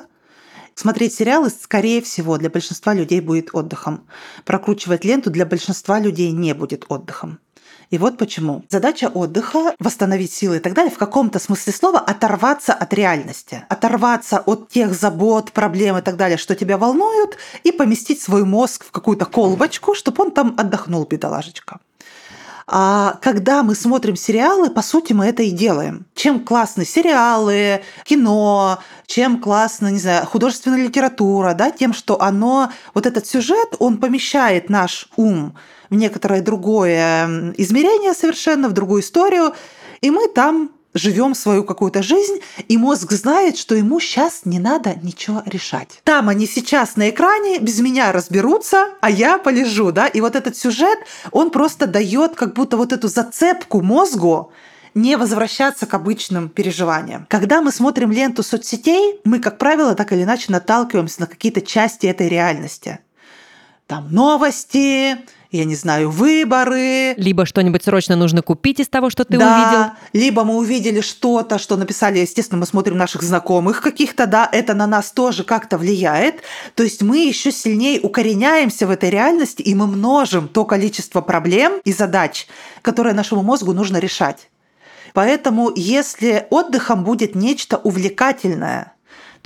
Смотреть 0.75 1.13
сериалы, 1.13 1.49
скорее 1.49 2.01
всего, 2.01 2.37
для 2.37 2.49
большинства 2.49 2.93
людей 2.93 3.19
будет 3.19 3.49
отдыхом. 3.51 4.07
Прокручивать 4.45 5.03
ленту 5.03 5.29
для 5.29 5.45
большинства 5.45 5.99
людей 5.99 6.31
не 6.31 6.53
будет 6.53 6.85
отдыхом. 6.87 7.39
И 7.89 7.97
вот 7.97 8.17
почему. 8.17 8.63
Задача 8.69 9.05
отдыха– 9.05 9.73
восстановить 9.79 10.33
силы 10.33 10.57
и 10.57 10.59
так 10.59 10.73
далее, 10.73 10.91
в 10.91 10.97
каком-то 10.97 11.39
смысле 11.39 11.71
слова 11.71 11.99
оторваться 11.99 12.73
от 12.73 12.93
реальности, 12.93 13.63
оторваться 13.69 14.39
от 14.39 14.69
тех 14.69 14.93
забот, 14.93 15.53
проблем 15.53 15.97
и 15.97 16.01
так 16.01 16.17
далее, 16.17 16.37
что 16.37 16.55
тебя 16.55 16.77
волнуют, 16.77 17.37
и 17.63 17.71
поместить 17.71 18.21
свой 18.21 18.43
мозг 18.43 18.85
в 18.85 18.91
какую-то 18.91 19.25
колбочку, 19.25 19.95
чтобы 19.95 20.23
он 20.25 20.31
там 20.31 20.53
отдохнул, 20.57 21.05
бедолажечка. 21.05 21.79
А 22.69 23.17
когда 23.21 23.63
мы 23.63 23.75
смотрим 23.75 24.17
сериалы, 24.17 24.69
по 24.69 24.81
сути, 24.81 25.13
мы 25.13 25.27
это 25.27 25.41
и 25.41 25.51
делаем. 25.51 26.05
Чем 26.13 26.41
классны 26.41 26.83
сериалы, 26.83 27.81
кино, 28.03 28.79
чем 29.05 29.39
классно, 29.39 29.87
не 29.87 29.99
знаю, 29.99 30.25
художественная 30.25 30.83
литература, 30.83 31.53
да, 31.53 31.71
тем, 31.71 31.93
что 31.93 32.21
оно, 32.21 32.69
вот 32.93 33.05
этот 33.05 33.25
сюжет, 33.25 33.75
он 33.79 33.99
помещает 33.99 34.69
наш 34.69 35.07
ум 35.15 35.55
в 35.89 35.95
некоторое 35.95 36.41
другое 36.41 37.53
измерение 37.57 38.13
совершенно, 38.13 38.69
в 38.69 38.73
другую 38.73 39.01
историю, 39.01 39.53
и 40.01 40.11
мы 40.11 40.27
там 40.27 40.71
живем 40.93 41.35
свою 41.35 41.63
какую-то 41.63 42.01
жизнь, 42.01 42.39
и 42.67 42.77
мозг 42.77 43.11
знает, 43.11 43.57
что 43.57 43.75
ему 43.75 43.99
сейчас 43.99 44.41
не 44.45 44.59
надо 44.59 44.95
ничего 45.01 45.43
решать. 45.45 46.01
Там 46.03 46.29
они 46.29 46.47
сейчас 46.47 46.95
на 46.95 47.09
экране 47.09 47.59
без 47.59 47.79
меня 47.79 48.11
разберутся, 48.11 48.89
а 49.01 49.09
я 49.09 49.37
полежу, 49.37 49.91
да, 49.91 50.07
и 50.07 50.21
вот 50.21 50.35
этот 50.35 50.57
сюжет, 50.57 50.97
он 51.31 51.51
просто 51.51 51.87
дает 51.87 52.35
как 52.35 52.53
будто 52.53 52.77
вот 52.77 52.93
эту 52.93 53.07
зацепку 53.07 53.81
мозгу, 53.81 54.51
не 54.93 55.15
возвращаться 55.15 55.85
к 55.85 55.93
обычным 55.93 56.49
переживаниям. 56.49 57.27
Когда 57.29 57.61
мы 57.61 57.71
смотрим 57.71 58.11
ленту 58.11 58.41
соцсетей, 58.41 59.19
мы, 59.23 59.39
как 59.39 59.59
правило, 59.59 59.93
так 59.93 60.11
или 60.11 60.23
иначе 60.23 60.51
наталкиваемся 60.51 61.21
на 61.21 61.27
какие-то 61.27 61.61
части 61.61 62.07
этой 62.07 62.27
реальности. 62.27 62.99
там 63.85 64.11
новости, 64.11 65.17
я 65.51 65.65
не 65.65 65.75
знаю, 65.75 66.09
выборы. 66.09 67.13
Либо 67.17 67.45
что-нибудь 67.45 67.83
срочно 67.83 68.15
нужно 68.15 68.41
купить 68.41 68.79
из 68.79 68.87
того, 68.87 69.09
что 69.09 69.23
ты 69.23 69.37
да, 69.37 69.45
увидел. 69.55 69.85
Либо 70.13 70.43
мы 70.43 70.57
увидели 70.57 71.01
что-то, 71.01 71.57
что 71.57 71.77
написали, 71.77 72.19
естественно, 72.19 72.59
мы 72.59 72.65
смотрим 72.65 72.97
наших 72.97 73.23
знакомых 73.23 73.81
каких-то, 73.81 74.27
да, 74.27 74.49
это 74.51 74.73
на 74.73 74.87
нас 74.87 75.11
тоже 75.11 75.43
как-то 75.43 75.77
влияет. 75.77 76.41
То 76.75 76.83
есть 76.83 77.01
мы 77.01 77.19
еще 77.19 77.51
сильнее 77.51 77.99
укореняемся 78.01 78.87
в 78.87 78.91
этой 78.91 79.09
реальности, 79.09 79.61
и 79.61 79.73
мы 79.75 79.87
множим 79.87 80.47
то 80.47 80.65
количество 80.65 81.21
проблем 81.21 81.81
и 81.83 81.93
задач, 81.93 82.47
которые 82.81 83.13
нашему 83.13 83.43
мозгу 83.43 83.73
нужно 83.73 83.97
решать. 83.97 84.49
Поэтому 85.13 85.71
если 85.75 86.45
отдыхом 86.49 87.03
будет 87.03 87.35
нечто 87.35 87.77
увлекательное– 87.77 88.93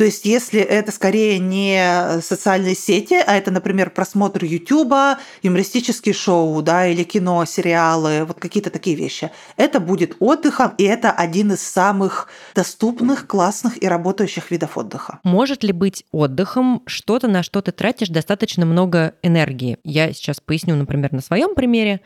то 0.01 0.05
есть, 0.05 0.25
если 0.25 0.59
это 0.59 0.91
скорее 0.91 1.37
не 1.37 2.19
социальные 2.23 2.73
сети, 2.73 3.13
а 3.13 3.37
это, 3.37 3.51
например, 3.51 3.91
просмотр 3.91 4.43
Ютуба, 4.43 5.19
юмористические 5.43 6.15
шоу, 6.15 6.59
да, 6.63 6.87
или 6.87 7.03
кино, 7.03 7.45
сериалы, 7.45 8.25
вот 8.25 8.39
какие-то 8.39 8.71
такие 8.71 8.95
вещи, 8.95 9.29
это 9.57 9.79
будет 9.79 10.15
отдыхом, 10.19 10.73
и 10.79 10.85
это 10.85 11.11
один 11.11 11.51
из 11.51 11.61
самых 11.61 12.29
доступных, 12.55 13.27
классных 13.27 13.79
и 13.79 13.87
работающих 13.87 14.49
видов 14.49 14.75
отдыха. 14.75 15.19
Может 15.21 15.63
ли 15.63 15.71
быть 15.71 16.03
отдыхом 16.11 16.81
что-то, 16.87 17.27
на 17.27 17.43
что 17.43 17.61
ты 17.61 17.71
тратишь 17.71 18.09
достаточно 18.09 18.65
много 18.65 19.13
энергии? 19.21 19.77
Я 19.83 20.13
сейчас 20.13 20.39
поясню, 20.39 20.75
например, 20.77 21.11
на 21.11 21.21
своем 21.21 21.53
примере. 21.53 22.01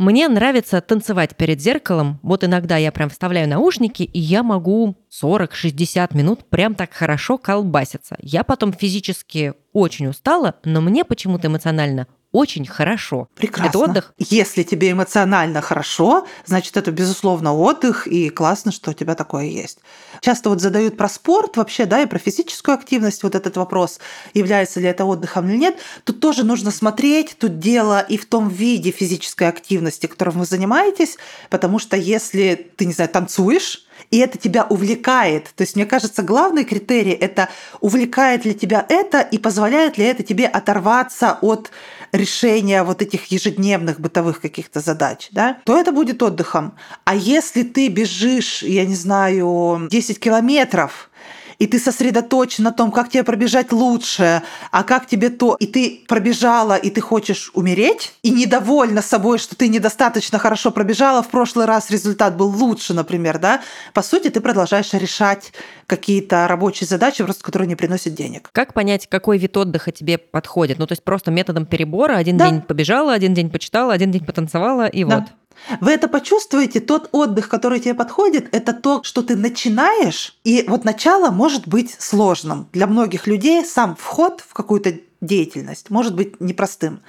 Мне 0.00 0.28
нравится 0.28 0.80
танцевать 0.80 1.36
перед 1.36 1.60
зеркалом. 1.60 2.20
Вот 2.22 2.42
иногда 2.42 2.78
я 2.78 2.90
прям 2.90 3.10
вставляю 3.10 3.46
наушники, 3.46 4.02
и 4.02 4.18
я 4.18 4.42
могу 4.42 4.96
40-60 5.12 6.16
минут 6.16 6.48
прям 6.48 6.74
так 6.74 6.94
хорошо 6.94 7.36
колбаситься. 7.36 8.16
Я 8.18 8.42
потом 8.42 8.72
физически 8.72 9.52
очень 9.74 10.06
устала, 10.06 10.54
но 10.64 10.80
мне 10.80 11.04
почему-то 11.04 11.48
эмоционально 11.48 12.06
очень 12.32 12.66
хорошо. 12.66 13.28
Прекрасно. 13.34 13.68
Это 13.68 13.78
отдых? 13.78 14.14
Если 14.18 14.62
тебе 14.62 14.92
эмоционально 14.92 15.60
хорошо, 15.60 16.26
значит, 16.46 16.76
это, 16.76 16.92
безусловно, 16.92 17.54
отдых, 17.54 18.06
и 18.06 18.30
классно, 18.30 18.70
что 18.70 18.92
у 18.92 18.94
тебя 18.94 19.16
такое 19.16 19.46
есть. 19.46 19.78
Часто 20.20 20.50
вот 20.50 20.60
задают 20.60 20.96
про 20.96 21.08
спорт 21.08 21.56
вообще, 21.56 21.86
да, 21.86 22.02
и 22.02 22.06
про 22.06 22.18
физическую 22.18 22.76
активность, 22.76 23.22
вот 23.24 23.34
этот 23.34 23.56
вопрос, 23.56 23.98
является 24.32 24.78
ли 24.78 24.86
это 24.86 25.04
отдыхом 25.04 25.48
или 25.48 25.56
нет. 25.56 25.78
Тут 26.04 26.20
тоже 26.20 26.44
нужно 26.44 26.70
смотреть, 26.70 27.36
тут 27.38 27.58
дело 27.58 28.00
и 28.00 28.16
в 28.16 28.26
том 28.26 28.48
виде 28.48 28.92
физической 28.92 29.48
активности, 29.48 30.06
которым 30.06 30.38
вы 30.38 30.44
занимаетесь, 30.44 31.16
потому 31.48 31.78
что 31.78 31.96
если 31.96 32.70
ты, 32.76 32.86
не 32.86 32.92
знаю, 32.92 33.10
танцуешь, 33.10 33.86
и 34.10 34.18
это 34.18 34.38
тебя 34.38 34.64
увлекает. 34.64 35.50
То 35.54 35.62
есть, 35.62 35.76
мне 35.76 35.86
кажется, 35.86 36.22
главный 36.22 36.64
критерий– 36.64 37.10
это 37.20 37.48
увлекает 37.80 38.44
ли 38.44 38.54
тебя 38.54 38.84
это 38.88 39.20
и 39.20 39.38
позволяет 39.38 39.98
ли 39.98 40.04
это 40.04 40.22
тебе 40.22 40.46
оторваться 40.46 41.38
от 41.40 41.70
решения 42.12 42.82
вот 42.82 43.02
этих 43.02 43.26
ежедневных 43.26 44.00
бытовых 44.00 44.40
каких-то 44.40 44.80
задач, 44.80 45.28
да, 45.32 45.58
то 45.64 45.78
это 45.78 45.92
будет 45.92 46.22
отдыхом. 46.22 46.74
А 47.04 47.14
если 47.14 47.62
ты 47.62 47.88
бежишь, 47.88 48.62
я 48.62 48.84
не 48.86 48.94
знаю, 48.94 49.88
10 49.90 50.18
километров, 50.18 51.09
и 51.60 51.66
ты 51.66 51.78
сосредоточен 51.78 52.64
на 52.64 52.72
том, 52.72 52.90
как 52.90 53.10
тебе 53.10 53.22
пробежать 53.22 53.70
лучше, 53.70 54.42
а 54.72 54.82
как 54.82 55.06
тебе 55.06 55.28
то, 55.28 55.56
и 55.60 55.66
ты 55.66 56.00
пробежала, 56.08 56.74
и 56.74 56.88
ты 56.88 57.02
хочешь 57.02 57.50
умереть, 57.54 58.14
и 58.22 58.30
недовольна 58.30 59.02
собой, 59.02 59.38
что 59.38 59.54
ты 59.54 59.68
недостаточно 59.68 60.38
хорошо 60.38 60.70
пробежала, 60.70 61.22
в 61.22 61.28
прошлый 61.28 61.66
раз 61.66 61.90
результат 61.90 62.34
был 62.36 62.48
лучше, 62.48 62.94
например, 62.94 63.38
да, 63.38 63.60
по 63.92 64.02
сути, 64.02 64.30
ты 64.30 64.40
продолжаешь 64.40 64.92
решать 64.94 65.52
какие-то 65.86 66.48
рабочие 66.48 66.88
задачи, 66.88 67.22
просто 67.22 67.44
которые 67.44 67.68
не 67.68 67.76
приносят 67.76 68.14
денег. 68.14 68.48
Как 68.52 68.72
понять, 68.72 69.06
какой 69.06 69.36
вид 69.36 69.54
отдыха 69.56 69.92
тебе 69.92 70.16
подходит? 70.16 70.78
Ну, 70.78 70.86
то 70.86 70.92
есть 70.92 71.04
просто 71.04 71.30
методом 71.30 71.66
перебора 71.66 72.16
один 72.16 72.38
да. 72.38 72.48
день 72.48 72.62
побежала, 72.62 73.12
один 73.12 73.34
день 73.34 73.50
почитала, 73.50 73.92
один 73.92 74.10
день 74.10 74.24
потанцевала, 74.24 74.86
и 74.86 75.04
да. 75.04 75.18
вот. 75.18 75.24
Вы 75.80 75.92
это 75.92 76.08
почувствуете, 76.08 76.80
тот 76.80 77.08
отдых, 77.12 77.48
который 77.48 77.80
тебе 77.80 77.94
подходит, 77.94 78.48
это 78.52 78.72
то, 78.72 79.02
что 79.02 79.22
ты 79.22 79.36
начинаешь, 79.36 80.36
и 80.44 80.64
вот 80.66 80.84
начало 80.84 81.30
может 81.30 81.68
быть 81.68 81.94
сложным. 81.98 82.68
Для 82.72 82.86
многих 82.86 83.26
людей 83.26 83.64
сам 83.64 83.96
вход 83.96 84.42
в 84.46 84.52
какую-то 84.52 84.94
деятельность 85.20 85.90
может 85.90 86.14
быть 86.14 86.40
непростым. 86.40 87.00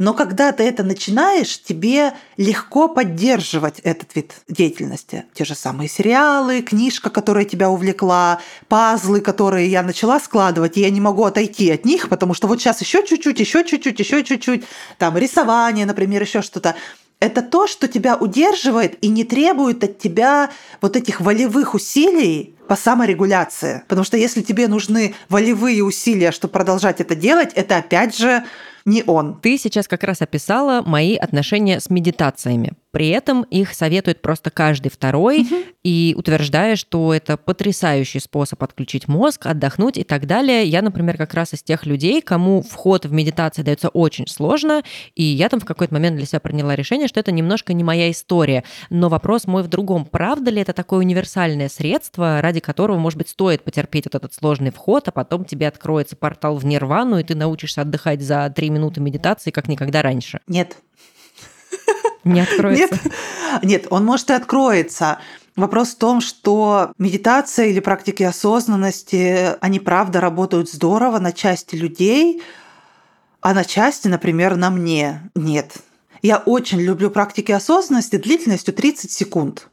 Но 0.00 0.14
когда 0.14 0.50
ты 0.52 0.62
это 0.62 0.82
начинаешь, 0.82 1.60
тебе 1.60 2.14
легко 2.38 2.88
поддерживать 2.88 3.80
этот 3.80 4.16
вид 4.16 4.32
деятельности. 4.48 5.26
Те 5.34 5.44
же 5.44 5.54
самые 5.54 5.90
сериалы, 5.90 6.62
книжка, 6.62 7.10
которая 7.10 7.44
тебя 7.44 7.68
увлекла, 7.68 8.40
пазлы, 8.68 9.20
которые 9.20 9.70
я 9.70 9.82
начала 9.82 10.18
складывать, 10.18 10.78
и 10.78 10.80
я 10.80 10.88
не 10.88 11.02
могу 11.02 11.24
отойти 11.24 11.70
от 11.70 11.84
них, 11.84 12.08
потому 12.08 12.32
что 12.32 12.48
вот 12.48 12.60
сейчас 12.60 12.80
еще 12.80 13.06
чуть-чуть, 13.06 13.40
еще 13.40 13.62
чуть-чуть, 13.62 14.00
еще 14.00 14.24
чуть-чуть, 14.24 14.64
там 14.96 15.18
рисование, 15.18 15.84
например, 15.84 16.22
еще 16.22 16.40
что-то 16.40 16.76
это 17.20 17.42
то, 17.42 17.66
что 17.66 17.86
тебя 17.86 18.16
удерживает 18.16 18.96
и 19.04 19.08
не 19.08 19.24
требует 19.24 19.84
от 19.84 19.98
тебя 19.98 20.50
вот 20.80 20.96
этих 20.96 21.20
волевых 21.20 21.74
усилий 21.74 22.54
по 22.66 22.76
саморегуляции. 22.76 23.82
Потому 23.88 24.04
что 24.04 24.16
если 24.16 24.40
тебе 24.40 24.68
нужны 24.68 25.14
волевые 25.28 25.84
усилия, 25.84 26.32
чтобы 26.32 26.52
продолжать 26.52 27.00
это 27.00 27.14
делать, 27.14 27.50
это 27.54 27.76
опять 27.76 28.16
же 28.16 28.44
не 28.86 29.02
он. 29.06 29.38
Ты 29.40 29.58
сейчас 29.58 29.86
как 29.86 30.02
раз 30.04 30.22
описала 30.22 30.82
мои 30.82 31.16
отношения 31.16 31.80
с 31.80 31.90
медитациями. 31.90 32.72
При 32.92 33.08
этом 33.08 33.42
их 33.44 33.72
советует 33.72 34.20
просто 34.20 34.50
каждый 34.50 34.90
второй 34.90 35.42
угу. 35.42 35.56
и 35.84 36.14
утверждая, 36.16 36.74
что 36.76 37.14
это 37.14 37.36
потрясающий 37.36 38.18
способ 38.18 38.62
отключить 38.62 39.06
мозг, 39.06 39.46
отдохнуть 39.46 39.96
и 39.96 40.02
так 40.02 40.26
далее. 40.26 40.64
Я, 40.64 40.82
например, 40.82 41.16
как 41.16 41.34
раз 41.34 41.54
из 41.54 41.62
тех 41.62 41.86
людей, 41.86 42.20
кому 42.20 42.62
вход 42.62 43.06
в 43.06 43.12
медитацию 43.12 43.64
дается 43.64 43.88
очень 43.90 44.26
сложно, 44.26 44.82
и 45.14 45.22
я 45.22 45.48
там 45.48 45.60
в 45.60 45.64
какой-то 45.64 45.94
момент 45.94 46.16
для 46.16 46.26
себя 46.26 46.40
приняла 46.40 46.74
решение, 46.74 47.06
что 47.06 47.20
это 47.20 47.30
немножко 47.30 47.72
не 47.72 47.84
моя 47.84 48.10
история. 48.10 48.64
Но 48.90 49.08
вопрос 49.08 49.46
мой 49.46 49.62
в 49.62 49.68
другом. 49.68 50.04
Правда 50.04 50.50
ли 50.50 50.60
это 50.60 50.72
такое 50.72 51.00
универсальное 51.00 51.68
средство, 51.68 52.40
ради 52.40 52.60
которого, 52.60 52.98
может 52.98 53.18
быть, 53.18 53.28
стоит 53.28 53.62
потерпеть 53.62 54.06
вот 54.06 54.16
этот 54.16 54.34
сложный 54.34 54.72
вход, 54.72 55.06
а 55.06 55.12
потом 55.12 55.44
тебе 55.44 55.68
откроется 55.68 56.16
портал 56.16 56.56
в 56.56 56.64
нирвану, 56.66 57.18
и 57.18 57.22
ты 57.22 57.34
научишься 57.36 57.82
отдыхать 57.82 58.20
за 58.20 58.52
три 58.54 58.70
минуты 58.70 59.00
медитации, 59.00 59.50
как 59.50 59.68
никогда 59.68 60.02
раньше? 60.02 60.40
Нет. 60.48 60.76
Не 62.24 62.40
откроется? 62.40 62.88
Нет, 63.04 63.62
нет 63.62 63.86
он 63.90 64.04
может 64.04 64.30
и 64.30 64.34
откроется. 64.34 65.18
Вопрос 65.56 65.90
в 65.90 65.96
том, 65.96 66.20
что 66.20 66.92
медитация 66.98 67.66
или 67.66 67.80
практики 67.80 68.22
осознанности, 68.22 69.56
они 69.60 69.80
правда 69.80 70.20
работают 70.20 70.70
здорово 70.70 71.18
на 71.18 71.32
части 71.32 71.74
людей, 71.74 72.42
а 73.40 73.54
на 73.54 73.64
части, 73.64 74.08
например, 74.08 74.56
на 74.56 74.70
мне 74.70 75.30
нет. 75.34 75.74
Я 76.22 76.38
очень 76.38 76.80
люблю 76.80 77.10
практики 77.10 77.52
осознанности 77.52 78.16
длительностью 78.16 78.74
30 78.74 79.10
секунд. 79.10 79.68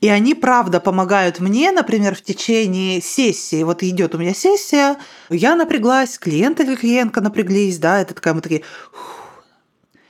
И 0.00 0.08
они, 0.08 0.34
правда, 0.34 0.78
помогают 0.78 1.40
мне, 1.40 1.72
например, 1.72 2.14
в 2.14 2.22
течение 2.22 3.00
сессии. 3.00 3.64
Вот 3.64 3.82
идет 3.82 4.14
у 4.14 4.18
меня 4.18 4.34
сессия, 4.34 4.96
я 5.28 5.56
напряглась, 5.56 6.18
клиент 6.18 6.60
или 6.60 6.76
клиентка 6.76 7.20
напряглись, 7.20 7.78
да, 7.78 8.00
это 8.00 8.14
такая 8.14 8.34
мы 8.34 8.40
такие, 8.40 8.62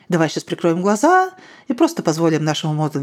давай 0.08 0.28
сейчас 0.28 0.44
прикроем 0.44 0.82
глаза 0.82 1.30
и 1.68 1.74
просто 1.74 2.02
позволим 2.02 2.44
нашему 2.44 2.74
мозгу. 2.74 3.00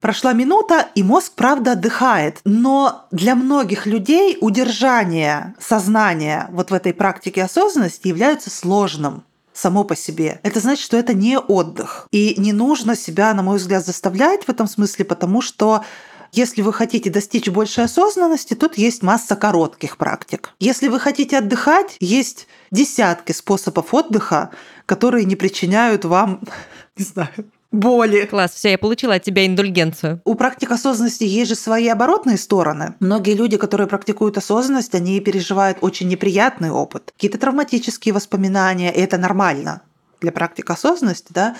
Прошла 0.00 0.32
минута, 0.32 0.88
и 0.94 1.02
мозг, 1.02 1.32
правда, 1.34 1.72
отдыхает. 1.72 2.40
Но 2.44 3.06
для 3.10 3.34
многих 3.34 3.86
людей 3.86 4.38
удержание 4.40 5.54
сознания 5.58 6.48
вот 6.52 6.70
в 6.70 6.74
этой 6.74 6.92
практике 6.92 7.42
осознанности 7.42 8.08
является 8.08 8.50
сложным 8.50 9.24
само 9.52 9.84
по 9.84 9.96
себе. 9.96 10.40
Это 10.42 10.60
значит, 10.60 10.84
что 10.84 10.96
это 10.96 11.14
не 11.14 11.38
отдых. 11.38 12.06
И 12.12 12.34
не 12.38 12.52
нужно 12.52 12.94
себя, 12.94 13.34
на 13.34 13.42
мой 13.42 13.58
взгляд, 13.58 13.84
заставлять 13.84 14.44
в 14.44 14.48
этом 14.48 14.68
смысле, 14.68 15.04
потому 15.04 15.40
что 15.40 15.82
если 16.32 16.62
вы 16.62 16.72
хотите 16.72 17.10
достичь 17.10 17.48
большей 17.48 17.84
осознанности, 17.84 18.54
тут 18.54 18.76
есть 18.76 19.02
масса 19.02 19.34
коротких 19.34 19.96
практик. 19.96 20.50
Если 20.60 20.88
вы 20.88 21.00
хотите 21.00 21.38
отдыхать, 21.38 21.96
есть 22.00 22.46
десятки 22.70 23.32
способов 23.32 23.94
отдыха, 23.94 24.50
которые 24.88 25.26
не 25.26 25.36
причиняют 25.36 26.06
вам, 26.06 26.40
не 26.96 27.04
знаю, 27.04 27.28
боли. 27.70 28.24
Класс, 28.24 28.52
все, 28.52 28.70
я 28.70 28.78
получила 28.78 29.16
от 29.16 29.22
тебя 29.22 29.46
индульгенцию. 29.46 30.22
У 30.24 30.34
практик 30.34 30.72
осознанности 30.72 31.24
есть 31.24 31.50
же 31.50 31.56
свои 31.56 31.88
оборотные 31.88 32.38
стороны. 32.38 32.94
Многие 32.98 33.34
люди, 33.34 33.58
которые 33.58 33.86
практикуют 33.86 34.38
осознанность, 34.38 34.94
они 34.94 35.20
переживают 35.20 35.78
очень 35.82 36.08
неприятный 36.08 36.70
опыт, 36.70 37.12
какие-то 37.14 37.38
травматические 37.38 38.14
воспоминания, 38.14 38.90
и 38.92 39.00
это 39.00 39.18
нормально 39.18 39.82
для 40.22 40.32
практик 40.32 40.70
осознанности, 40.70 41.32
да, 41.32 41.54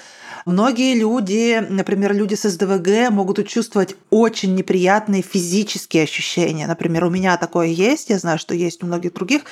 Многие 0.48 0.94
люди, 0.94 1.62
например, 1.68 2.14
люди 2.14 2.34
с 2.34 2.48
СДВГ 2.48 3.10
могут 3.10 3.46
чувствовать 3.46 3.96
очень 4.08 4.54
неприятные 4.54 5.20
физические 5.20 6.04
ощущения. 6.04 6.66
Например, 6.66 7.04
у 7.04 7.10
меня 7.10 7.36
такое 7.36 7.66
есть, 7.66 8.08
я 8.08 8.18
знаю, 8.18 8.38
что 8.38 8.54
есть 8.54 8.82
у 8.82 8.86
многих 8.86 9.12
других. 9.12 9.42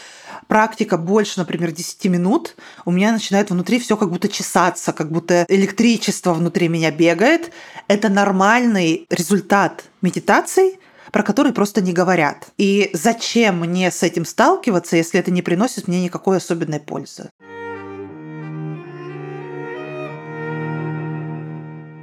Практика 0.48 0.96
больше, 0.96 1.38
например, 1.38 1.72
10 1.72 2.06
минут, 2.06 2.56
у 2.86 2.92
меня 2.92 3.12
начинает 3.12 3.50
внутри 3.50 3.78
все 3.78 3.98
как 3.98 4.10
будто 4.10 4.30
чесаться, 4.30 4.94
как 4.94 5.12
будто 5.12 5.44
электричество 5.50 6.32
внутри 6.32 6.68
меня 6.68 6.90
бегает. 6.90 7.52
Это 7.88 8.08
нормальный 8.08 9.06
результат 9.10 9.84
медитации, 10.00 10.78
про 11.12 11.22
который 11.22 11.52
просто 11.52 11.82
не 11.82 11.92
говорят. 11.92 12.46
И 12.56 12.88
зачем 12.94 13.60
мне 13.60 13.90
с 13.90 14.02
этим 14.02 14.24
сталкиваться, 14.24 14.96
если 14.96 15.20
это 15.20 15.30
не 15.30 15.42
приносит 15.42 15.88
мне 15.88 16.02
никакой 16.02 16.38
особенной 16.38 16.80
пользы? 16.80 17.28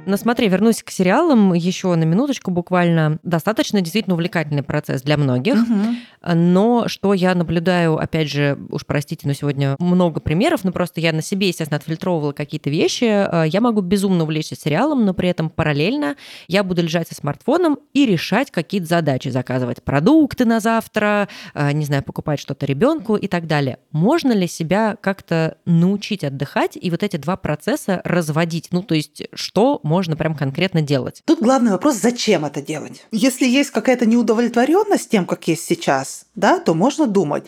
Но 0.06 0.16
смотри, 0.16 0.48
вернусь 0.48 0.82
к 0.82 0.90
сериалам 0.90 1.54
еще 1.54 1.94
на 1.94 2.04
минуточку 2.04 2.50
буквально. 2.50 3.18
Достаточно 3.22 3.80
действительно 3.80 4.14
увлекательный 4.14 4.62
процесс 4.62 5.02
для 5.02 5.16
многих. 5.16 5.54
Мгм. 5.54 5.96
Но 6.34 6.88
что 6.88 7.14
я 7.14 7.34
наблюдаю, 7.34 7.96
опять 7.96 8.30
же, 8.30 8.58
уж 8.70 8.84
простите, 8.86 9.26
но 9.26 9.32
сегодня 9.32 9.76
много 9.78 10.20
примеров, 10.20 10.64
но 10.64 10.72
просто 10.72 11.00
я 11.00 11.12
на 11.12 11.22
себе, 11.22 11.48
естественно, 11.48 11.78
отфильтровывала 11.78 12.32
какие-то 12.32 12.70
вещи. 12.70 13.04
Э, 13.04 13.44
Я 13.46 13.60
могу 13.60 13.80
безумно 13.80 14.24
увлечься 14.24 14.56
сериалом, 14.56 15.04
но 15.04 15.14
при 15.14 15.28
этом 15.28 15.48
параллельно 15.50 16.16
я 16.48 16.62
буду 16.64 16.82
лежать 16.82 17.08
со 17.08 17.14
смартфоном 17.14 17.78
и 17.92 18.06
решать 18.06 18.50
какие-то 18.50 18.86
задачи, 18.86 19.28
заказывать 19.28 19.82
продукты 19.82 20.44
на 20.44 20.60
завтра, 20.60 21.28
э, 21.54 21.72
не 21.72 21.84
знаю, 21.84 22.02
покупать 22.02 22.40
что-то 22.40 22.66
ребенку 22.66 23.16
и 23.16 23.26
так 23.26 23.46
далее. 23.46 23.78
Можно 23.92 24.32
ли 24.32 24.46
себя 24.46 24.96
как-то 25.00 25.56
научить 25.66 26.24
отдыхать 26.24 26.76
и 26.80 26.90
вот 26.90 27.02
эти 27.02 27.16
два 27.16 27.36
процесса 27.36 28.00
разводить? 28.04 28.68
Ну, 28.70 28.82
то 28.82 28.94
есть, 28.94 29.24
что 29.34 29.80
можно 29.82 29.93
прям 30.16 30.34
конкретно 30.34 30.82
делать? 30.82 31.22
Тут 31.24 31.40
главный 31.40 31.72
вопрос, 31.72 31.96
зачем 31.96 32.44
это 32.44 32.60
делать? 32.60 33.04
Если 33.10 33.46
есть 33.46 33.70
какая-то 33.70 34.06
неудовлетворенность 34.06 35.10
тем, 35.10 35.26
как 35.26 35.46
есть 35.48 35.64
сейчас, 35.64 36.26
да, 36.34 36.58
то 36.58 36.74
можно 36.74 37.06
думать. 37.06 37.46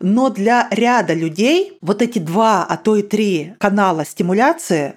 Но 0.00 0.30
для 0.30 0.68
ряда 0.70 1.14
людей 1.14 1.78
вот 1.80 2.02
эти 2.02 2.18
два, 2.18 2.64
а 2.64 2.76
то 2.76 2.96
и 2.96 3.02
три 3.02 3.54
канала 3.58 4.04
стимуляции 4.04 4.94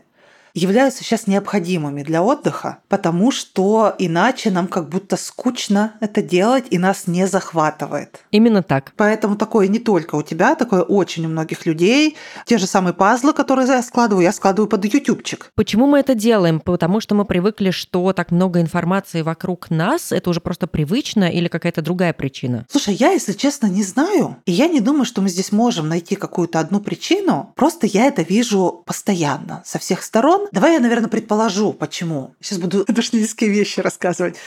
являются 0.53 1.03
сейчас 1.03 1.27
необходимыми 1.27 2.03
для 2.03 2.23
отдыха, 2.23 2.79
потому 2.87 3.31
что 3.31 3.95
иначе 3.97 4.51
нам 4.51 4.67
как 4.67 4.89
будто 4.89 5.17
скучно 5.17 5.93
это 5.99 6.21
делать 6.21 6.65
и 6.69 6.77
нас 6.77 7.07
не 7.07 7.27
захватывает. 7.27 8.19
Именно 8.31 8.63
так. 8.63 8.93
Поэтому 8.97 9.35
такое 9.35 9.67
не 9.67 9.79
только 9.79 10.15
у 10.15 10.23
тебя, 10.23 10.55
такое 10.55 10.81
очень 10.81 11.25
у 11.25 11.29
многих 11.29 11.65
людей. 11.65 12.17
Те 12.45 12.57
же 12.57 12.67
самые 12.67 12.93
пазлы, 12.93 13.33
которые 13.33 13.67
я 13.67 13.81
складываю, 13.81 14.23
я 14.23 14.31
складываю 14.31 14.67
под 14.67 14.85
ютубчик. 14.85 15.51
Почему 15.55 15.87
мы 15.87 15.99
это 15.99 16.15
делаем? 16.15 16.59
Потому 16.59 16.99
что 16.99 17.15
мы 17.15 17.25
привыкли, 17.25 17.71
что 17.71 18.13
так 18.13 18.31
много 18.31 18.61
информации 18.61 19.21
вокруг 19.21 19.69
нас, 19.69 20.11
это 20.11 20.29
уже 20.29 20.41
просто 20.41 20.67
привычно 20.67 21.29
или 21.29 21.47
какая-то 21.47 21.81
другая 21.81 22.13
причина? 22.13 22.65
Слушай, 22.69 22.95
я, 22.95 23.11
если 23.11 23.33
честно, 23.33 23.67
не 23.67 23.83
знаю. 23.83 24.37
И 24.45 24.51
я 24.51 24.67
не 24.67 24.81
думаю, 24.81 25.05
что 25.05 25.21
мы 25.21 25.29
здесь 25.29 25.51
можем 25.51 25.87
найти 25.89 26.15
какую-то 26.15 26.59
одну 26.59 26.79
причину. 26.79 27.53
Просто 27.55 27.87
я 27.87 28.05
это 28.05 28.21
вижу 28.21 28.83
постоянно, 28.85 29.61
со 29.65 29.79
всех 29.79 30.03
сторон. 30.03 30.40
Давай 30.51 30.73
я, 30.73 30.79
наверное, 30.79 31.09
предположу, 31.09 31.73
почему. 31.73 32.35
Сейчас 32.39 32.59
буду 32.59 32.85
дошнильские 32.87 33.49
вещи 33.49 33.79
рассказывать. 33.79 34.37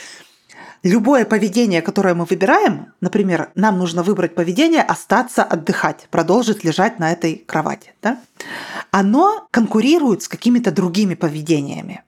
Любое 0.83 1.25
поведение, 1.25 1.81
которое 1.81 2.13
мы 2.13 2.25
выбираем, 2.25 2.93
например, 3.01 3.49
нам 3.55 3.79
нужно 3.79 4.03
выбрать 4.03 4.35
поведение 4.35 4.83
остаться 4.83 5.43
отдыхать, 5.43 6.07
продолжить 6.11 6.63
лежать 6.63 6.99
на 6.99 7.11
этой 7.11 7.37
кровати, 7.37 7.93
да? 8.03 8.19
оно 8.91 9.47
конкурирует 9.49 10.21
с 10.21 10.27
какими-то 10.27 10.71
другими 10.71 11.15
поведениями 11.15 12.03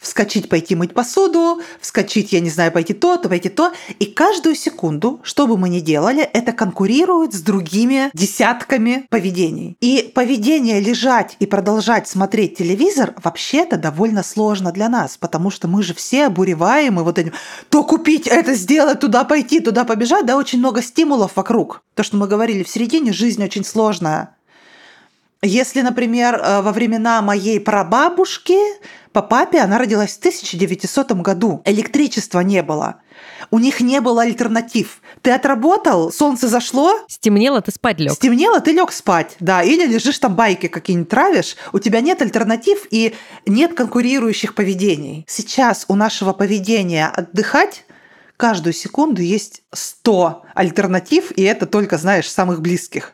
вскочить, 0.00 0.48
пойти 0.48 0.74
мыть 0.74 0.94
посуду, 0.94 1.60
вскочить, 1.80 2.32
я 2.32 2.40
не 2.40 2.50
знаю, 2.50 2.72
пойти 2.72 2.94
то, 2.94 3.16
то, 3.16 3.28
пойти 3.28 3.48
то. 3.48 3.72
И 3.98 4.06
каждую 4.06 4.54
секунду, 4.54 5.20
что 5.22 5.46
бы 5.46 5.56
мы 5.56 5.68
ни 5.68 5.80
делали, 5.80 6.22
это 6.22 6.52
конкурирует 6.52 7.32
с 7.34 7.40
другими 7.40 8.10
десятками 8.14 9.06
поведений. 9.10 9.76
И 9.80 10.10
поведение 10.14 10.80
лежать 10.80 11.36
и 11.38 11.46
продолжать 11.46 12.08
смотреть 12.08 12.58
телевизор 12.58 13.14
вообще-то 13.22 13.76
довольно 13.76 14.22
сложно 14.22 14.72
для 14.72 14.88
нас, 14.88 15.16
потому 15.16 15.50
что 15.50 15.68
мы 15.68 15.82
же 15.82 15.94
все 15.94 16.26
обуреваемы 16.26 17.02
вот 17.02 17.18
этим 17.18 17.32
то 17.68 17.82
купить, 17.84 18.26
это 18.26 18.54
сделать, 18.54 19.00
туда 19.00 19.24
пойти, 19.24 19.60
туда 19.60 19.84
побежать, 19.84 20.26
да, 20.26 20.36
очень 20.36 20.58
много 20.58 20.82
стимулов 20.82 21.36
вокруг. 21.36 21.82
То, 21.94 22.02
что 22.02 22.16
мы 22.16 22.26
говорили 22.26 22.62
в 22.62 22.68
середине, 22.68 23.12
жизнь 23.12 23.42
очень 23.42 23.64
сложная. 23.64 24.36
Если, 25.44 25.82
например, 25.82 26.36
э, 26.36 26.62
во 26.62 26.72
времена 26.72 27.20
моей 27.20 27.60
прабабушки 27.60 28.56
по 29.12 29.20
папе 29.22 29.60
она 29.60 29.78
родилась 29.78 30.14
в 30.14 30.18
1900 30.18 31.12
году. 31.22 31.62
Электричества 31.66 32.40
не 32.40 32.62
было. 32.62 32.96
У 33.50 33.58
них 33.58 33.80
не 33.80 34.00
было 34.00 34.22
альтернатив. 34.22 35.00
Ты 35.22 35.30
отработал, 35.30 36.10
солнце 36.10 36.48
зашло, 36.48 36.98
Стемнело, 37.08 37.60
ты 37.60 37.70
спать 37.70 38.00
лег. 38.00 38.12
стемнело, 38.12 38.60
ты 38.60 38.72
лег 38.72 38.90
спать, 38.90 39.36
да, 39.38 39.62
или 39.62 39.86
лежишь 39.86 40.18
там 40.18 40.34
байки 40.34 40.66
какие-нибудь 40.66 41.10
травишь, 41.10 41.56
у 41.72 41.78
тебя 41.78 42.00
нет 42.00 42.22
альтернатив 42.22 42.86
и 42.90 43.14
нет 43.46 43.74
конкурирующих 43.74 44.54
поведений. 44.54 45.24
Сейчас 45.28 45.84
у 45.88 45.94
нашего 45.94 46.32
поведения 46.32 47.06
отдыхать 47.06 47.84
каждую 48.36 48.72
секунду 48.72 49.22
есть 49.22 49.62
100 49.72 50.42
альтернатив, 50.54 51.30
и 51.32 51.42
это 51.42 51.66
только, 51.66 51.98
знаешь, 51.98 52.28
самых 52.28 52.60
близких. 52.60 53.12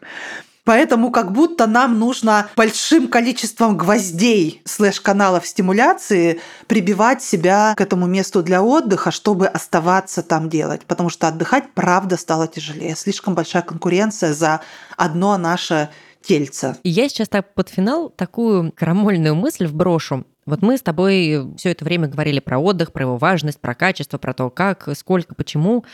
Поэтому 0.65 1.11
как 1.11 1.33
будто 1.33 1.67
нам 1.67 1.99
нужно 1.99 2.49
большим 2.57 3.09
количеством 3.09 3.77
гвоздей 3.77 4.63
слэш-каналов 4.65 5.47
стимуляции 5.47 6.41
прибивать 6.67 7.23
себя 7.23 7.75
к 7.77 7.81
этому 7.81 8.07
месту 8.07 8.43
для 8.43 8.63
отдыха, 8.63 9.11
чтобы 9.11 9.47
оставаться 9.47 10.23
там 10.23 10.49
делать. 10.49 10.83
Потому 10.87 11.09
что 11.09 11.29
отдыхать, 11.29 11.73
правда, 11.75 12.17
стало 12.17 12.47
тяжелее. 12.47 12.95
Слишком 12.97 13.35
большая 13.35 13.63
конкуренция 13.63 14.35
за 14.35 14.61
одно 14.97 15.37
наше 15.39 15.91
тельце. 16.23 16.77
И 16.83 16.91
я 16.91 17.09
сейчас 17.09 17.29
так 17.29 17.55
под 17.55 17.69
финал 17.69 18.11
такую 18.11 18.73
крамольную 18.73 19.35
мысль 19.35 19.67
вброшу. 19.67 20.25
Вот 20.47 20.63
мы 20.63 20.77
с 20.77 20.83
тобой 20.83 21.55
все 21.57 21.71
это 21.71 21.85
время 21.85 22.09
говорили 22.09 22.41
про 22.41 22.59
отдых, 22.59 22.93
про 22.93 23.05
его 23.05 23.17
важность, 23.17 23.61
про 23.61 23.75
качество, 23.75 24.19
про 24.19 24.35
то, 24.35 24.51
как, 24.51 24.89
сколько, 24.97 25.35
почему. 25.35 25.85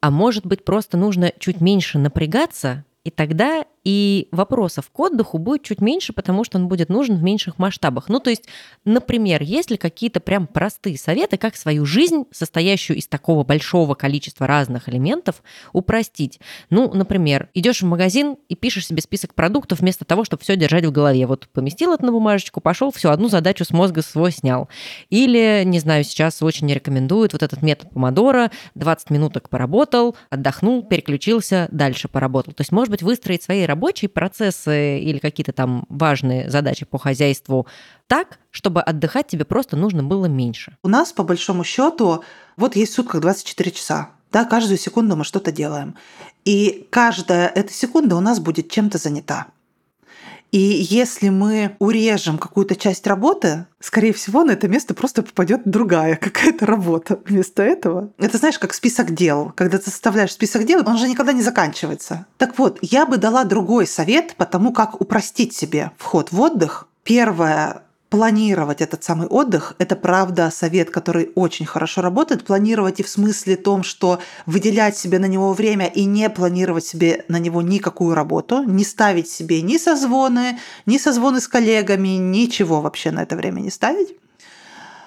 А 0.00 0.10
может 0.10 0.46
быть, 0.46 0.64
просто 0.64 0.96
нужно 0.96 1.32
чуть 1.38 1.60
меньше 1.60 1.98
напрягаться, 1.98 2.84
и 3.04 3.10
тогда 3.10 3.64
и 3.84 4.28
вопросов 4.32 4.90
к 4.90 4.98
отдыху 4.98 5.38
будет 5.38 5.62
чуть 5.62 5.80
меньше, 5.80 6.12
потому 6.12 6.44
что 6.44 6.58
он 6.58 6.68
будет 6.68 6.88
нужен 6.88 7.16
в 7.16 7.22
меньших 7.22 7.58
масштабах. 7.58 8.08
Ну, 8.08 8.18
то 8.18 8.30
есть, 8.30 8.44
например, 8.84 9.42
есть 9.42 9.70
ли 9.70 9.76
какие-то 9.76 10.20
прям 10.20 10.46
простые 10.46 10.98
советы, 10.98 11.36
как 11.36 11.54
свою 11.56 11.84
жизнь, 11.84 12.24
состоящую 12.32 12.96
из 12.96 13.06
такого 13.06 13.44
большого 13.44 13.94
количества 13.94 14.46
разных 14.46 14.88
элементов, 14.88 15.42
упростить? 15.72 16.40
Ну, 16.70 16.92
например, 16.92 17.50
идешь 17.52 17.82
в 17.82 17.86
магазин 17.86 18.36
и 18.48 18.54
пишешь 18.54 18.86
себе 18.86 19.02
список 19.02 19.34
продуктов 19.34 19.80
вместо 19.80 20.04
того, 20.04 20.24
чтобы 20.24 20.42
все 20.42 20.56
держать 20.56 20.86
в 20.86 20.92
голове. 20.92 21.26
Вот 21.26 21.48
поместил 21.48 21.92
это 21.92 22.06
на 22.06 22.12
бумажечку, 22.12 22.60
пошел, 22.60 22.90
все, 22.90 23.10
одну 23.10 23.28
задачу 23.28 23.64
с 23.64 23.70
мозга 23.70 24.00
свой 24.02 24.32
снял. 24.32 24.68
Или, 25.10 25.62
не 25.64 25.78
знаю, 25.78 26.04
сейчас 26.04 26.42
очень 26.42 26.72
рекомендуют 26.72 27.34
вот 27.34 27.42
этот 27.42 27.60
метод 27.60 27.90
помодора, 27.90 28.50
20 28.74 29.10
минуток 29.10 29.50
поработал, 29.50 30.16
отдохнул, 30.30 30.82
переключился, 30.82 31.68
дальше 31.70 32.08
поработал. 32.08 32.54
То 32.54 32.62
есть, 32.62 32.72
может 32.72 32.90
быть, 32.90 33.02
выстроить 33.02 33.42
свои 33.42 33.66
рабочие 33.74 34.08
процессы 34.08 35.00
или 35.00 35.18
какие-то 35.18 35.52
там 35.52 35.84
важные 35.88 36.48
задачи 36.48 36.86
по 36.86 36.98
хозяйству 36.98 37.66
так, 38.06 38.38
чтобы 38.52 38.80
отдыхать 38.80 39.26
тебе 39.26 39.44
просто 39.44 39.76
нужно 39.76 40.04
было 40.04 40.26
меньше. 40.26 40.76
У 40.84 40.88
нас, 40.88 41.12
по 41.12 41.24
большому 41.24 41.64
счету, 41.64 42.22
вот 42.56 42.76
есть 42.76 42.92
в 42.92 42.94
сутках 42.94 43.20
24 43.20 43.70
часа. 43.72 44.10
Да, 44.30 44.44
каждую 44.44 44.78
секунду 44.78 45.16
мы 45.16 45.24
что-то 45.24 45.50
делаем. 45.50 45.96
И 46.44 46.86
каждая 46.90 47.48
эта 47.48 47.72
секунда 47.72 48.14
у 48.16 48.20
нас 48.20 48.38
будет 48.38 48.70
чем-то 48.70 48.98
занята. 48.98 49.46
И 50.54 50.86
если 50.88 51.30
мы 51.30 51.74
урежем 51.80 52.38
какую-то 52.38 52.76
часть 52.76 53.08
работы, 53.08 53.66
скорее 53.80 54.12
всего, 54.12 54.44
на 54.44 54.52
это 54.52 54.68
место 54.68 54.94
просто 54.94 55.24
попадет 55.24 55.62
другая 55.64 56.14
какая-то 56.14 56.64
работа 56.64 57.18
вместо 57.26 57.64
этого. 57.64 58.12
Это 58.18 58.38
знаешь, 58.38 58.60
как 58.60 58.72
список 58.72 59.12
дел. 59.12 59.52
Когда 59.56 59.78
ты 59.78 59.90
составляешь 59.90 60.30
список 60.30 60.64
дел, 60.64 60.84
он 60.86 60.96
же 60.96 61.08
никогда 61.08 61.32
не 61.32 61.42
заканчивается. 61.42 62.26
Так 62.38 62.56
вот, 62.56 62.78
я 62.82 63.04
бы 63.04 63.16
дала 63.16 63.42
другой 63.42 63.88
совет 63.88 64.36
по 64.36 64.44
тому, 64.44 64.72
как 64.72 65.00
упростить 65.00 65.56
себе 65.56 65.90
вход 65.98 66.30
в 66.30 66.40
отдых. 66.40 66.86
Первое 67.02 67.82
планировать 68.14 68.80
этот 68.80 69.02
самый 69.02 69.26
отдых– 69.26 69.74
это, 69.78 69.96
правда, 69.96 70.48
совет, 70.52 70.88
который 70.88 71.32
очень 71.34 71.66
хорошо 71.66 72.00
работает. 72.00 72.44
Планировать 72.44 73.00
и 73.00 73.02
в 73.02 73.08
смысле 73.08 73.56
том, 73.56 73.82
что 73.82 74.20
выделять 74.46 74.96
себе 74.96 75.18
на 75.18 75.24
него 75.24 75.52
время 75.52 75.86
и 75.86 76.04
не 76.04 76.30
планировать 76.30 76.86
себе 76.86 77.24
на 77.26 77.40
него 77.40 77.60
никакую 77.60 78.14
работу, 78.14 78.62
не 78.62 78.84
ставить 78.84 79.28
себе 79.28 79.62
ни 79.62 79.78
созвоны, 79.78 80.60
ни 80.86 80.96
созвоны 80.96 81.40
с 81.40 81.48
коллегами, 81.48 82.10
ничего 82.10 82.80
вообще 82.80 83.10
на 83.10 83.24
это 83.24 83.34
время 83.34 83.58
не 83.58 83.70
ставить. 83.70 84.14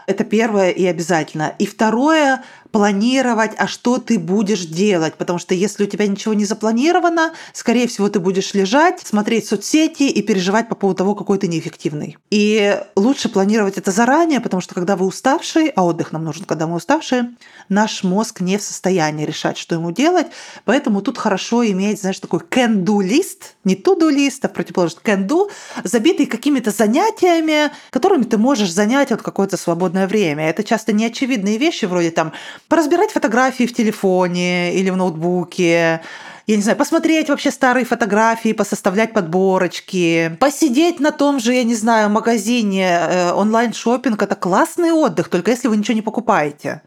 Это 0.06 0.26
первое 0.26 0.72
и 0.72 0.86
обязательно. 0.86 1.54
И 1.60 1.66
второе 1.66 2.44
планировать, 2.72 3.52
а 3.58 3.68
что 3.68 3.98
ты 3.98 4.20
будешь 4.20 4.66
делать. 4.66 5.16
Потому 5.16 5.40
что 5.40 5.54
если 5.54 5.84
у 5.84 5.88
тебя 5.88 6.08
ничего 6.08 6.34
не 6.34 6.46
запланировано, 6.46 7.34
скорее 7.54 7.88
всего, 7.88 8.10
ты 8.10 8.20
будешь 8.20 8.54
лежать, 8.54 9.02
смотреть 9.02 9.48
соцсети 9.48 10.04
и 10.04 10.22
переживать 10.22 10.70
по 10.70 10.76
поводу 10.76 10.98
того, 10.98 11.16
какой 11.16 11.38
ты 11.38 11.48
неэффективный. 11.48 12.18
И 12.30 12.80
лучше 12.96 13.30
планировать 13.30 13.78
это 13.78 13.92
заранее, 13.92 14.40
потому 14.40 14.62
что 14.62 14.76
когда 14.76 14.96
вы 14.96 15.06
уставший, 15.06 15.70
а 15.70 15.86
отдых 15.86 16.12
нам 16.12 16.24
нужен, 16.24 16.46
когда 16.46 16.68
мы 16.68 16.76
уставшие, 16.76 17.36
наш 17.70 18.04
мозг 18.04 18.42
не 18.42 18.58
в 18.58 18.62
состоянии 18.62 19.26
решать, 19.26 19.58
что 19.58 19.76
ему 19.76 19.92
делать. 19.92 20.28
Поэтому 20.66 21.02
тут 21.02 21.18
хорошо 21.18 21.66
иметь, 21.66 22.02
знаешь, 22.02 22.20
такой 22.20 22.40
can-do 22.40 23.02
лист, 23.02 23.56
не 23.64 23.76
to-do 23.76 24.10
лист, 24.10 24.44
а 24.46 24.48
противоположность 24.48 25.04
can-do, 25.04 25.50
забитый 25.84 26.26
какими-то 26.26 26.72
занятиями, 26.72 27.72
которыми 27.90 28.24
ты 28.24 28.38
можешь 28.38 28.72
занять 28.72 29.12
вот 29.12 29.22
какое-то 29.22 29.58
свободное 29.58 30.08
время. 30.08 30.50
Это 30.50 30.64
часто 30.64 30.94
неочевидные 30.94 31.58
вещи, 31.58 31.86
вроде 31.86 32.12
там 32.12 32.34
Поразбирать 32.70 33.12
фотографии 33.12 33.66
в 33.66 33.74
телефоне 33.74 34.74
или 34.74 34.90
в 34.90 34.98
ноутбуке, 34.98 36.02
я 36.48 36.56
не 36.56 36.62
знаю, 36.62 36.78
посмотреть 36.78 37.30
вообще 37.30 37.52
старые 37.52 37.86
фотографии, 37.86 38.54
посоставлять 38.54 39.14
подборочки, 39.14 40.36
посидеть 40.40 41.00
на 41.00 41.12
том 41.12 41.40
же, 41.40 41.54
я 41.54 41.64
не 41.64 41.76
знаю, 41.76 42.10
магазине 42.10 42.88
э, 42.88 43.32
онлайн 43.32 43.74
шопинг 43.74 44.22
это 44.22 44.36
классный 44.36 44.92
отдых, 44.92 45.30
только 45.30 45.52
если 45.52 45.68
вы 45.68 45.78
ничего 45.78 45.96
не 45.96 46.02
покупаете. 46.02 46.82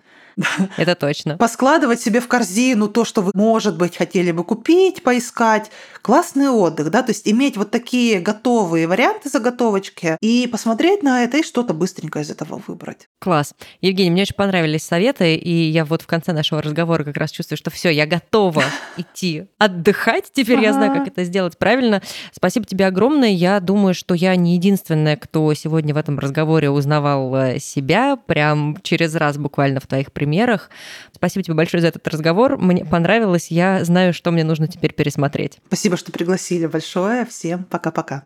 Это 0.76 0.94
точно. 0.94 1.36
Поскладывать 1.36 2.00
себе 2.00 2.20
в 2.20 2.28
корзину 2.28 2.88
то, 2.88 3.04
что 3.04 3.22
вы, 3.22 3.32
может 3.34 3.76
быть, 3.76 3.96
хотели 3.96 4.32
бы 4.32 4.44
купить, 4.44 5.02
поискать. 5.02 5.70
Классный 6.02 6.48
отдых, 6.48 6.90
да, 6.90 7.02
то 7.02 7.10
есть 7.10 7.28
иметь 7.28 7.58
вот 7.58 7.70
такие 7.70 8.20
готовые 8.20 8.86
варианты 8.86 9.28
заготовочки 9.28 10.16
и 10.20 10.48
посмотреть 10.50 11.02
на 11.02 11.24
это 11.24 11.38
и 11.38 11.42
что-то 11.42 11.74
быстренько 11.74 12.20
из 12.20 12.30
этого 12.30 12.62
выбрать. 12.66 13.08
Класс. 13.18 13.54
Евгений, 13.82 14.10
мне 14.10 14.22
очень 14.22 14.34
понравились 14.34 14.82
советы, 14.82 15.34
и 15.34 15.52
я 15.70 15.84
вот 15.84 16.00
в 16.00 16.06
конце 16.06 16.32
нашего 16.32 16.62
разговора 16.62 17.04
как 17.04 17.18
раз 17.18 17.30
чувствую, 17.30 17.58
что 17.58 17.70
все, 17.70 17.90
я 17.90 18.06
готова 18.06 18.64
идти 18.96 19.48
отдыхать. 19.58 20.30
Теперь 20.32 20.60
я 20.60 20.72
знаю, 20.72 20.94
как 20.94 21.06
это 21.06 21.24
сделать 21.24 21.58
правильно. 21.58 22.00
Спасибо 22.32 22.64
тебе 22.64 22.86
огромное. 22.86 23.30
Я 23.30 23.60
думаю, 23.60 23.92
что 23.92 24.14
я 24.14 24.34
не 24.36 24.54
единственная, 24.54 25.16
кто 25.16 25.52
сегодня 25.52 25.92
в 25.92 25.98
этом 25.98 26.18
разговоре 26.18 26.70
узнавал 26.70 27.34
э, 27.34 27.58
себя 27.58 28.16
прям 28.16 28.78
через 28.82 29.14
раз 29.14 29.36
буквально 29.36 29.80
в 29.80 29.86
твоих 29.86 30.12
примерах. 30.30 30.70
Спасибо 31.12 31.42
тебе 31.42 31.54
большое 31.54 31.80
за 31.80 31.88
этот 31.88 32.06
разговор. 32.06 32.56
Мне 32.56 32.84
понравилось. 32.84 33.50
Я 33.50 33.84
знаю, 33.84 34.14
что 34.14 34.30
мне 34.30 34.44
нужно 34.44 34.68
теперь 34.68 34.94
пересмотреть. 34.94 35.58
Спасибо, 35.66 35.96
что 35.96 36.12
пригласили 36.12 36.66
большое. 36.66 37.26
Всем 37.26 37.64
пока-пока. 37.64 38.24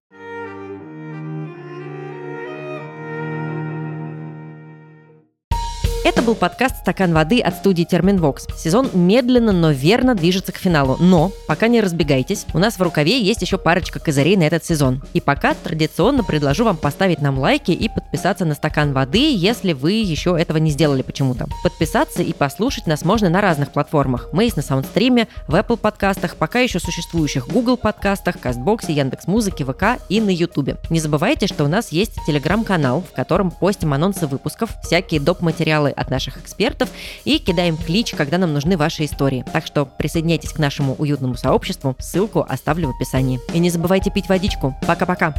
Это 6.04 6.20
был 6.20 6.34
подкаст 6.34 6.76
«Стакан 6.76 7.14
воды» 7.14 7.40
от 7.40 7.54
студии 7.56 7.84
Терминвокс. 7.84 8.46
Сезон 8.58 8.90
медленно, 8.92 9.52
но 9.52 9.70
верно 9.70 10.14
движется 10.14 10.52
к 10.52 10.58
финалу. 10.58 10.98
Но, 11.00 11.32
пока 11.48 11.66
не 11.66 11.80
разбегайтесь, 11.80 12.44
у 12.52 12.58
нас 12.58 12.78
в 12.78 12.82
рукаве 12.82 13.18
есть 13.18 13.40
еще 13.40 13.56
парочка 13.56 14.00
козырей 14.00 14.36
на 14.36 14.42
этот 14.42 14.62
сезон. 14.66 15.02
И 15.14 15.22
пока 15.22 15.54
традиционно 15.54 16.22
предложу 16.22 16.64
вам 16.64 16.76
поставить 16.76 17.22
нам 17.22 17.38
лайки 17.38 17.70
и 17.70 17.88
подписаться 17.88 18.44
на 18.44 18.52
«Стакан 18.52 18.92
воды», 18.92 19.34
если 19.34 19.72
вы 19.72 19.92
еще 19.92 20.36
этого 20.38 20.58
не 20.58 20.70
сделали 20.70 21.00
почему-то. 21.00 21.46
Подписаться 21.62 22.22
и 22.22 22.34
послушать 22.34 22.86
нас 22.86 23.02
можно 23.02 23.30
на 23.30 23.40
разных 23.40 23.72
платформах. 23.72 24.28
Мы 24.30 24.44
есть 24.44 24.58
на 24.58 24.62
Саундстриме, 24.62 25.28
в 25.48 25.54
Apple 25.54 25.78
подкастах, 25.78 26.36
пока 26.36 26.60
еще 26.60 26.80
существующих 26.80 27.48
Google 27.48 27.78
подкастах, 27.78 28.38
Кастбоксе, 28.38 28.92
Яндекс.Музыке, 28.92 29.64
ВК 29.64 30.02
и 30.10 30.20
на 30.20 30.28
Ютубе. 30.28 30.76
Не 30.90 31.00
забывайте, 31.00 31.46
что 31.46 31.64
у 31.64 31.68
нас 31.68 31.92
есть 31.92 32.18
телеграм-канал, 32.26 33.02
в 33.10 33.16
котором 33.16 33.50
постим 33.50 33.94
анонсы 33.94 34.26
выпусков, 34.26 34.68
всякие 34.82 35.18
доп. 35.18 35.40
материалы 35.40 35.93
от 35.96 36.10
наших 36.10 36.38
экспертов 36.38 36.90
и 37.24 37.38
кидаем 37.38 37.76
клич, 37.76 38.12
когда 38.12 38.38
нам 38.38 38.52
нужны 38.52 38.76
ваши 38.76 39.04
истории. 39.04 39.44
Так 39.52 39.66
что 39.66 39.84
присоединяйтесь 39.86 40.52
к 40.52 40.58
нашему 40.58 40.94
уютному 40.94 41.36
сообществу, 41.36 41.96
ссылку 41.98 42.44
оставлю 42.48 42.88
в 42.88 42.96
описании. 42.96 43.40
И 43.52 43.58
не 43.58 43.70
забывайте 43.70 44.10
пить 44.10 44.28
водичку. 44.28 44.76
Пока-пока! 44.86 45.34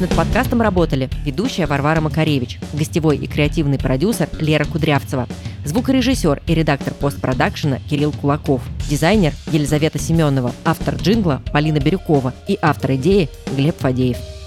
Над 0.00 0.14
подкастом 0.14 0.62
работали 0.62 1.10
ведущая 1.24 1.66
Варвара 1.66 2.00
Макаревич, 2.00 2.60
гостевой 2.72 3.16
и 3.16 3.26
креативный 3.26 3.80
продюсер 3.80 4.28
Лера 4.38 4.64
Кудрявцева, 4.64 5.26
звукорежиссер 5.64 6.42
и 6.46 6.54
редактор 6.54 6.94
постпродакшена 6.94 7.80
Кирилл 7.90 8.12
Кулаков, 8.12 8.62
дизайнер 8.88 9.32
Елизавета 9.50 9.98
Семенова, 9.98 10.52
автор 10.64 10.94
джингла 10.94 11.42
Полина 11.52 11.80
Бирюкова 11.80 12.32
и 12.46 12.56
автор 12.62 12.92
идеи 12.92 13.28
Глеб 13.56 13.76
Фадеев. 13.78 14.37